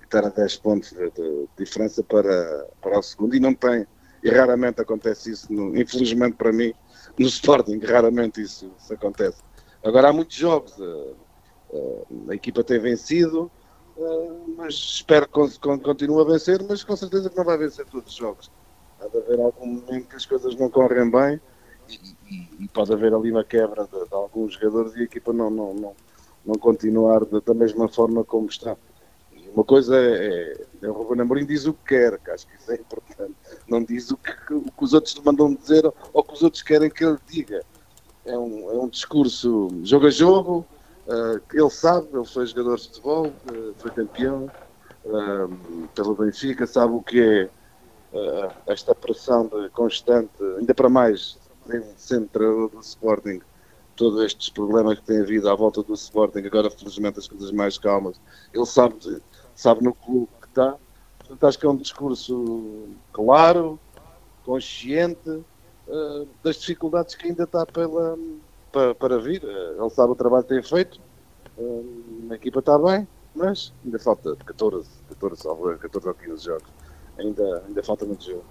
estar 0.02 0.24
a 0.24 0.30
10 0.30 0.56
pontos 0.56 0.92
de, 0.92 1.10
de 1.10 1.48
diferença 1.58 2.02
para, 2.02 2.66
para 2.80 2.98
o 2.98 3.02
segundo 3.02 3.34
e 3.34 3.40
não 3.40 3.54
tem 3.54 3.86
e 4.22 4.30
raramente 4.30 4.80
acontece 4.80 5.30
isso, 5.30 5.52
no, 5.52 5.76
infelizmente 5.76 6.36
para 6.36 6.52
mim, 6.52 6.72
no 7.18 7.26
Sporting, 7.26 7.78
raramente 7.78 8.40
isso, 8.42 8.72
isso 8.78 8.92
acontece. 8.92 9.42
Agora 9.82 10.08
há 10.08 10.12
muitos 10.12 10.36
jogos, 10.36 10.76
uh, 10.78 11.16
uh, 11.70 12.06
a 12.28 12.34
equipa 12.34 12.64
tem 12.64 12.78
vencido, 12.78 13.50
uh, 13.96 14.54
mas 14.56 14.74
espero 14.74 15.28
que 15.28 15.58
continue 15.80 16.20
a 16.20 16.24
vencer, 16.24 16.62
mas 16.68 16.82
com 16.82 16.96
certeza 16.96 17.30
que 17.30 17.36
não 17.36 17.44
vai 17.44 17.56
vencer 17.56 17.86
todos 17.86 18.12
os 18.12 18.18
jogos. 18.18 18.50
Há 19.00 19.06
de 19.06 19.18
haver 19.18 19.40
algum 19.40 19.66
momento 19.66 20.08
que 20.08 20.16
as 20.16 20.26
coisas 20.26 20.56
não 20.56 20.68
correm 20.68 21.08
bem 21.08 21.40
e, 21.88 21.94
e, 22.28 22.64
e 22.64 22.68
pode 22.68 22.92
haver 22.92 23.14
ali 23.14 23.30
uma 23.30 23.44
quebra 23.44 23.84
de, 23.84 24.04
de, 24.04 24.14
alguns 24.14 24.54
jogadores 24.54 24.94
e 24.96 25.00
a 25.00 25.04
equipa 25.04 25.32
não, 25.32 25.48
não, 25.48 25.74
não, 25.74 25.96
não 26.44 26.54
continuar 26.56 27.24
de, 27.24 27.40
da 27.40 27.54
mesma 27.54 27.88
forma 27.88 28.24
como 28.24 28.48
está. 28.48 28.76
Uma 29.54 29.64
coisa 29.64 29.96
é, 29.96 30.52
é, 30.52 30.66
é 30.82 30.88
o 30.88 30.92
Ruben 30.92 31.22
Amorim 31.22 31.46
diz 31.46 31.66
o 31.66 31.72
que 31.72 31.94
quer, 31.94 32.18
que 32.18 32.30
acho 32.30 32.46
que 32.46 32.56
isso 32.56 32.70
é 32.72 32.74
importante. 32.74 33.34
Não 33.68 33.82
diz 33.82 34.10
o 34.10 34.16
que, 34.16 34.54
o 34.54 34.62
que 34.62 34.84
os 34.84 34.92
outros 34.94 35.14
lhe 35.14 35.22
mandam 35.24 35.54
dizer 35.54 35.90
ou 36.12 36.24
que 36.24 36.34
os 36.34 36.42
outros 36.42 36.62
querem 36.62 36.90
que 36.90 37.04
ele 37.04 37.18
diga. 37.28 37.62
É 38.24 38.36
um, 38.36 38.70
é 38.70 38.74
um 38.74 38.88
discurso 38.88 39.68
jogo 39.82 40.06
a 40.06 40.10
jogo, 40.10 40.66
uh, 41.06 41.40
ele 41.52 41.70
sabe, 41.70 42.08
ele 42.12 42.24
foi 42.26 42.46
jogador 42.46 42.76
de 42.76 42.88
futebol, 42.88 43.26
uh, 43.26 43.74
foi 43.78 43.90
campeão 43.90 44.50
uh, 45.04 45.88
pelo 45.94 46.14
Benfica, 46.14 46.66
sabe 46.66 46.92
o 46.92 47.02
que 47.02 47.20
é 47.20 47.50
esta 48.66 48.94
pressão 48.94 49.50
constante, 49.74 50.30
ainda 50.58 50.74
para 50.74 50.88
mais, 50.88 51.36
centro 51.98 52.70
do 52.72 52.80
Sporting, 52.80 53.38
todos 53.94 54.22
estes 54.24 54.48
problemas 54.48 54.98
que 54.98 55.04
tem 55.04 55.20
havido 55.20 55.50
à 55.50 55.54
volta 55.54 55.82
do 55.82 55.92
Sporting, 55.92 56.38
agora 56.38 56.70
felizmente 56.70 57.18
as 57.18 57.28
coisas 57.28 57.50
mais 57.50 57.76
calmas, 57.76 58.18
ele 58.54 58.64
sabe 58.64 59.20
sabe 59.58 59.82
no 59.82 59.92
clube 59.92 60.28
que 60.40 60.46
está. 60.46 60.76
Portanto, 61.28 61.46
acho 61.46 61.58
que 61.58 61.66
é 61.66 61.68
um 61.68 61.76
discurso 61.76 62.88
claro, 63.12 63.78
consciente 64.44 65.28
uh, 65.28 66.26
das 66.42 66.56
dificuldades 66.56 67.14
que 67.14 67.28
ainda 67.28 67.44
está 67.44 67.66
pela, 67.66 68.18
para, 68.72 68.94
para 68.94 69.18
vir. 69.18 69.44
Uh, 69.44 69.82
ele 69.82 69.90
sabe 69.90 70.12
o 70.12 70.16
trabalho 70.16 70.42
que 70.44 70.54
tem 70.54 70.62
feito, 70.62 70.98
uh, 71.58 72.28
a 72.30 72.34
equipa 72.34 72.60
está 72.60 72.78
bem, 72.78 73.06
mas 73.34 73.74
ainda 73.84 73.98
falta 73.98 74.34
14, 74.36 74.88
14, 75.10 75.42
14 75.80 76.08
ou 76.08 76.14
15 76.14 76.44
jogos. 76.44 76.68
Ainda, 77.18 77.62
ainda 77.66 77.82
falta 77.82 78.06
muito 78.06 78.24
jogo. 78.24 78.44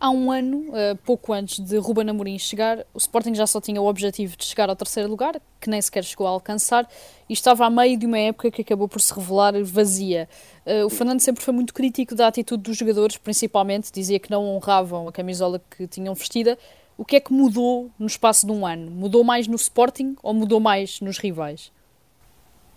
Há 0.00 0.10
um 0.10 0.30
ano, 0.30 0.58
uh, 0.68 0.96
pouco 1.04 1.32
antes 1.32 1.58
de 1.58 1.76
Ruben 1.76 2.08
Amorim 2.08 2.38
chegar, 2.38 2.86
o 2.94 2.98
Sporting 2.98 3.34
já 3.34 3.48
só 3.48 3.60
tinha 3.60 3.82
o 3.82 3.86
objetivo 3.86 4.36
de 4.36 4.44
chegar 4.44 4.70
ao 4.70 4.76
terceiro 4.76 5.08
lugar, 5.08 5.40
que 5.60 5.68
nem 5.68 5.82
sequer 5.82 6.04
chegou 6.04 6.24
a 6.24 6.30
alcançar, 6.30 6.88
e 7.28 7.32
estava 7.32 7.66
a 7.66 7.70
meio 7.70 7.98
de 7.98 8.06
uma 8.06 8.18
época 8.18 8.48
que 8.48 8.62
acabou 8.62 8.86
por 8.86 9.00
se 9.00 9.12
revelar 9.12 9.54
vazia. 9.64 10.28
Uh, 10.64 10.86
o 10.86 10.90
Fernando 10.90 11.18
sempre 11.18 11.42
foi 11.42 11.52
muito 11.52 11.74
crítico 11.74 12.14
da 12.14 12.28
atitude 12.28 12.62
dos 12.62 12.76
jogadores, 12.76 13.16
principalmente, 13.16 13.90
dizia 13.90 14.20
que 14.20 14.30
não 14.30 14.46
honravam 14.46 15.08
a 15.08 15.12
camisola 15.12 15.60
que 15.76 15.88
tinham 15.88 16.14
vestida. 16.14 16.56
O 16.96 17.04
que 17.04 17.16
é 17.16 17.20
que 17.20 17.32
mudou 17.32 17.90
no 17.98 18.06
espaço 18.06 18.46
de 18.46 18.52
um 18.52 18.64
ano? 18.64 18.88
Mudou 18.92 19.24
mais 19.24 19.48
no 19.48 19.56
Sporting 19.56 20.16
ou 20.22 20.32
mudou 20.32 20.60
mais 20.60 21.00
nos 21.00 21.18
rivais? 21.18 21.72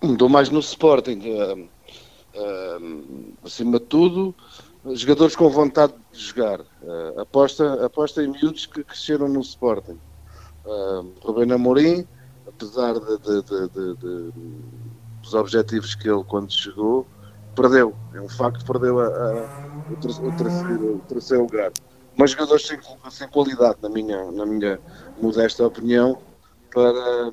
Mudou 0.01 0.27
mais 0.27 0.49
no 0.49 0.59
Sporting. 0.59 1.19
Uh, 2.33 3.33
acima 3.43 3.77
de 3.77 3.85
tudo, 3.85 4.33
jogadores 4.85 5.35
com 5.35 5.49
vontade 5.49 5.93
de 6.11 6.19
jogar. 6.19 6.59
Uh, 6.59 7.19
aposta, 7.19 7.85
aposta 7.85 8.23
em 8.23 8.27
miúdos 8.29 8.65
que 8.65 8.83
cresceram 8.83 9.27
no 9.27 9.41
Sporting. 9.41 9.99
Uh, 10.65 11.13
Rubén 11.21 11.51
Amorim, 11.51 12.07
apesar 12.47 12.93
de, 12.93 13.17
de, 13.17 13.41
de, 13.69 14.31
dos 15.21 15.33
objetivos 15.33 15.95
que 15.95 16.09
ele 16.09 16.23
quando 16.23 16.51
chegou, 16.51 17.05
perdeu. 17.55 17.95
É 18.13 18.21
um 18.21 18.29
facto, 18.29 18.65
perdeu 18.65 18.99
a, 18.99 19.05
a, 19.05 19.91
o, 19.91 19.95
terceiro, 19.97 20.95
o, 20.95 20.99
terceiro, 21.07 21.43
lugar. 21.43 21.71
Mas 22.17 22.31
jogadores 22.31 22.67
sem, 22.67 22.79
sem 23.09 23.27
qualidade, 23.29 23.77
na 23.81 23.89
minha, 23.89 24.31
na 24.31 24.45
minha 24.45 24.79
modesta 25.21 25.65
opinião, 25.65 26.17
para, 26.73 27.31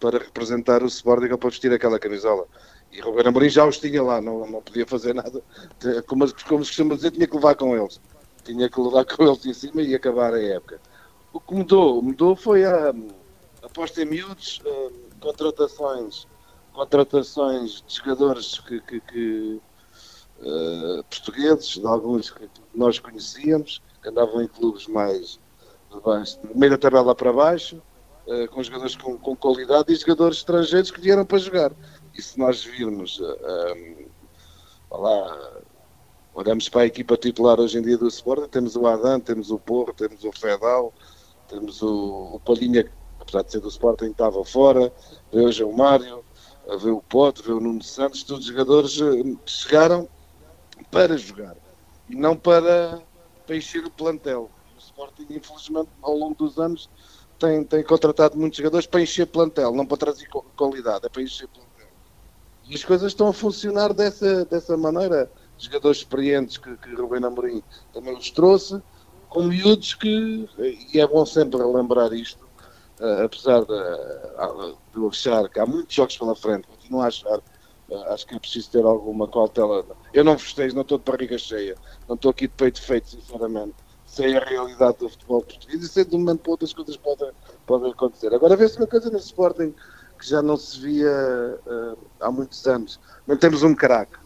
para 0.00 0.18
representar 0.18 0.82
o 0.82 0.86
Sporting 0.86 1.32
ou 1.32 1.38
para 1.38 1.50
vestir 1.50 1.72
aquela 1.72 1.98
camisola. 1.98 2.46
E 2.94 3.00
Ruben 3.00 3.26
Amorim 3.26 3.48
já 3.48 3.66
os 3.66 3.78
tinha 3.78 4.00
lá, 4.00 4.20
não, 4.20 4.46
não 4.46 4.62
podia 4.62 4.86
fazer 4.86 5.14
nada. 5.14 5.42
Como, 6.06 6.32
como 6.44 6.64
se 6.64 6.70
costuma 6.70 6.94
dizer, 6.94 7.10
tinha 7.10 7.26
que 7.26 7.34
levar 7.34 7.56
com 7.56 7.76
eles. 7.76 8.00
Tinha 8.44 8.70
que 8.70 8.80
levar 8.80 9.04
com 9.16 9.24
eles 9.24 9.44
em 9.44 9.52
cima 9.52 9.82
e 9.82 9.96
acabar 9.96 10.32
a 10.32 10.40
época. 10.40 10.80
O 11.32 11.40
que 11.40 11.54
mudou? 11.54 12.00
Mudou 12.00 12.36
foi 12.36 12.64
a, 12.64 12.90
a 12.90 13.66
aposta 13.66 14.00
em 14.00 14.04
miúdos, 14.04 14.62
uh, 14.64 14.92
contratações, 15.18 16.28
contratações 16.72 17.82
de 17.84 17.96
jogadores 17.96 18.60
que, 18.60 18.80
que, 18.82 19.00
que 19.00 19.60
uh, 20.38 21.02
portugueses, 21.10 21.70
de 21.70 21.86
alguns 21.86 22.30
que 22.30 22.48
nós 22.72 23.00
conhecíamos, 23.00 23.82
que 24.00 24.08
andavam 24.08 24.40
em 24.40 24.46
clubes 24.46 24.86
mais 24.86 25.40
de 25.92 26.00
baixo, 26.00 26.38
meio 26.54 26.70
da 26.70 26.78
tabela 26.78 27.12
para 27.12 27.32
baixo, 27.32 27.82
uh, 28.28 28.46
com 28.52 28.62
jogadores 28.62 28.94
com, 28.94 29.18
com 29.18 29.34
qualidade 29.34 29.92
e 29.92 29.96
jogadores 29.96 30.36
estrangeiros 30.36 30.92
que 30.92 31.00
vieram 31.00 31.26
para 31.26 31.38
jogar 31.38 31.72
E 32.16 32.22
se 32.22 32.38
nós 32.38 32.62
virmos, 32.62 33.20
um, 33.20 34.06
lá, 34.90 35.60
olhamos 36.32 36.68
para 36.68 36.82
a 36.82 36.86
equipa 36.86 37.16
titular 37.16 37.58
hoje 37.58 37.78
em 37.78 37.82
dia 37.82 37.98
do 37.98 38.06
Sporting, 38.06 38.48
temos 38.48 38.76
o 38.76 38.86
Adam, 38.86 39.18
temos 39.18 39.50
o 39.50 39.58
Porro, 39.58 39.92
temos 39.92 40.22
o 40.22 40.32
Fedal, 40.32 40.92
temos 41.48 41.82
o, 41.82 42.34
o 42.34 42.40
Palhinha, 42.40 42.84
que 42.84 42.90
apesar 43.20 43.42
de 43.42 43.52
ser 43.52 43.60
do 43.60 43.68
Sporting, 43.68 44.06
estava 44.06 44.44
fora, 44.44 44.92
veio 45.32 45.46
hoje 45.46 45.64
o 45.64 45.72
Mário, 45.72 46.24
veio 46.80 46.98
o 46.98 47.02
Pote, 47.02 47.42
veio 47.42 47.56
o 47.56 47.60
Nuno 47.60 47.82
Santos, 47.82 48.22
todos 48.22 48.44
os 48.44 48.50
jogadores 48.50 49.00
eh, 49.00 49.36
chegaram 49.44 50.08
para 50.90 51.16
jogar 51.16 51.56
e 52.08 52.14
não 52.14 52.36
para, 52.36 53.02
para 53.46 53.56
encher 53.56 53.84
o 53.84 53.90
plantel. 53.90 54.50
O 54.76 54.78
Sporting, 54.78 55.26
infelizmente, 55.30 55.90
ao 56.00 56.16
longo 56.16 56.34
dos 56.34 56.58
anos, 56.58 56.88
tem, 57.38 57.64
tem 57.64 57.82
contratado 57.82 58.36
muitos 58.36 58.58
jogadores 58.58 58.86
para 58.86 59.02
encher 59.02 59.26
plantel, 59.26 59.72
não 59.72 59.84
para 59.84 59.96
trazer 59.98 60.28
qualidade, 60.56 61.06
é 61.06 61.08
para 61.08 61.22
encher 61.22 61.48
plantel. 61.48 61.73
E 62.66 62.74
as 62.74 62.84
coisas 62.84 63.12
estão 63.12 63.28
a 63.28 63.32
funcionar 63.32 63.92
dessa, 63.92 64.44
dessa 64.46 64.76
maneira. 64.76 65.30
Jogadores 65.58 65.98
experientes 65.98 66.56
que, 66.56 66.76
que 66.76 66.94
Rubén 66.94 67.24
Amorim 67.24 67.62
também 67.92 68.16
os 68.16 68.30
trouxe, 68.30 68.82
com 69.28 69.42
miúdos 69.42 69.94
que, 69.94 70.48
e 70.92 71.00
é 71.00 71.06
bom 71.06 71.24
sempre 71.26 71.58
relembrar 71.58 72.12
isto, 72.12 72.44
uh, 73.00 73.24
apesar 73.24 73.64
de, 73.64 73.72
uh, 73.72 74.76
de 74.92 74.98
eu 74.98 75.08
achar 75.08 75.48
que 75.48 75.60
há 75.60 75.66
muitos 75.66 75.94
jogos 75.94 76.16
pela 76.16 76.34
frente, 76.34 76.66
continuo 76.66 77.00
a 77.00 77.06
achar, 77.06 77.38
uh, 77.38 78.12
acho 78.12 78.26
que 78.26 78.34
é 78.34 78.38
preciso 78.38 78.70
ter 78.70 78.84
alguma 78.84 79.28
cautela. 79.28 79.84
Eu 80.12 80.24
não 80.24 80.38
festejo, 80.38 80.74
não 80.74 80.82
estou 80.82 80.98
de 80.98 81.04
barriga 81.04 81.36
cheia, 81.36 81.76
não 82.08 82.14
estou 82.14 82.30
aqui 82.30 82.48
de 82.48 82.54
peito 82.54 82.80
feito, 82.80 83.10
sinceramente. 83.10 83.74
Sei 84.06 84.36
a 84.36 84.44
realidade 84.44 84.98
do 84.98 85.08
futebol 85.08 85.42
português 85.42 85.82
e 85.82 85.88
sei 85.88 86.04
de 86.04 86.14
um 86.14 86.20
momento 86.20 86.42
para 86.42 86.52
outras 86.52 86.72
coisas 86.72 86.96
podem, 86.96 87.30
podem 87.66 87.90
acontecer. 87.90 88.32
Agora 88.32 88.56
vê-se 88.56 88.76
uma 88.76 88.86
coisa 88.86 89.10
no 89.10 89.18
Sporting 89.18 89.74
que 90.24 90.30
já 90.30 90.40
não 90.40 90.56
se 90.56 90.80
via 90.80 91.60
uh, 91.66 91.98
há 92.18 92.30
muitos 92.30 92.66
anos. 92.66 92.98
Não 93.26 93.36
temos 93.36 93.62
um 93.62 93.74
craque. 93.74 94.16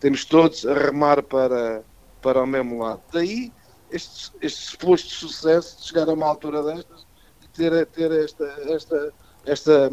Temos 0.00 0.24
todos 0.24 0.64
a 0.64 0.72
remar 0.72 1.22
para, 1.22 1.84
para 2.22 2.42
o 2.42 2.46
mesmo 2.46 2.82
lado. 2.82 3.02
Daí 3.12 3.52
este, 3.90 4.32
este 4.40 4.70
suposto 4.70 5.10
sucesso 5.10 5.76
de 5.76 5.88
chegar 5.88 6.08
a 6.08 6.14
uma 6.14 6.26
altura 6.26 6.62
destas 6.62 7.06
e 7.42 7.48
ter, 7.48 7.86
ter 7.88 8.10
esta, 8.12 8.44
esta, 8.66 9.14
esta, 9.44 9.90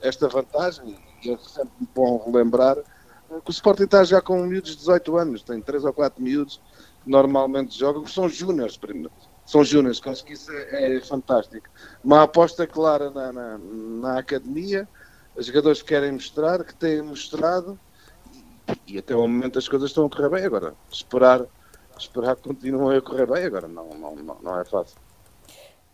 esta 0.00 0.28
vantagem, 0.28 0.96
e 1.24 1.32
é 1.32 1.38
sempre 1.38 1.88
bom 1.92 2.22
relembrar, 2.24 2.76
que 2.76 3.50
o 3.50 3.50
Sporting 3.50 3.84
está 3.84 4.04
já 4.04 4.22
com 4.22 4.40
miúdos 4.44 4.70
de 4.70 4.76
18 4.76 5.16
anos, 5.16 5.42
tem 5.42 5.60
3 5.60 5.84
ou 5.84 5.92
4 5.92 6.22
miúdos 6.22 6.60
que 7.02 7.10
normalmente 7.10 7.76
jogam, 7.76 8.04
que 8.04 8.10
são 8.12 8.28
júniores, 8.28 8.78
são 9.50 9.64
júniores, 9.64 10.00
acho 10.06 10.24
que 10.24 10.34
isso 10.34 10.52
é, 10.52 10.96
é 10.96 11.00
fantástico. 11.00 11.68
Uma 12.04 12.22
aposta 12.22 12.68
clara 12.68 13.10
na, 13.10 13.32
na, 13.32 13.58
na, 13.58 14.18
academia, 14.20 14.88
os 15.36 15.46
jogadores 15.46 15.82
querem 15.82 16.12
mostrar, 16.12 16.64
que 16.64 16.74
têm 16.74 17.02
mostrado, 17.02 17.78
e, 18.86 18.98
até 18.98 19.14
o 19.14 19.20
momento 19.20 19.58
as 19.58 19.68
coisas 19.68 19.90
estão 19.90 20.06
a 20.06 20.10
correr 20.10 20.28
bem. 20.28 20.44
Agora, 20.44 20.74
esperar 20.90 21.46
esperar 22.02 22.36
que 22.36 22.42
continuem 22.42 22.96
a 22.96 23.00
correr 23.00 23.26
bem, 23.26 23.44
agora 23.44 23.68
não, 23.68 23.88
não, 23.90 24.16
não, 24.16 24.36
não 24.42 24.60
é 24.60 24.64
fácil. 24.64 24.96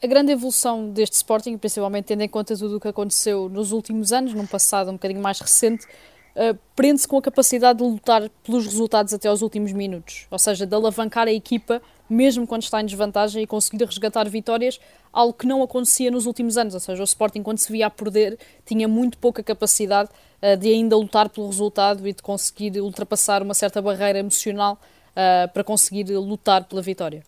A 0.03 0.07
grande 0.07 0.33
evolução 0.33 0.91
deste 0.91 1.15
Sporting, 1.15 1.57
principalmente 1.57 2.07
tendo 2.07 2.23
em 2.23 2.29
conta 2.29 2.57
tudo 2.57 2.77
o 2.77 2.81
que 2.81 2.89
aconteceu 2.89 3.49
nos 3.49 3.73
últimos 3.73 4.13
anos, 4.13 4.35
num 4.35 4.47
passado 4.47 4.91
um 4.91 4.95
bocadinho 4.95 5.23
mais 5.23 5.41
recente, 5.41 5.87
uh, 5.87 6.57
prende-se 6.75 7.09
com 7.09 7.17
a 7.17 7.23
capacidade 7.23 7.79
de 7.79 7.85
lutar 7.85 8.29
pelos 8.45 8.67
resultados 8.67 9.15
até 9.15 9.29
aos 9.29 9.43
últimos 9.43 9.73
minutos, 9.73 10.27
ou 10.31 10.39
seja, 10.39 10.67
de 10.67 10.75
alavancar 10.75 11.27
a 11.27 11.33
equipa 11.33 11.81
mesmo 12.09 12.47
quando 12.47 12.63
está 12.63 12.81
em 12.81 12.87
desvantagem 12.87 13.43
e 13.43 13.47
conseguir 13.47 13.85
resgatar 13.85 14.29
vitórias, 14.29 14.79
algo 15.13 15.33
que 15.33 15.47
não 15.47 15.63
acontecia 15.63 16.11
nos 16.11 16.27
últimos 16.27 16.57
anos, 16.57 16.75
ou 16.75 16.81
seja, 16.81 17.03
o 17.03 17.05
Sporting 17.05 17.43
quando 17.43 17.59
se 17.59 17.71
via 17.71 17.87
a 17.87 17.91
perder 17.91 18.39
tinha 18.65 18.87
muito 18.87 19.19
pouca 19.19 19.43
capacidade 19.43 20.11
uh, 20.43 20.57
de 20.57 20.69
ainda 20.69 20.97
lutar 20.97 21.29
pelo 21.29 21.47
resultado 21.47 22.07
e 22.07 22.13
de 22.13 22.23
conseguir 22.23 22.81
ultrapassar 22.81 23.43
uma 23.43 23.55
certa 23.55 23.81
barreira 23.81 24.19
emocional 24.19 24.79
uh, 25.13 25.53
para 25.53 25.65
conseguir 25.65 26.05
lutar 26.17 26.65
pela 26.65 26.83
vitória. 26.83 27.23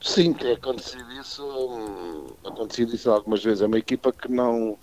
Sim, 0.00 0.32
tem 0.32 0.52
acontecido 0.52 1.12
isso, 1.12 2.36
acontecido 2.44 2.94
isso 2.94 3.10
algumas 3.10 3.44
vezes. 3.44 3.60
É 3.60 3.66
uma 3.66 3.78
equipa 3.78 4.10
que 4.10 4.30
não 4.30 4.78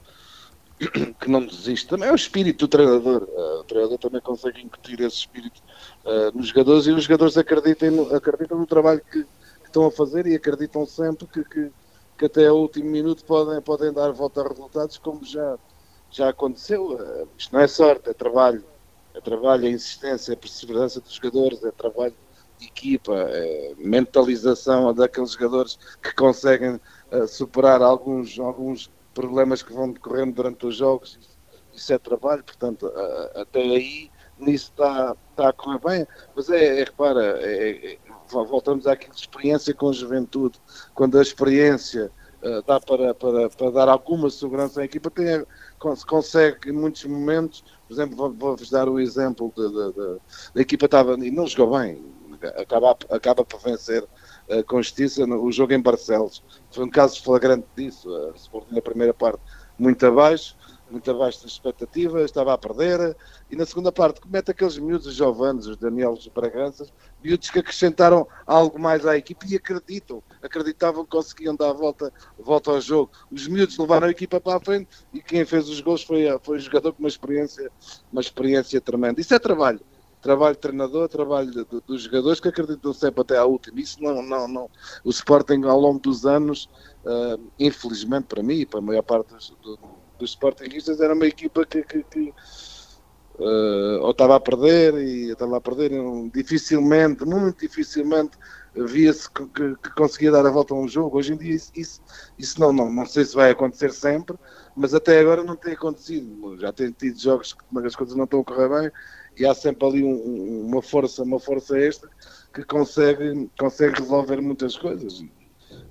que 1.19 1.29
não 1.29 1.43
desiste. 1.43 1.87
Também 1.87 2.09
é 2.09 2.11
o 2.11 2.15
espírito 2.15 2.65
do 2.65 2.67
treinador. 2.67 3.23
Uh, 3.23 3.61
o 3.61 3.63
treinador 3.63 3.97
também 3.97 4.21
consegue 4.21 4.61
incutir 4.61 4.99
esse 5.01 5.17
espírito 5.17 5.61
uh, 6.07 6.35
nos 6.35 6.47
jogadores 6.47 6.87
e 6.87 6.91
os 6.91 7.03
jogadores 7.03 7.37
acreditam 7.37 7.91
no, 7.91 8.15
acreditam 8.15 8.57
no 8.57 8.65
trabalho 8.65 9.01
que, 9.01 9.23
que, 9.23 9.65
estão 9.65 9.85
a 9.85 9.91
fazer 9.91 10.25
e 10.25 10.35
acreditam 10.35 10.85
sempre 10.85 11.27
que, 11.27 11.43
que, 11.43 11.71
que 12.17 12.25
até 12.25 12.49
o 12.51 12.55
último 12.55 12.89
minuto 12.89 13.25
podem, 13.25 13.61
podem 13.61 13.91
dar 13.91 14.11
volta 14.11 14.41
a 14.41 14.47
resultados, 14.47 14.97
como 14.97 15.23
já, 15.25 15.57
já 16.09 16.29
aconteceu. 16.29 16.93
Uh, 16.93 17.27
isto 17.37 17.53
não 17.53 17.61
é 17.61 17.67
sorte, 17.67 18.09
é 18.09 18.13
trabalho 18.13 18.63
é 19.13 19.21
trabalho, 19.21 19.65
é 19.65 19.71
insistência, 19.71 20.33
é 20.33 20.35
perseverança 20.35 21.01
dos 21.01 21.13
jogadores, 21.13 21.63
é 21.63 21.71
trabalho 21.71 22.13
de 22.59 22.67
equipa, 22.67 23.13
é 23.15 23.73
mentalização 23.77 24.93
daqueles 24.93 25.31
jogadores 25.31 25.79
que 26.01 26.13
conseguem 26.13 26.79
uh, 27.11 27.27
superar 27.27 27.81
alguns, 27.81 28.37
alguns 28.39 28.91
problemas 29.15 29.63
que 29.63 29.73
vão 29.73 29.91
decorrendo 29.91 30.33
durante 30.33 30.67
os 30.67 30.75
jogos. 30.75 31.17
Isso, 31.19 31.37
isso 31.73 31.93
é 31.93 31.97
trabalho, 31.97 32.43
portanto, 32.43 32.91
até 33.35 33.59
aí 33.59 34.11
nisso 34.39 34.71
está, 34.71 35.15
está 35.31 35.49
a 35.49 35.53
correr 35.53 35.79
bem. 35.79 36.07
Mas 36.35 36.49
é, 36.49 36.81
é 36.81 36.83
repara, 36.83 37.39
é, 37.41 37.93
é, 37.93 37.97
voltamos 38.29 38.87
àquilo 38.87 39.13
de 39.13 39.21
experiência 39.21 39.73
com 39.73 39.91
juventude, 39.91 40.59
quando 40.93 41.17
a 41.17 41.21
experiência 41.21 42.11
uh, 42.43 42.61
dá 42.65 42.79
para, 42.79 43.13
para, 43.13 43.49
para 43.49 43.71
dar 43.71 43.89
alguma 43.89 44.29
segurança 44.29 44.81
à 44.81 44.85
equipa, 44.85 45.09
tem, 45.09 45.45
consegue 45.79 46.69
em 46.69 46.73
muitos 46.73 47.05
momentos 47.05 47.63
por 47.87 47.93
exemplo, 47.93 48.35
vou-vos 48.37 48.69
dar 48.69 48.89
o 48.89 48.99
exemplo 48.99 49.53
da 50.53 50.61
equipa 50.61 50.85
estava 50.85 51.13
e 51.25 51.31
não 51.31 51.47
jogou 51.47 51.79
bem, 51.79 52.03
acaba, 52.57 52.97
acaba 53.09 53.45
por 53.45 53.61
vencer 53.61 54.03
uh, 54.03 54.63
com 54.65 54.81
justiça 54.81 55.25
no, 55.25 55.41
o 55.41 55.51
jogo 55.51 55.73
em 55.73 55.81
Barcelos. 55.81 56.43
Foi 56.69 56.83
um 56.83 56.89
caso 56.89 57.23
flagrante 57.23 57.65
disso. 57.77 58.13
A 58.13 58.35
Sporting 58.35 58.75
na 58.75 58.81
primeira 58.81 59.13
parte 59.13 59.39
muito 59.79 60.05
abaixo, 60.05 60.57
muito 60.89 61.09
abaixo 61.09 61.43
das 61.43 61.51
expectativas, 61.51 62.25
estava 62.25 62.53
a 62.53 62.57
perder, 62.57 63.15
e 63.49 63.55
na 63.55 63.65
segunda 63.65 63.91
parte 63.91 64.21
comete 64.21 64.51
aqueles 64.51 64.77
miúdos, 64.77 65.07
os 65.07 65.15
Jovanes, 65.15 65.65
os 65.67 65.77
Danielos, 65.77 66.21
os 66.21 66.27
Braganças, 66.27 66.91
miúdos 67.23 67.49
que 67.49 67.59
acrescentaram 67.59 68.27
algo 68.45 68.79
mais 68.79 69.05
à 69.05 69.17
equipe 69.17 69.45
e 69.51 69.55
acreditam, 69.55 70.21
acreditavam 70.41 71.03
que 71.03 71.11
conseguiam 71.11 71.55
dar 71.55 71.69
a 71.69 71.73
volta, 71.73 72.11
volta 72.37 72.71
ao 72.71 72.81
jogo. 72.81 73.11
Os 73.31 73.47
miúdos 73.47 73.77
levaram 73.77 74.07
a 74.07 74.11
equipa 74.11 74.39
para 74.39 74.57
a 74.57 74.59
frente 74.59 74.89
e 75.13 75.21
quem 75.21 75.45
fez 75.45 75.67
os 75.69 75.81
gols 75.81 76.03
foi, 76.03 76.25
foi 76.41 76.57
o 76.57 76.59
jogador 76.59 76.93
com 76.93 76.99
uma 76.99 77.09
experiência, 77.09 77.69
uma 78.11 78.21
experiência 78.21 78.79
tremenda. 78.81 79.21
Isso 79.21 79.33
é 79.33 79.39
trabalho. 79.39 79.81
Trabalho 80.21 80.55
de 80.55 80.61
treinador, 80.61 81.07
trabalho 81.07 81.65
dos 81.85 82.01
jogadores 82.01 82.39
que 82.39 82.47
acreditam 82.47 82.91
sempre 82.91 83.21
até 83.21 83.37
à 83.37 83.45
última. 83.45 83.79
Isso 83.79 84.01
não, 84.01 84.21
não, 84.23 84.47
não. 84.47 84.69
O 85.03 85.11
Sporting 85.11 85.63
ao 85.63 85.79
longo 85.79 85.99
dos 85.99 86.25
anos, 86.25 86.67
uh, 87.05 87.39
infelizmente 87.59 88.25
para 88.25 88.41
mim 88.41 88.55
e 88.55 88.65
para 88.65 88.79
a 88.79 88.81
maior 88.81 89.03
parte 89.03 89.33
dos, 89.33 89.53
do, 89.61 89.79
dos 90.17 90.31
Sportingistas, 90.31 91.01
era 91.01 91.13
uma 91.13 91.27
equipa 91.27 91.65
que, 91.65 91.83
que, 91.83 92.03
que 92.03 92.33
uh, 93.39 94.01
ou 94.01 94.11
estava 94.11 94.35
a 94.35 94.39
perder 94.39 94.95
e 94.95 95.31
estava 95.31 95.57
a 95.57 95.61
perder 95.61 95.91
dificilmente, 96.33 97.25
muito 97.25 97.59
dificilmente 97.59 98.37
via-se 98.75 99.29
que, 99.31 99.45
que, 99.47 99.75
que, 99.75 99.95
conseguia 99.95 100.31
dar 100.31 100.45
a 100.45 100.51
volta 100.51 100.73
a 100.73 100.77
um 100.77 100.87
jogo. 100.87 101.17
Hoje 101.17 101.33
em 101.33 101.37
dia 101.37 101.55
isso, 101.55 101.71
isso, 101.75 102.01
isso, 102.37 102.59
não, 102.59 102.71
não, 102.71 102.91
não 102.91 103.05
sei 103.05 103.25
se 103.25 103.35
vai 103.35 103.51
acontecer 103.51 103.91
sempre, 103.91 104.37
mas 104.75 104.93
até 104.93 105.19
agora 105.19 105.43
não 105.43 105.55
tem 105.55 105.73
acontecido. 105.73 106.57
Já 106.59 106.71
tem 106.71 106.91
tido 106.91 107.19
jogos 107.19 107.53
que 107.53 107.85
as 107.85 107.95
coisas 107.95 108.15
não 108.15 108.25
estão 108.25 108.41
a 108.41 108.43
correr 108.43 108.69
bem 108.69 108.91
e 109.37 109.45
há 109.45 109.53
sempre 109.53 109.87
ali 109.87 110.03
um, 110.03 110.67
uma 110.67 110.81
força, 110.81 111.23
uma 111.23 111.39
força 111.39 111.77
extra 111.79 112.09
que 112.53 112.63
consegue, 112.63 113.49
consegue 113.57 113.99
resolver 113.99 114.41
muitas 114.41 114.75
coisas. 114.77 115.23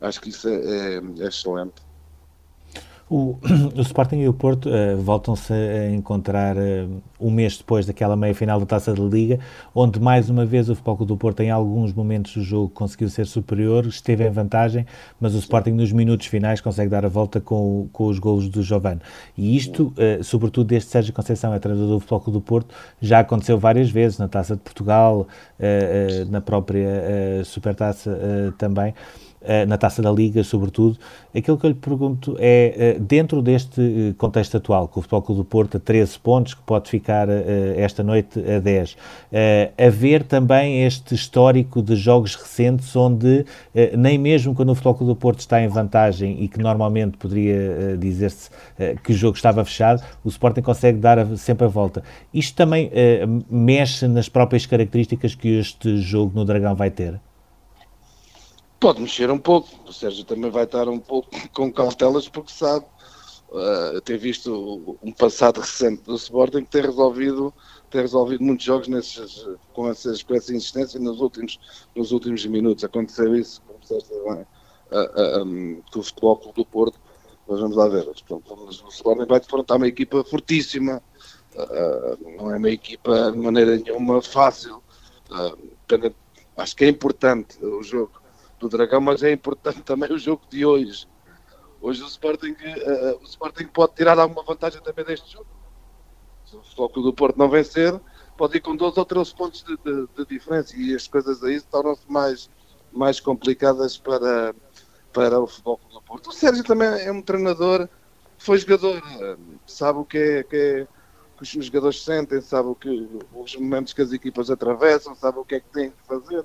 Acho 0.01 0.21
que 0.21 0.31
isso 0.31 0.49
é, 0.49 0.55
é, 0.55 0.95
é 0.97 1.29
excelente. 1.29 1.86
O, 3.09 3.38
o, 3.77 3.81
Sporting 3.83 4.16
e 4.16 4.29
o 4.29 4.33
Porto 4.33 4.69
uh, 4.69 5.01
voltam-se 5.01 5.53
a 5.53 5.90
encontrar 5.90 6.57
uh, 6.57 7.03
um 7.21 7.31
mês 7.31 7.57
depois 7.57 7.87
daquela 7.87 8.16
meia-final 8.16 8.59
da 8.59 8.66
Taça 8.66 8.92
da 8.92 9.03
Liga, 9.03 9.38
onde 9.73 10.01
mais 10.01 10.29
uma 10.29 10.45
vez 10.45 10.69
o 10.69 10.75
Futebol 10.75 11.07
do 11.07 11.16
Porto 11.16 11.40
em 11.40 11.51
alguns 11.51 11.92
momentos 11.92 12.35
do 12.35 12.42
jogo 12.42 12.69
conseguiu 12.69 13.09
ser 13.09 13.27
superior, 13.27 13.87
esteve 13.87 14.27
em 14.27 14.31
vantagem, 14.31 14.85
mas 15.21 15.37
o 15.37 15.38
Sporting 15.38 15.71
nos 15.71 15.92
minutos 15.92 16.27
finais 16.27 16.61
consegue 16.61 16.90
dar 16.90 17.05
a 17.05 17.09
volta 17.09 17.40
com, 17.40 17.88
com 17.92 18.07
os 18.07 18.19
golos 18.19 18.49
do 18.49 18.61
Giovane. 18.61 19.01
E 19.38 19.57
isto, 19.57 19.95
uh, 19.97 20.25
sobretudo 20.25 20.66
desde 20.66 20.88
Sérgio 20.88 21.12
Conceição, 21.14 21.55
é 21.55 21.61
treinador 21.61 21.88
do 21.88 22.01
Futebol 22.01 22.33
do 22.33 22.40
Porto, 22.40 22.75
já 23.01 23.21
aconteceu 23.21 23.57
várias 23.57 23.88
vezes, 23.88 24.19
na 24.19 24.27
Taça 24.27 24.57
de 24.57 24.62
Portugal, 24.62 25.29
na 26.29 26.40
própria 26.40 27.45
Supertaça 27.45 28.55
também. 28.59 28.95
Na 29.67 29.79
Taça 29.79 30.03
da 30.03 30.11
Liga, 30.11 30.43
sobretudo. 30.45 30.99
Aquilo 31.35 31.59
que 31.59 31.67
eu 31.67 31.71
lhe 31.71 31.77
pergunto 31.77 32.37
é, 32.39 32.97
dentro 33.01 33.43
deste 33.43 34.15
contexto 34.19 34.57
atual, 34.57 34.89
com 34.89 35.01
o 35.01 35.03
Futebol 35.03 35.23
Clube 35.23 35.41
do 35.41 35.45
Porto 35.45 35.77
a 35.77 35.81
13 35.81 36.19
pontos, 36.19 36.55
que 36.55 36.63
pode 36.63 36.89
ficar 36.89 37.29
esta 37.29 38.03
noite 38.03 38.39
a 38.41 38.59
10, 38.59 38.97
haver 39.79 40.23
também 40.23 40.85
este 40.85 41.15
histórico 41.15 41.83
de 41.83 41.97
jogos 41.97 42.35
recentes 42.35 42.95
onde 42.97 43.45
nem 43.97 44.19
mesmo 44.19 44.55
quando 44.55 44.71
o 44.71 44.75
Futebol 44.75 44.95
Clube 44.95 45.13
do 45.13 45.17
Porto 45.17 45.41
está 45.41 45.61
em 45.61 45.69
vantagem 45.69 46.43
e 46.43 46.49
que 46.49 46.59
normalmente 46.59 47.17
poderia 47.17 47.97
dizer-se 47.99 48.51
que 49.03 49.13
o 49.13 49.15
jogo 49.15 49.37
estava 49.37 49.65
fechado, 49.65 50.03
o 50.25 50.29
Sporting 50.29 50.63
consegue 50.63 50.99
dar 50.99 51.25
sempre 51.37 51.67
a 51.67 51.69
volta. 51.69 52.03
Isto 52.33 52.57
também 52.57 52.91
mexe 53.51 54.09
nas 54.09 54.29
próprias 54.29 54.67
características 54.67 55.35
que 55.35 55.59
este 55.59 55.99
jogo 55.99 56.33
no 56.35 56.45
Dragão 56.45 56.75
vai 56.75 56.91
ter? 56.91 57.21
Pode 58.79 59.01
mexer 59.01 59.31
um 59.31 59.39
pouco. 59.39 59.69
O 59.89 59.93
Sérgio 59.93 60.25
também 60.25 60.51
vai 60.51 60.65
estar 60.65 60.89
um 60.89 60.99
pouco 60.99 61.31
com 61.53 61.73
cautelas 61.73 62.29
porque 62.29 62.53
sabe 62.53 62.85
uh, 63.51 64.01
ter 64.03 64.19
visto 64.19 64.99
um 65.03 65.12
passado 65.12 65.61
recente 65.61 66.03
do 66.03 66.15
Sporting 66.15 66.65
que 66.65 66.71
tem 66.71 66.83
resolvido, 66.83 67.55
tem 67.91 68.03
resolvido 68.03 68.43
muitos 68.43 68.67
jogos 68.67 68.89
nesses, 68.89 69.47
com, 69.73 69.89
essas, 69.89 70.23
com 70.23 70.35
essa 70.35 70.55
insistência 70.55 71.01
nos 71.01 71.21
últimos, 71.21 71.59
nos 71.95 72.12
últimos 72.12 72.45
minutos. 72.47 72.85
Aconteceu 72.85 73.35
isso, 73.35 73.62
como 73.62 73.79
disseste 73.81 74.12
bem, 74.12 74.47
uh, 74.93 75.43
um, 75.43 75.83
com 75.91 76.01
o 76.01 76.03
Futebol 76.03 76.37
Clube 76.37 76.57
do 76.57 76.67
Porto. 76.67 77.01
Nós 77.49 77.61
vamos 77.61 77.77
lá 77.77 77.89
ver. 77.89 78.05
Portanto, 78.05 78.55
o 78.55 78.89
Sporting 78.89 79.27
vai 79.27 79.41
defrontar 79.41 79.77
uma 79.79 79.89
equipa 79.89 80.23
fortíssima. 80.25 81.03
Uh, 81.55 82.37
não 82.37 82.51
é 82.51 82.59
uma 82.59 82.71
equipa 82.71 83.33
de 83.33 83.39
maneira 83.39 83.77
nenhuma 83.79 84.21
fácil. 84.21 84.83
Uh, 85.31 86.12
acho 86.57 86.77
que 86.77 86.85
é 86.85 86.89
importante 86.89 87.65
o 87.65 87.83
jogo 87.83 88.26
do 88.59 88.69
Dragão, 88.69 89.01
mas 89.01 89.23
é 89.23 89.33
importante 89.33 89.83
também 89.85 90.12
o 90.12 90.19
jogo 90.19 90.42
de 90.49 90.64
hoje. 90.64 91.09
Hoje 91.81 92.03
o 92.03 92.07
Sporting, 92.07 92.53
uh, 92.53 93.19
o 93.21 93.25
Sporting 93.25 93.66
pode 93.66 93.95
tirar 93.95 94.19
alguma 94.19 94.42
vantagem 94.42 94.83
também 94.83 95.05
deste 95.05 95.33
jogo. 95.33 95.47
Se 96.45 96.57
o 96.57 96.62
Futebol 96.62 97.03
do 97.03 97.12
Porto 97.12 97.38
não 97.38 97.49
vencer, 97.49 98.01
pode 98.37 98.57
ir 98.57 98.61
com 98.61 98.75
12 98.75 98.99
ou 98.99 99.05
13 99.05 99.35
pontos 99.35 99.62
de, 99.62 99.77
de, 99.77 100.09
de 100.16 100.27
diferença 100.27 100.77
e 100.77 100.95
as 100.95 101.07
coisas 101.07 101.42
aí 101.42 101.61
tornam-se 101.61 102.11
mais, 102.11 102.51
mais 102.92 103.21
complicadas 103.21 103.99
para, 103.99 104.55
para 105.12 105.40
o 105.40 105.47
Futebol 105.47 105.81
do 105.92 106.03
Porto. 106.03 106.31
O 106.31 106.33
Sérgio 106.33 106.64
também 106.64 106.88
é 106.88 107.11
um 107.11 107.21
treinador, 107.21 107.88
foi 108.38 108.59
jogador, 108.59 109.03
sabe 109.66 109.99
o 109.99 110.05
que 110.05 110.19
é, 110.19 110.42
que 110.45 110.57
é 110.57 110.88
que 111.37 111.42
os 111.42 111.66
jogadores 111.66 112.03
sentem, 112.03 112.40
sabe 112.40 112.69
o 112.69 112.75
que, 112.75 113.09
os 113.35 113.57
momentos 113.57 113.92
que 113.92 114.01
as 114.01 114.12
equipas 114.12 114.51
atravessam, 114.51 115.14
sabe 115.14 115.38
o 115.38 115.45
que 115.45 115.57
é 115.57 115.61
que 115.61 115.69
têm 115.69 115.90
que 115.90 116.03
fazer, 116.07 116.45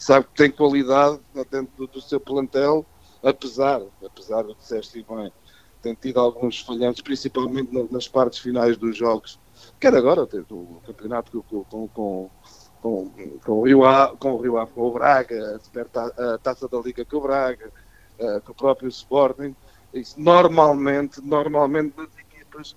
sabe 0.00 0.26
que 0.26 0.34
tem 0.34 0.50
qualidade 0.50 1.20
dentro 1.50 1.86
do, 1.86 2.00
seu 2.00 2.18
plantel, 2.18 2.86
apesar, 3.22 3.82
apesar 4.04 4.42
do 4.42 4.54
que 4.54 4.62
disseste 4.62 5.04
bem, 5.08 5.30
tem 5.82 5.94
tido 5.94 6.18
alguns 6.18 6.60
falhantes, 6.60 7.02
principalmente 7.02 7.70
nas 7.90 8.08
partes 8.08 8.38
finais 8.38 8.76
dos 8.76 8.96
jogos, 8.96 9.38
quer 9.78 9.94
agora, 9.94 10.22
o 10.22 10.80
campeonato 10.86 11.42
com, 11.42 11.64
com, 11.64 11.88
com, 11.88 12.30
com, 12.80 13.10
com, 13.44 13.52
o 13.52 13.62
Rio 13.62 13.84
Ave, 13.84 14.16
com 14.16 14.32
o 14.32 14.40
Rio 14.40 14.56
Ave, 14.56 14.72
com 14.72 14.82
o 14.82 14.92
Braga, 14.92 15.60
a 16.18 16.38
taça 16.38 16.66
da 16.66 16.78
Liga 16.80 17.04
com 17.04 17.18
o 17.18 17.20
Braga, 17.20 17.70
eh, 18.18 18.40
com 18.40 18.52
o 18.52 18.54
próprio 18.54 18.88
Sporting, 18.88 19.54
isso 19.92 20.18
normalmente, 20.18 21.20
normalmente 21.20 21.94
nas 21.96 22.10
equipas 22.16 22.74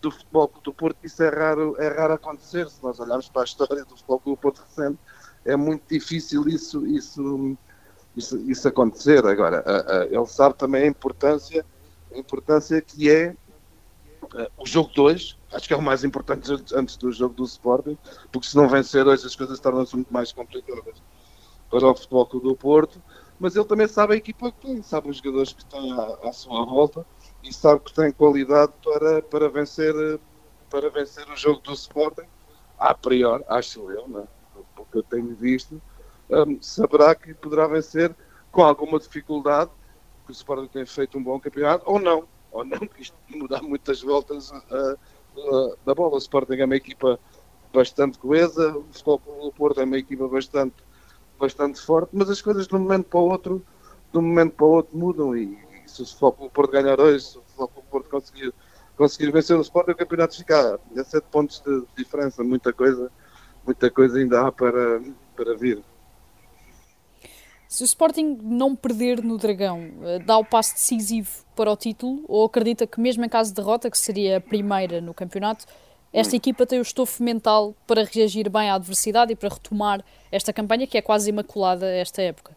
do 0.00 0.10
Futebol 0.10 0.52
do 0.62 0.72
Porto, 0.72 0.98
isso 1.02 1.22
é 1.22 1.28
raro, 1.28 1.76
é 1.78 1.88
raro 1.88 2.14
acontecer. 2.14 2.68
Se 2.68 2.82
nós 2.82 3.00
olharmos 3.00 3.28
para 3.28 3.42
a 3.42 3.44
história 3.44 3.84
do 3.84 3.96
Futebol 3.96 4.22
do 4.24 4.36
Porto 4.36 4.62
recente, 4.62 4.98
é 5.44 5.56
muito 5.56 5.82
difícil 5.88 6.48
isso, 6.48 6.86
isso, 6.86 7.56
isso, 8.16 8.38
isso 8.50 8.68
acontecer. 8.68 9.24
Agora, 9.26 9.64
ele 10.10 10.26
sabe 10.26 10.56
também 10.56 10.84
a 10.84 10.86
importância, 10.86 11.64
a 12.12 12.18
importância 12.18 12.80
que 12.80 13.10
é 13.10 13.34
o 14.56 14.66
jogo 14.66 14.90
2, 14.94 15.36
acho 15.52 15.68
que 15.68 15.74
é 15.74 15.76
o 15.76 15.82
mais 15.82 16.04
importante 16.04 16.50
antes 16.74 16.96
do 16.96 17.12
jogo 17.12 17.34
do 17.34 17.44
Sporting, 17.44 17.98
porque 18.30 18.46
se 18.46 18.56
não 18.56 18.68
vencer 18.68 19.06
hoje 19.06 19.26
as 19.26 19.36
coisas 19.36 19.58
tornam-se 19.60 19.94
muito 19.94 20.12
mais 20.12 20.32
complicadas 20.32 21.02
para 21.68 21.90
o 21.90 21.94
Futebol 21.94 22.26
Clube 22.26 22.48
do 22.48 22.56
Porto, 22.56 23.02
mas 23.38 23.56
ele 23.56 23.64
também 23.64 23.88
sabe 23.88 24.14
a 24.14 24.16
equipa 24.16 24.52
que 24.52 24.66
tem, 24.66 24.82
sabe 24.82 25.10
os 25.10 25.16
jogadores 25.16 25.52
que 25.52 25.64
têm 25.64 25.92
à, 25.92 26.18
à 26.28 26.32
sua 26.32 26.64
volta 26.64 27.04
e 27.42 27.52
sabe 27.52 27.80
que 27.80 27.92
tem 27.92 28.12
qualidade 28.12 28.72
para, 28.82 29.22
para, 29.22 29.48
vencer, 29.48 29.94
para 30.70 30.88
vencer 30.90 31.28
o 31.28 31.36
jogo 31.36 31.60
do 31.60 31.72
Sporting, 31.72 32.28
a 32.78 32.94
priori, 32.94 33.44
acho 33.48 33.90
eu, 33.90 34.08
né? 34.08 34.24
Porque 34.92 34.98
eu 34.98 35.02
tenho 35.02 35.34
visto, 35.34 35.80
um, 36.30 36.60
saberá 36.60 37.14
que 37.14 37.32
poderá 37.32 37.66
vencer 37.66 38.14
com 38.50 38.62
alguma 38.62 38.98
dificuldade, 38.98 39.70
porque 40.18 40.32
o 40.32 40.34
Sporting 40.34 40.68
tem 40.68 40.84
feito 40.84 41.16
um 41.18 41.22
bom 41.22 41.40
campeonato, 41.40 41.84
ou 41.86 41.98
não, 41.98 42.28
ou 42.50 42.64
não, 42.64 42.78
que 42.86 43.02
isto 43.02 43.16
muda 43.28 43.60
muitas 43.62 44.02
voltas 44.02 44.50
uh, 44.50 44.98
uh, 45.36 45.76
da 45.84 45.94
bola. 45.94 46.14
O 46.14 46.18
Sporting 46.18 46.56
é 46.56 46.64
uma 46.66 46.76
equipa 46.76 47.18
bastante 47.72 48.18
coesa, 48.18 48.76
o 48.76 48.84
Futebol 48.92 49.20
do 49.44 49.52
Porto 49.52 49.80
é 49.80 49.84
uma 49.84 49.96
equipa 49.96 50.28
bastante, 50.28 50.76
bastante 51.40 51.80
forte, 51.80 52.10
mas 52.12 52.28
as 52.28 52.42
coisas 52.42 52.66
de 52.66 52.76
um 52.76 52.80
momento 52.80 53.06
para 53.06 53.20
o 53.20 53.30
outro, 53.30 53.64
de 54.12 54.18
um 54.18 54.22
momento 54.22 54.52
para 54.52 54.66
o 54.66 54.70
outro 54.70 54.96
mudam. 54.96 55.34
E, 55.34 55.58
se 55.86 56.02
o 56.02 56.06
Futebol 56.06 56.50
Porto 56.50 56.70
ganhar 56.70 57.00
hoje, 57.00 57.24
se 57.24 57.38
o 57.38 57.42
Futebol 57.42 57.84
Porto 57.90 58.10
conseguir, 58.10 58.54
conseguir 58.96 59.30
vencer 59.30 59.56
o 59.56 59.62
Sport, 59.62 59.88
o 59.88 59.94
campeonato 59.94 60.36
fica 60.36 60.78
a 60.96 61.04
7 61.04 61.24
pontos 61.30 61.60
de 61.60 61.82
diferença, 61.96 62.44
muita 62.44 62.72
coisa, 62.72 63.10
muita 63.64 63.90
coisa 63.90 64.18
ainda 64.18 64.46
há 64.46 64.52
para, 64.52 65.00
para 65.36 65.56
vir. 65.56 65.82
Se 67.68 67.82
o 67.82 67.86
Sporting 67.86 68.38
não 68.42 68.76
perder 68.76 69.22
no 69.22 69.38
Dragão, 69.38 69.90
eh, 70.02 70.18
dá 70.18 70.36
o 70.36 70.44
passo 70.44 70.74
decisivo 70.74 71.30
para 71.56 71.70
o 71.70 71.76
título 71.76 72.22
ou 72.28 72.44
acredita 72.44 72.86
que 72.86 73.00
mesmo 73.00 73.24
em 73.24 73.28
caso 73.28 73.50
de 73.50 73.56
derrota, 73.56 73.90
que 73.90 73.96
seria 73.96 74.36
a 74.36 74.40
primeira 74.40 75.00
no 75.00 75.14
campeonato, 75.14 75.64
esta 76.12 76.34
hum. 76.34 76.36
equipa 76.36 76.66
tem 76.66 76.78
o 76.78 76.82
estofo 76.82 77.22
mental 77.22 77.74
para 77.86 78.04
reagir 78.04 78.50
bem 78.50 78.68
à 78.68 78.74
adversidade 78.74 79.32
e 79.32 79.36
para 79.36 79.48
retomar 79.48 80.04
esta 80.30 80.52
campanha 80.52 80.86
que 80.86 80.98
é 80.98 81.02
quase 81.02 81.30
imaculada 81.30 81.86
esta 81.86 82.20
época? 82.20 82.54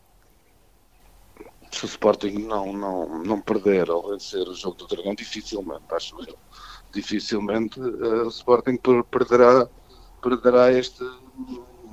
se 1.75 1.83
o 1.83 1.87
Sporting 1.87 2.37
não, 2.47 2.71
não, 2.71 3.23
não 3.23 3.41
perder 3.41 3.89
ou 3.89 4.09
vencer 4.09 4.47
o 4.47 4.55
jogo 4.55 4.77
do 4.77 4.87
Dragão, 4.87 5.13
dificilmente, 5.13 5.83
acho 5.91 6.15
eu, 6.21 6.37
dificilmente 6.93 7.79
uh, 7.79 8.25
o 8.25 8.29
Sporting 8.29 8.79
perderá, 9.11 9.67
perderá 10.25 10.71
este, 10.71 11.03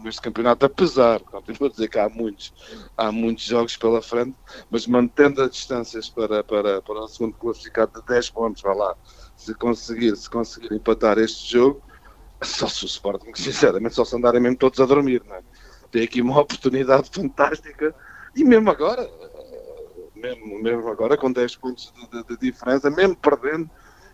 este 0.07 0.23
campeonato, 0.23 0.65
apesar, 0.65 1.21
continuo 1.21 1.69
a 1.69 1.71
dizer 1.71 1.89
que 1.89 1.99
há 1.99 2.09
muitos, 2.09 2.55
há 2.97 3.13
muitos 3.13 3.45
jogos 3.45 3.77
pela 3.77 4.01
frente, 4.01 4.35
mas 4.71 4.87
mantendo 4.87 5.43
as 5.43 5.51
distâncias 5.51 6.09
para, 6.09 6.43
para, 6.43 6.81
para 6.81 7.01
o 7.01 7.09
segundo 7.09 7.35
classificado 7.35 8.01
de 8.01 8.07
10 8.07 8.31
pontos, 8.31 8.63
vai 8.63 8.75
lá, 8.75 8.97
se 9.37 9.55
conseguir, 9.55 10.17
se 10.17 10.31
conseguir 10.31 10.73
empatar 10.73 11.19
este 11.19 11.53
jogo, 11.53 11.83
só 12.41 12.67
se 12.67 12.85
o 12.85 12.87
Sporting, 12.87 13.33
sinceramente, 13.35 13.95
só 13.95 14.05
se 14.05 14.17
andarem 14.17 14.41
mesmo 14.41 14.57
todos 14.57 14.81
a 14.81 14.87
dormir, 14.87 15.23
não 15.27 15.37
é? 15.37 15.43
Tem 15.91 16.03
aqui 16.03 16.23
uma 16.23 16.41
oportunidade 16.41 17.11
fantástica 17.13 17.95
e 18.35 18.45
mesmo 18.45 18.71
agora, 18.71 19.09
mesmo, 20.17 20.63
mesmo 20.63 20.89
agora 20.89 21.19
com 21.19 21.31
10 21.31 21.57
pontos 21.57 21.93
de, 21.93 22.09
de, 22.09 22.29
de, 22.29 22.37
diferença, 22.39 22.89
mesmo 22.89 23.15
perdendo, 23.15 23.71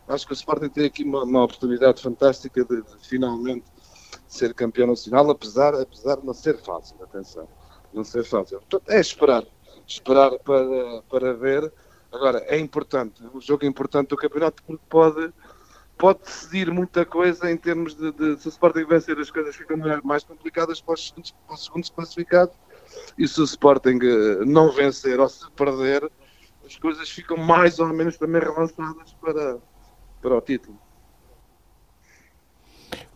acho 0.09 0.27
que 0.27 0.33
o 0.33 0.35
Sporting 0.35 0.69
tem 0.69 0.87
aqui 0.87 1.05
uma, 1.05 1.23
uma 1.23 1.45
oportunidade 1.45 2.03
fantástica 2.03 2.65
de, 2.65 2.83
de, 2.83 3.09
finalmente 3.09 3.65
ser 4.29 4.53
campeão 4.53 4.87
nacional, 4.87 5.29
apesar, 5.31 5.75
apesar 5.75 6.17
de 6.17 6.27
não 6.27 6.35
ser 6.35 6.59
fácil, 6.59 6.97
atenção, 7.03 7.49
não 7.93 8.05
ser 8.05 8.23
fácil. 8.25 8.59
Portanto, 8.61 8.91
é 8.91 9.01
esperar, 9.01 9.45
esperar 9.87 10.39
para, 10.41 11.03
para 11.09 11.33
ver. 11.33 11.73
Agora, 12.13 12.45
é 12.47 12.59
importante, 12.59 13.23
o 13.35 13.41
jogo 13.41 13.65
é 13.65 13.69
importante 13.69 14.09
do 14.09 14.17
campeonato 14.17 14.63
porque 14.63 14.83
pode, 14.89 15.33
pode 15.97 16.21
decidir 16.21 16.71
muita 16.71 17.05
coisa 17.05 17.51
em 17.51 17.57
termos 17.57 17.95
de, 17.95 18.13
de 18.13 18.41
se 18.41 18.49
o 18.49 18.51
Sporting 18.51 18.85
vencer 18.85 19.19
as 19.19 19.31
coisas 19.31 19.57
ficam 19.57 19.77
mais 20.05 20.25
complicadas 20.25 20.81
para 20.81 20.95
os, 20.95 21.11
para 21.11 21.55
os 21.55 21.65
segundos 21.65 21.91
classificados 21.91 22.57
e 23.19 23.29
se 23.29 23.41
o 23.41 23.45
Sporting 23.45 23.99
eh, 24.03 24.45
não 24.47 24.73
vencer 24.73 25.21
ou 25.21 25.29
se 25.29 25.51
perder, 25.51 26.11
as 26.65 26.77
coisas 26.77 27.09
ficam 27.11 27.37
mais 27.37 27.79
ou 27.79 27.89
menos 27.89 28.17
também 28.17 28.41
relançadas 28.41 29.13
para, 29.21 29.59
para 30.23 30.37
o 30.37 30.41
título. 30.41 30.79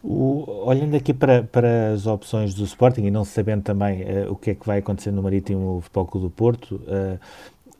O, 0.02 0.64
olhando 0.66 0.96
aqui 0.96 1.14
para, 1.14 1.44
para 1.44 1.92
as 1.92 2.06
opções 2.06 2.54
do 2.54 2.64
Sporting 2.64 3.02
e 3.02 3.10
não 3.10 3.24
sabendo 3.24 3.62
também 3.62 4.02
uh, 4.02 4.32
o 4.32 4.36
que 4.36 4.50
é 4.50 4.54
que 4.54 4.66
vai 4.66 4.78
acontecer 4.78 5.12
no 5.12 5.22
Marítimo 5.22 5.80
Futebol 5.80 6.06
Clube 6.06 6.26
do 6.26 6.30
Porto, 6.30 6.74
uh, 6.74 7.18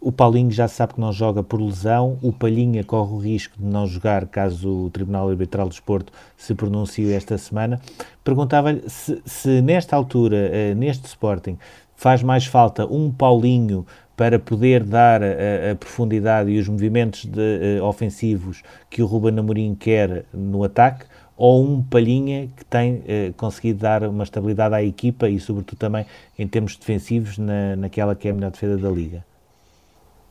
o 0.01 0.11
Paulinho 0.11 0.51
já 0.51 0.67
sabe 0.67 0.95
que 0.95 1.01
não 1.01 1.13
joga 1.13 1.43
por 1.43 1.61
lesão, 1.61 2.19
o 2.23 2.33
Palhinha 2.33 2.83
corre 2.83 3.13
o 3.13 3.19
risco 3.19 3.57
de 3.59 3.65
não 3.65 3.87
jogar 3.87 4.27
caso 4.27 4.87
o 4.87 4.91
Tribunal 4.91 5.29
Arbitral 5.29 5.67
do 5.67 5.71
Desporto 5.71 6.13
se 6.37 6.55
pronuncie 6.55 7.13
esta 7.13 7.39
semana. 7.39 7.81
Perguntava-lhe 8.25 8.83
se, 8.89 9.21
se, 9.25 9.61
nesta 9.61 9.97
altura, 9.97 10.51
uh, 10.51 10.75
neste 10.77 11.07
Sporting, 11.07 11.59
faz 11.95 12.23
mais 12.23 12.47
falta 12.47 12.87
um 12.87 13.11
Paulinho 13.13 13.87
para 14.17 14.39
poder 14.39 14.85
dar 14.85 15.23
a, 15.23 15.73
a 15.73 15.75
profundidade 15.75 16.51
e 16.51 16.59
os 16.59 16.69
movimentos 16.69 17.25
de, 17.25 17.81
uh, 17.81 17.85
ofensivos 17.85 18.63
que 18.91 19.03
o 19.03 19.07
Ruben 19.07 19.39
Amorim 19.39 19.75
quer 19.75 20.25
no 20.33 20.63
ataque, 20.65 21.05
ou 21.43 21.61
um 21.61 21.83
Palhinha 21.83 22.49
que 22.57 22.65
tem 22.65 23.03
eh, 23.05 23.33
conseguido 23.37 23.81
dar 23.81 24.05
uma 24.05 24.23
estabilidade 24.23 24.77
à 24.77 24.81
equipa 24.81 25.29
e, 25.29 25.41
sobretudo, 25.41 25.77
também 25.77 26.07
em 26.39 26.47
termos 26.47 26.77
defensivos 26.77 27.37
na, 27.37 27.75
naquela 27.75 28.15
que 28.15 28.29
é 28.29 28.31
a 28.31 28.35
melhor 28.35 28.53
defesa 28.53 28.79
da 28.79 28.89
Liga? 28.89 29.27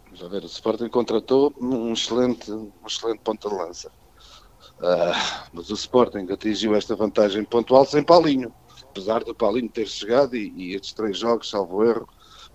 Vamos 0.06 0.32
ver, 0.32 0.42
o 0.42 0.46
Sporting 0.46 0.88
contratou 0.88 1.54
um 1.60 1.92
excelente, 1.92 2.50
um 2.50 2.72
excelente 2.88 3.20
ponta 3.26 3.50
de 3.50 3.56
lança. 3.56 3.90
Uh, 4.80 5.50
mas 5.52 5.70
o 5.70 5.74
Sporting 5.74 6.32
atingiu 6.32 6.74
esta 6.76 6.96
vantagem 6.96 7.44
pontual 7.44 7.84
sem 7.84 8.02
Paulinho. 8.02 8.54
Apesar 8.82 9.22
do 9.26 9.36
Paulinho 9.36 9.68
ter 9.68 9.90
chegado 9.90 10.38
e, 10.38 10.54
e 10.56 10.76
estes 10.76 10.94
três 10.94 11.18
jogos, 11.18 11.50
salvo 11.50 11.84
erro, 11.84 12.08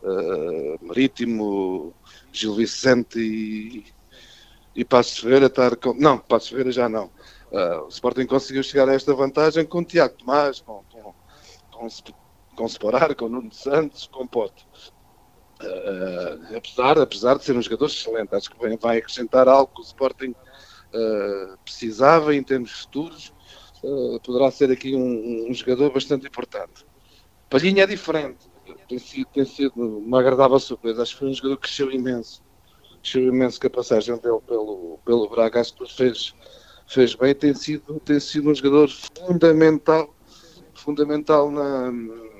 uh, 0.02 0.86
Marítimo, 0.86 1.92
Gil 2.32 2.54
Vicente 2.54 3.18
e, 3.18 3.84
e 4.74 4.82
Passos 4.82 5.18
Ferreira 5.18 5.44
estar 5.44 5.76
com... 5.76 5.92
Não, 5.92 6.16
Passos 6.16 6.48
Ferreira 6.48 6.72
já 6.72 6.88
não. 6.88 7.10
Uh, 7.50 7.84
o 7.84 7.88
Sporting 7.88 8.26
conseguiu 8.26 8.62
chegar 8.62 8.88
a 8.88 8.94
esta 8.94 9.14
vantagem 9.14 9.64
com 9.64 9.84
Tiago 9.84 10.14
Tomás, 10.14 10.60
com, 10.60 10.82
com, 10.92 11.14
com, 11.70 11.88
com 12.56 12.66
Sporar, 12.66 13.14
com 13.14 13.28
Nuno 13.28 13.52
Santos, 13.52 14.08
com 14.08 14.26
Pote. 14.26 14.66
Uh, 15.62 16.56
apesar, 16.56 16.98
apesar 16.98 17.38
de 17.38 17.44
ser 17.44 17.56
um 17.56 17.62
jogador 17.62 17.86
excelente, 17.86 18.34
acho 18.34 18.50
que 18.50 18.76
vai 18.78 18.98
acrescentar 18.98 19.48
algo 19.48 19.72
que 19.74 19.80
o 19.80 19.84
Sporting 19.84 20.30
uh, 20.30 21.58
precisava 21.64 22.34
em 22.34 22.42
termos 22.42 22.72
futuros, 22.72 23.32
poderá 24.24 24.50
ser 24.50 24.70
aqui 24.72 24.96
um, 24.96 25.48
um, 25.48 25.54
jogador 25.54 25.92
bastante 25.92 26.26
importante. 26.26 26.84
Palhinha 27.48 27.84
é 27.84 27.86
diferente, 27.86 28.50
tem 28.88 28.98
sido, 28.98 29.28
tem 29.32 29.44
sido 29.44 29.72
uma 29.76 30.18
agradável 30.18 30.58
surpresa, 30.58 31.02
acho 31.02 31.12
que 31.12 31.18
foi 31.20 31.28
um 31.28 31.34
jogador 31.34 31.56
que 31.56 31.62
cresceu 31.62 31.92
imenso, 31.92 32.42
cresceu 33.00 33.22
imenso 33.22 33.60
que 33.60 33.68
a 33.68 33.70
passagem 33.70 34.16
dele 34.16 34.40
pelo, 34.44 34.98
pelo 35.04 35.28
Braga, 35.28 35.60
acho 35.60 35.74
que 35.74 35.86
fez, 35.94 36.34
fez 36.86 37.14
bem, 37.14 37.34
tem 37.34 37.54
sido, 37.54 38.00
tem 38.04 38.20
sido 38.20 38.50
um 38.50 38.54
jogador 38.54 38.88
fundamental, 38.88 40.14
fundamental 40.74 41.50
na 41.50 41.92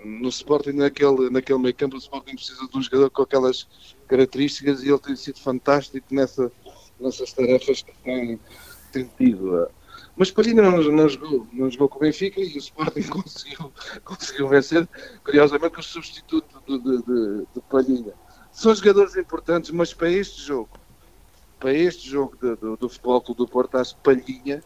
no 0.07 0.29
Sporting, 0.29 0.73
naquele, 0.73 1.31
naquele 1.31 1.59
meio 1.59 1.75
campo, 1.75 1.97
o 1.97 1.99
Sporting 1.99 2.37
precisa 2.37 2.67
de 2.69 2.79
um 2.79 2.83
jogador 2.83 3.11
com 3.11 3.23
aquelas 3.23 3.67
características 4.07 4.83
e 4.83 4.89
ele 4.89 4.99
tem 4.99 5.17
sido 5.17 5.41
fantástico 5.41 6.07
nessa, 6.15 6.51
nessas 7.01 7.33
tarefas 7.33 7.83
que 7.83 7.93
tem, 8.05 8.39
tem 8.93 9.11
tido. 9.19 9.69
Mas 10.17 10.31
Palhinha 10.31 10.63
não, 10.63 10.81
não, 10.81 11.09
jogou, 11.09 11.47
não 11.53 11.71
jogou 11.71 11.89
com 11.89 11.99
o 11.99 12.01
Benfica 12.01 12.41
e 12.41 12.55
o 12.55 12.59
Sporting 12.59 13.03
conseguiu, 13.11 13.73
conseguiu 14.05 14.49
vencer, 14.49 14.89
curiosamente, 15.25 15.75
com 15.75 15.81
o 15.81 15.85
substituto 15.85 16.63
de, 16.67 16.79
de, 16.79 17.03
de, 17.03 17.47
de 17.55 17.61
Palhinha. 17.69 18.15
São 18.53 18.75
jogadores 18.75 19.17
importantes, 19.17 19.71
mas 19.71 19.93
para 19.93 20.11
este 20.11 20.41
jogo, 20.41 20.71
para 21.59 21.73
este 21.73 22.09
jogo 22.09 22.37
de, 22.37 22.57
do, 22.57 22.77
do 22.77 22.89
Futebol 22.89 23.21
Clube 23.21 23.39
do 23.39 23.49
Porto, 23.49 23.79
que 23.79 23.95
Palhinha, 24.03 24.63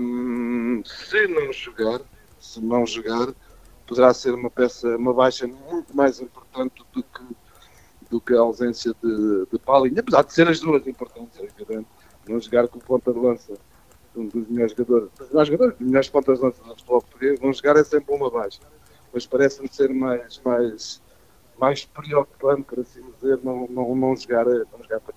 hum, 0.00 0.82
se 0.84 1.26
não 1.28 1.52
jogar, 1.52 2.00
se 2.38 2.60
não 2.60 2.86
jogar, 2.86 3.34
poderá 3.86 4.12
ser 4.12 4.34
uma 4.34 4.50
peça, 4.50 4.96
uma 4.96 5.14
baixa 5.14 5.46
muito 5.46 5.96
mais 5.96 6.20
importante 6.20 6.84
do 6.92 7.02
que, 7.02 7.22
do 8.10 8.20
que 8.20 8.34
a 8.34 8.40
ausência 8.40 8.94
de, 9.02 9.46
de 9.50 9.58
Paulinho, 9.58 10.00
apesar 10.00 10.22
de 10.22 10.32
ser 10.32 10.48
as 10.48 10.60
duas 10.60 10.86
importantes, 10.86 11.38
é 11.38 11.44
evidente. 11.44 11.88
Não 12.28 12.40
jogar 12.40 12.66
com 12.68 12.78
ponta 12.78 13.12
de 13.12 13.18
lança, 13.18 13.54
um 14.16 14.26
dos 14.26 14.48
melhores 14.48 14.72
jogadores, 14.72 15.10
dos 15.16 15.28
melhores 15.28 15.48
jogadores, 15.48 15.78
dos 15.78 15.86
melhores 15.86 16.08
pontas 16.08 16.38
de 16.38 16.44
lança 16.44 16.62
do 16.62 16.68
futebol 16.70 17.02
português, 17.02 17.40
não 17.40 17.52
jogar 17.52 17.76
é 17.76 17.84
sempre 17.84 18.14
uma 18.14 18.30
baixa. 18.30 18.60
Mas 19.12 19.26
parece-me 19.26 19.68
ser 19.68 19.94
mais, 19.94 20.40
mais, 20.44 21.02
mais 21.58 21.84
preocupante, 21.84 22.62
por 22.62 22.80
assim 22.80 23.02
dizer, 23.12 23.38
não, 23.44 23.66
não, 23.68 23.94
não 23.94 24.16
jogar, 24.16 24.46
não 24.46 24.82
jogar 24.82 25.00
para 25.00 25.14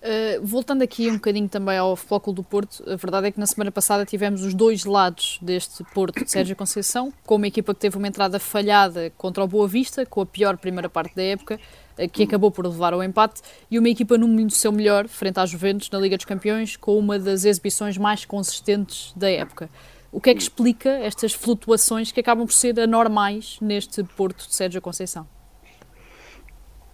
Uh, 0.00 0.46
voltando 0.46 0.82
aqui 0.82 1.10
um 1.10 1.14
bocadinho 1.14 1.48
também 1.48 1.76
ao 1.76 1.96
Futebol 1.96 2.20
Clube 2.20 2.36
do 2.36 2.44
Porto, 2.44 2.84
a 2.88 2.94
verdade 2.94 3.26
é 3.26 3.30
que 3.32 3.40
na 3.40 3.46
semana 3.46 3.72
passada 3.72 4.06
tivemos 4.06 4.44
os 4.44 4.54
dois 4.54 4.84
lados 4.84 5.40
deste 5.42 5.82
Porto 5.92 6.24
de 6.24 6.30
Sérgio 6.30 6.54
Conceição, 6.54 7.12
com 7.26 7.34
uma 7.34 7.48
equipa 7.48 7.74
que 7.74 7.80
teve 7.80 7.96
uma 7.96 8.06
entrada 8.06 8.38
falhada 8.38 9.12
contra 9.16 9.42
o 9.42 9.48
Boa 9.48 9.66
Vista, 9.66 10.06
com 10.06 10.20
a 10.20 10.26
pior 10.26 10.56
primeira 10.56 10.88
parte 10.88 11.16
da 11.16 11.22
época, 11.22 11.58
uh, 11.98 12.08
que 12.08 12.22
acabou 12.22 12.52
por 12.52 12.64
levar 12.64 12.92
ao 12.92 13.02
empate, 13.02 13.42
e 13.68 13.76
uma 13.76 13.88
equipa 13.88 14.16
no 14.16 14.50
seu 14.50 14.70
melhor, 14.70 15.08
frente 15.08 15.40
à 15.40 15.46
Juventus, 15.46 15.90
na 15.90 15.98
Liga 15.98 16.16
dos 16.16 16.26
Campeões, 16.26 16.76
com 16.76 16.96
uma 16.96 17.18
das 17.18 17.44
exibições 17.44 17.98
mais 17.98 18.24
consistentes 18.24 19.12
da 19.16 19.28
época. 19.28 19.68
O 20.12 20.20
que 20.20 20.30
é 20.30 20.34
que 20.34 20.40
explica 20.40 20.90
estas 20.90 21.32
flutuações 21.32 22.12
que 22.12 22.20
acabam 22.20 22.46
por 22.46 22.54
ser 22.54 22.78
anormais 22.78 23.58
neste 23.60 24.04
Porto 24.04 24.46
de 24.46 24.54
Sérgio 24.54 24.80
Conceição? 24.80 25.26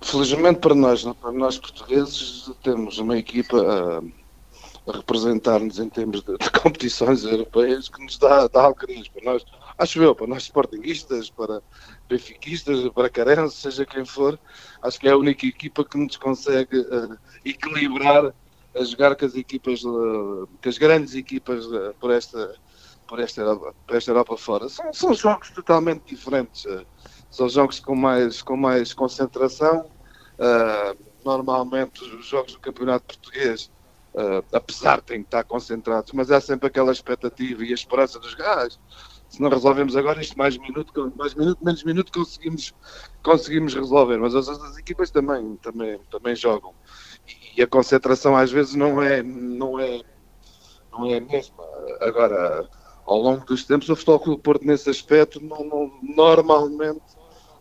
Felizmente 0.04 0.60
para 0.60 0.74
nós, 0.74 1.02
para 1.02 1.32
nós 1.32 1.58
portugueses, 1.58 2.52
temos 2.62 2.98
uma 2.98 3.16
equipa 3.16 3.56
a, 3.58 4.90
a 4.92 4.96
representar-nos 4.98 5.78
em 5.78 5.88
termos 5.88 6.22
de, 6.22 6.36
de, 6.36 6.50
competições 6.50 7.24
europeias 7.24 7.88
que 7.88 8.04
nos 8.04 8.18
dá, 8.18 8.46
dá 8.46 8.70
para 8.72 8.86
nós, 9.24 9.42
acho 9.78 10.02
eu, 10.02 10.14
para 10.14 10.26
nós 10.26 10.42
sportinguistas, 10.42 11.30
para 11.30 11.62
benfiquistas, 12.06 12.86
para 12.90 13.08
carenses, 13.08 13.58
seja 13.58 13.86
quem 13.86 14.04
for, 14.04 14.38
acho 14.82 15.00
que 15.00 15.08
é 15.08 15.12
a 15.12 15.16
única 15.16 15.46
equipa 15.46 15.82
que 15.82 15.96
nos 15.96 16.18
consegue 16.18 16.80
uh, 16.80 17.18
equilibrar 17.42 18.34
a 18.74 18.84
jogar 18.84 19.16
com 19.16 19.24
as 19.24 19.34
equipas, 19.34 19.82
uh, 19.84 20.46
com 20.62 20.68
as 20.68 20.76
grandes 20.76 21.14
equipas 21.14 21.64
uh, 21.64 21.94
por 21.98 22.10
esta 22.10 22.54
por 23.06 23.20
esta 23.20 23.40
Europa, 23.42 23.74
por 23.86 23.96
esta 23.96 24.10
Europa 24.10 24.36
fora. 24.36 24.68
São, 24.68 24.92
são 24.92 25.14
jogos 25.14 25.50
totalmente 25.50 26.02
diferentes. 26.06 26.66
São 27.30 27.48
jogos 27.48 27.80
com 27.80 27.94
mais, 27.94 28.42
com 28.42 28.56
mais 28.56 28.94
concentração, 28.94 29.84
Uh, 30.38 30.98
normalmente 31.24 32.02
os 32.02 32.26
jogos 32.26 32.52
do 32.52 32.60
Campeonato 32.60 33.06
Português, 33.06 33.70
uh, 34.14 34.44
apesar 34.52 35.00
de 35.00 35.14
estar 35.14 35.44
concentrados, 35.44 36.12
mas 36.12 36.30
há 36.30 36.40
sempre 36.40 36.66
aquela 36.66 36.92
expectativa 36.92 37.64
e 37.64 37.70
a 37.70 37.74
esperança 37.74 38.18
dos 38.18 38.34
gajos. 38.34 38.78
Se 39.28 39.40
não 39.40 39.48
resolvemos 39.48 39.96
agora 39.96 40.20
isto 40.20 40.38
mais 40.38 40.56
minuto, 40.56 41.12
mais 41.16 41.34
minuto, 41.34 41.58
menos 41.64 41.82
minuto 41.82 42.12
conseguimos, 42.12 42.72
conseguimos 43.22 43.74
resolver. 43.74 44.16
Mas 44.18 44.34
as 44.34 44.48
outras 44.48 44.76
equipas 44.78 45.10
também, 45.10 45.56
também, 45.56 45.98
também 46.10 46.36
jogam. 46.36 46.72
E 47.56 47.62
a 47.62 47.66
concentração 47.66 48.36
às 48.36 48.52
vezes 48.52 48.74
não 48.74 49.02
é, 49.02 49.22
não 49.22 49.80
é, 49.80 50.02
não 50.92 51.06
é 51.06 51.16
a 51.16 51.20
mesma. 51.20 51.64
Agora, 52.00 52.68
ao 53.04 53.18
longo 53.18 53.44
dos 53.44 53.64
tempos, 53.64 53.88
o 53.88 53.96
Futebol 53.96 54.20
Clube 54.20 54.42
Porto 54.42 54.64
nesse 54.64 54.88
aspecto 54.88 55.40
não, 55.40 55.64
não 55.64 56.00
normalmente 56.02 57.02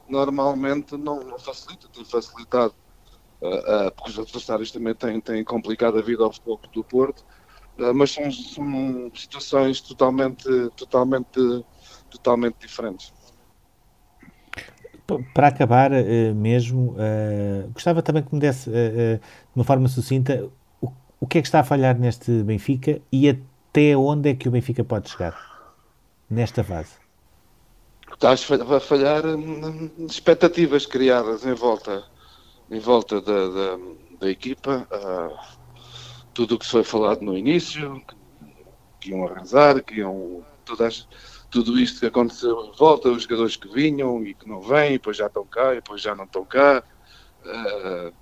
normalmente 0.07 0.95
não, 0.97 1.21
não 1.21 1.39
facilita, 1.39 1.87
tem 1.93 2.03
facilitado, 2.05 2.73
uh, 3.41 3.87
uh, 3.87 3.91
porque 3.95 4.11
os 4.11 4.19
adversários 4.19 4.71
também 4.71 4.93
têm, 4.93 5.19
têm 5.21 5.43
complicado 5.43 5.97
a 5.97 6.01
vida 6.01 6.23
ao 6.23 6.31
futebol 6.31 6.59
do 6.73 6.83
Porto, 6.83 7.25
uh, 7.79 7.93
mas 7.93 8.11
são, 8.11 8.31
são, 8.31 9.11
situações 9.15 9.81
totalmente, 9.81 10.45
totalmente, 10.75 11.65
totalmente 12.09 12.55
diferentes. 12.59 13.13
Para 15.33 15.49
acabar 15.49 15.91
mesmo, 16.33 16.95
gostava 17.73 18.01
também 18.01 18.23
que 18.23 18.33
me 18.33 18.39
desse, 18.39 18.69
de 18.69 19.19
uma 19.53 19.65
forma 19.65 19.89
sucinta, 19.89 20.49
o, 20.81 20.89
o 21.19 21.27
que 21.27 21.39
é 21.39 21.41
que 21.41 21.47
está 21.47 21.59
a 21.59 21.63
falhar 21.63 21.99
neste 21.99 22.41
Benfica 22.41 23.01
e 23.11 23.29
até 23.29 23.97
onde 23.97 24.29
é 24.29 24.33
que 24.33 24.47
o 24.47 24.51
Benfica 24.51 24.81
pode 24.81 25.09
chegar 25.09 25.35
nesta 26.29 26.63
fase? 26.63 27.02
Estás 28.13 28.45
a 28.49 28.79
falhar 28.79 29.23
expectativas 30.09 30.85
criadas 30.85 31.45
em 31.45 31.53
volta, 31.53 32.03
em 32.69 32.79
volta 32.79 33.21
da, 33.21 33.49
da, 33.49 33.79
da 34.19 34.29
equipa. 34.29 34.87
Uh, 34.91 35.63
tudo 36.33 36.55
o 36.55 36.59
que 36.59 36.65
foi 36.65 36.83
falado 36.83 37.21
no 37.21 37.37
início, 37.37 38.01
que, 38.99 39.11
iam 39.11 39.25
arrasar, 39.25 39.83
que 39.83 39.95
iam. 39.95 40.45
Todas, 40.65 41.07
tudo 41.51 41.77
isto 41.77 41.99
que 41.99 42.05
aconteceu 42.05 42.65
em 42.65 42.71
volta, 42.77 43.09
os 43.09 43.23
jogadores 43.23 43.57
que 43.57 43.67
vinham 43.67 44.23
e 44.25 44.33
que 44.33 44.47
não 44.47 44.61
vêm, 44.61 44.91
e 44.91 44.93
depois 44.93 45.17
já 45.17 45.27
estão 45.27 45.45
cá, 45.45 45.73
e 45.73 45.75
depois 45.75 46.01
já 46.01 46.15
não 46.15 46.23
estão 46.23 46.45
cá. 46.45 46.81
Uh, 47.45 48.13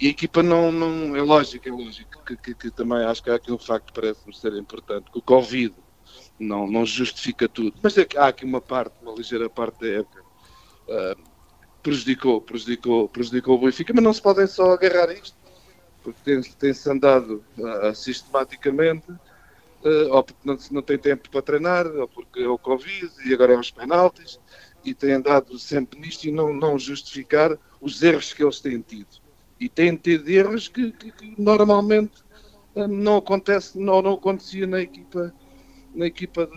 e 0.00 0.06
a 0.06 0.10
equipa 0.10 0.42
não, 0.42 0.70
não. 0.70 1.16
É 1.16 1.22
lógico, 1.22 1.66
é 1.66 1.72
lógico 1.72 2.22
que, 2.24 2.36
que, 2.36 2.54
que 2.54 2.70
também 2.70 3.02
acho 3.04 3.22
que 3.22 3.30
há 3.30 3.36
aqui 3.36 3.50
um 3.50 3.58
facto 3.58 3.86
que 3.86 4.00
parece-me 4.00 4.34
ser 4.36 4.52
importante, 4.54 5.10
que 5.10 5.18
o 5.18 5.22
Covid 5.22 5.74
não, 6.38 6.66
não 6.66 6.86
justifica 6.86 7.48
tudo. 7.48 7.74
Mas 7.82 7.96
é 7.98 8.06
há 8.16 8.28
aqui 8.28 8.44
uma 8.44 8.60
parte, 8.60 8.94
uma 9.02 9.12
ligeira 9.12 9.50
parte 9.50 9.80
da 9.80 9.88
época, 9.88 10.22
uh, 10.88 11.22
prejudicou, 11.82 12.40
prejudicou, 12.40 13.08
prejudicou 13.08 13.56
o 13.56 13.60
Benfica, 13.60 13.92
mas 13.92 14.04
não 14.04 14.12
se 14.12 14.22
podem 14.22 14.46
só 14.46 14.72
agarrar 14.72 15.08
a 15.08 15.14
isto, 15.14 15.36
porque 16.02 16.20
tem-se 16.24 16.56
tem 16.56 16.92
andado 16.92 17.44
uh, 17.58 17.94
sistematicamente, 17.94 19.10
uh, 19.10 20.12
ou 20.12 20.22
porque 20.22 20.40
não, 20.44 20.58
não 20.70 20.82
tem 20.82 20.98
tempo 20.98 21.28
para 21.30 21.42
treinar, 21.42 21.86
ou 21.86 22.08
porque 22.08 22.40
é 22.40 22.48
o 22.48 22.58
Covid 22.58 23.10
e 23.24 23.34
agora 23.34 23.54
é 23.54 23.58
os 23.58 23.70
penaltis, 23.70 24.38
e 24.84 24.94
têm 24.94 25.14
andado 25.14 25.58
sempre 25.58 25.98
nisto 25.98 26.24
e 26.24 26.30
não, 26.30 26.54
não 26.54 26.78
justificar 26.78 27.58
os 27.80 28.02
erros 28.02 28.32
que 28.32 28.42
eles 28.42 28.60
têm 28.60 28.80
tido. 28.80 29.20
E 29.58 29.68
têm 29.68 29.96
tido 29.96 30.28
erros 30.28 30.68
que, 30.68 30.92
que, 30.92 31.10
que 31.10 31.34
normalmente 31.36 32.22
não 32.88 33.16
acontece, 33.16 33.76
não, 33.76 34.00
não 34.00 34.12
acontecia 34.12 34.68
na 34.68 34.80
equipa 34.80 35.34
na 35.98 36.06
equipa 36.06 36.48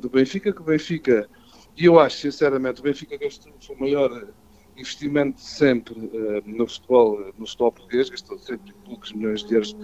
do 0.00 0.10
Benfica, 0.10 0.52
que 0.52 0.60
o 0.60 0.64
Benfica, 0.64 1.28
e 1.76 1.84
eu 1.84 2.00
acho 2.00 2.18
sinceramente, 2.18 2.80
o 2.80 2.82
Benfica 2.82 3.16
gastou 3.16 3.52
o 3.70 3.80
maior 3.80 4.28
investimento 4.76 5.40
sempre 5.40 5.94
uh, 5.94 6.42
no 6.44 6.66
futebol, 6.66 7.32
no 7.38 7.46
futebol 7.46 7.72
português, 7.72 8.10
gastou 8.10 8.38
sempre 8.38 8.74
poucos 8.84 9.12
milhões 9.12 9.44
de 9.44 9.54
euros, 9.54 9.76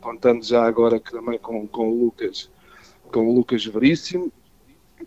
contando 0.00 0.44
já 0.44 0.64
agora 0.64 1.00
que 1.00 1.10
também 1.10 1.38
com, 1.40 1.66
com 1.66 1.88
o 1.88 2.04
Lucas, 2.04 2.50
com 3.12 3.28
o 3.28 3.34
Lucas 3.34 3.64
Veríssimo, 3.66 4.32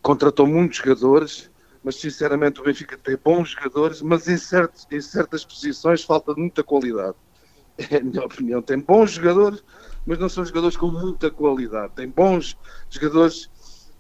contratou 0.02 0.46
muitos 0.46 0.78
jogadores, 0.78 1.50
mas 1.82 1.96
sinceramente 1.96 2.60
o 2.60 2.64
Benfica 2.66 2.98
tem 2.98 3.18
bons 3.18 3.52
jogadores, 3.52 4.02
mas 4.02 4.28
em, 4.28 4.38
certos, 4.38 4.86
em 4.92 5.02
certas 5.02 5.46
posições 5.46 6.04
falta 6.04 6.34
muita 6.36 6.62
qualidade. 6.62 7.16
É 7.90 7.98
a 7.98 8.04
minha 8.04 8.24
opinião. 8.24 8.62
Tem 8.62 8.80
bons 8.80 9.14
jogadores, 9.14 9.64
mas 10.06 10.20
não 10.20 10.30
são 10.30 10.45
jogadores 10.45 10.78
com 10.78 10.88
muita 10.88 11.32
qualidade. 11.32 11.93
Tem 11.95 12.08
bons 12.08 12.58
jogadores 12.89 13.49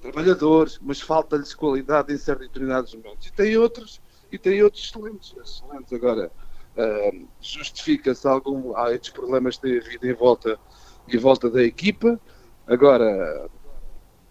trabalhadores, 0.01 0.79
mas 0.81 0.99
falta-lhes 0.99 1.53
qualidade 1.53 2.13
em 2.13 2.17
certos 2.17 2.47
determinados 2.47 2.93
momentos. 2.93 3.27
E 3.27 3.31
tem 3.31 3.57
outros, 3.57 4.01
e 4.31 4.37
tem 4.37 4.61
outros 4.61 4.83
excelentes. 4.83 5.33
excelentes. 5.41 5.93
Agora, 5.93 6.31
uh, 6.77 7.27
justifica-se 7.39 8.27
algum. 8.27 8.75
Há 8.75 8.93
estes 8.93 9.11
problemas 9.11 9.55
que 9.55 9.61
têm 9.63 9.79
havido 9.79 10.07
em 10.07 10.13
volta, 10.13 10.59
em 11.07 11.17
volta 11.17 11.49
da 11.49 11.63
equipa. 11.63 12.19
Agora, 12.67 13.49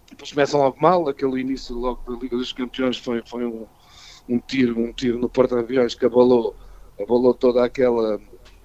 depois 0.09 0.31
começam 0.31 0.59
logo 0.59 0.77
mal. 0.79 1.09
Aquele 1.09 1.41
início 1.41 1.75
logo 1.75 2.11
da 2.11 2.19
Liga 2.21 2.37
dos 2.37 2.53
Campeões 2.53 2.97
foi, 2.97 3.23
foi 3.25 3.45
um, 3.45 3.65
um 4.29 4.39
tiro, 4.39 4.79
um 4.79 4.93
tiro 4.93 5.17
no 5.17 5.27
porta-aviões 5.27 5.95
que 5.95 6.05
abalou, 6.05 6.55
abalou 7.01 7.33
toda 7.33 7.65
aquela, 7.65 8.21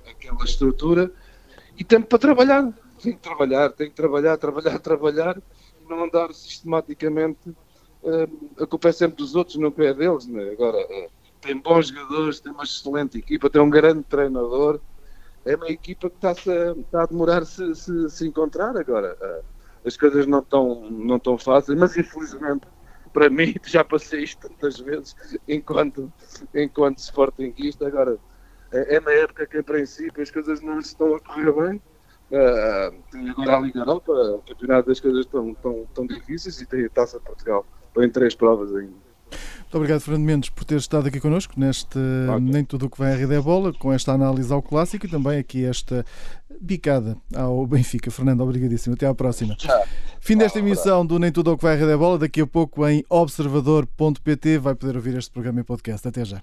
aquela 0.07 0.45
estrutura. 0.45 1.11
E 1.75 1.85
tempo 1.85 2.07
para 2.07 2.19
trabalhar. 2.19 2.71
Tem 3.03 3.13
que 3.13 3.21
trabalhar, 3.21 3.71
tem 3.71 3.89
que 3.89 3.95
trabalhar, 3.95 4.37
trabalhar, 4.37 4.79
trabalhar 4.81 5.43
não 5.89 6.05
andar 6.05 6.33
sistematicamente. 6.33 7.49
Uh, 8.03 8.63
a 8.63 8.67
culpa 8.67 8.91
é 8.91 8.93
sempre 8.93 9.17
dos 9.17 9.35
outros, 9.35 9.57
não 9.57 9.73
é 9.79 9.95
deles. 9.95 10.27
Né? 10.27 10.51
Agora, 10.53 10.77
uh, 10.77 11.11
tem 11.41 11.57
bons 11.57 11.89
jogadores, 11.89 12.41
tem 12.41 12.53
uma 12.53 12.65
excelente 12.65 13.19
equipa, 13.19 13.51
tem 13.51 13.61
um 13.61 13.71
grande 13.71 14.03
treinador. 14.05 14.81
É 15.45 15.57
uma 15.57 15.69
equipa 15.69 16.11
que 16.11 16.17
está, 16.17 16.33
a 16.93 17.07
demorar 17.07 17.45
se, 17.45 17.75
se, 17.75 18.11
se 18.11 18.29
encontrar 18.29 18.77
agora. 18.77 19.17
Uh, 19.21 19.45
as 19.87 19.97
coisas 19.97 20.27
não 20.27 20.41
estão, 20.41 20.91
não 20.91 21.17
estão 21.17 21.39
fáceis, 21.39 21.79
mas 21.79 21.97
infelizmente 21.97 22.67
para 23.13 23.31
mim 23.31 23.55
já 23.65 23.83
passei 23.83 24.25
isto 24.25 24.49
tantas 24.49 24.79
vezes 24.79 25.17
enquanto, 25.47 26.13
enquanto 26.55 26.99
Sportingista. 26.99 27.87
Agora, 27.87 28.19
é, 28.71 29.01
na 29.01 29.13
época 29.13 29.47
que, 29.47 29.59
em 29.59 29.63
princípio, 29.63 30.23
as 30.23 30.31
coisas 30.31 30.61
não 30.61 30.79
estão 30.79 31.15
a 31.15 31.21
correr 31.21 31.53
bem 31.53 31.83
tem 33.11 33.31
agora 33.31 33.57
a 33.57 33.61
Liga 33.61 33.81
Europa, 33.81 34.13
o 34.13 34.43
campeonato 34.47 34.89
das 34.89 35.01
coisas 35.01 35.27
tão, 35.27 35.55
tão, 35.55 35.87
tão 35.95 36.07
difíceis 36.07 36.61
e 36.61 36.67
tem 36.67 36.85
a 36.85 36.91
Taça 36.91 37.19
de 37.19 37.25
Portugal. 37.25 37.65
Estou 37.89 38.05
em 38.05 38.11
três 38.11 38.35
provas 38.35 38.75
ainda. 38.75 39.09
Muito 39.31 39.77
obrigado, 39.77 40.01
Fernando 40.01 40.25
Mendes, 40.25 40.49
por 40.49 40.65
ter 40.65 40.77
estado 40.77 41.09
aqui 41.09 41.21
connosco 41.21 41.53
neste 41.59 41.99
okay. 41.99 42.41
Nem 42.41 42.65
Tudo 42.65 42.87
o 42.87 42.91
que 42.91 42.99
vai 42.99 43.13
à 43.13 43.17
Rede 43.17 43.35
é 43.35 43.41
Bola, 43.41 43.73
com 43.73 43.93
esta 43.93 44.13
análise 44.13 44.51
ao 44.51 44.63
clássico 44.63 45.05
e 45.05 45.11
também 45.11 45.39
aqui 45.39 45.65
esta 45.65 46.07
bicada 46.61 47.17
ao 47.35 47.67
Benfica. 47.67 48.11
Fernando, 48.11 48.41
obrigadíssimo. 48.41 48.95
Até 48.95 49.07
à 49.07 49.15
próxima. 49.15 49.55
Tchau. 49.57 49.85
Fim 50.21 50.39
desta 50.39 50.59
emissão 50.59 51.05
do 51.05 51.19
Nem 51.19 51.31
Tudo 51.31 51.53
o 51.53 51.57
que 51.57 51.63
vai 51.63 51.75
à 51.75 51.77
Rede 51.77 51.93
é 51.93 51.97
Bola. 51.97 52.19
Daqui 52.19 52.41
a 52.41 52.47
pouco 52.47 52.87
em 52.87 53.05
observador.pt 53.11 54.59
vai 54.59 54.75
poder 54.75 54.97
ouvir 54.97 55.17
este 55.19 55.31
programa 55.31 55.61
em 55.61 55.65
podcast. 55.65 56.09
Até 56.09 56.25
já. 56.25 56.43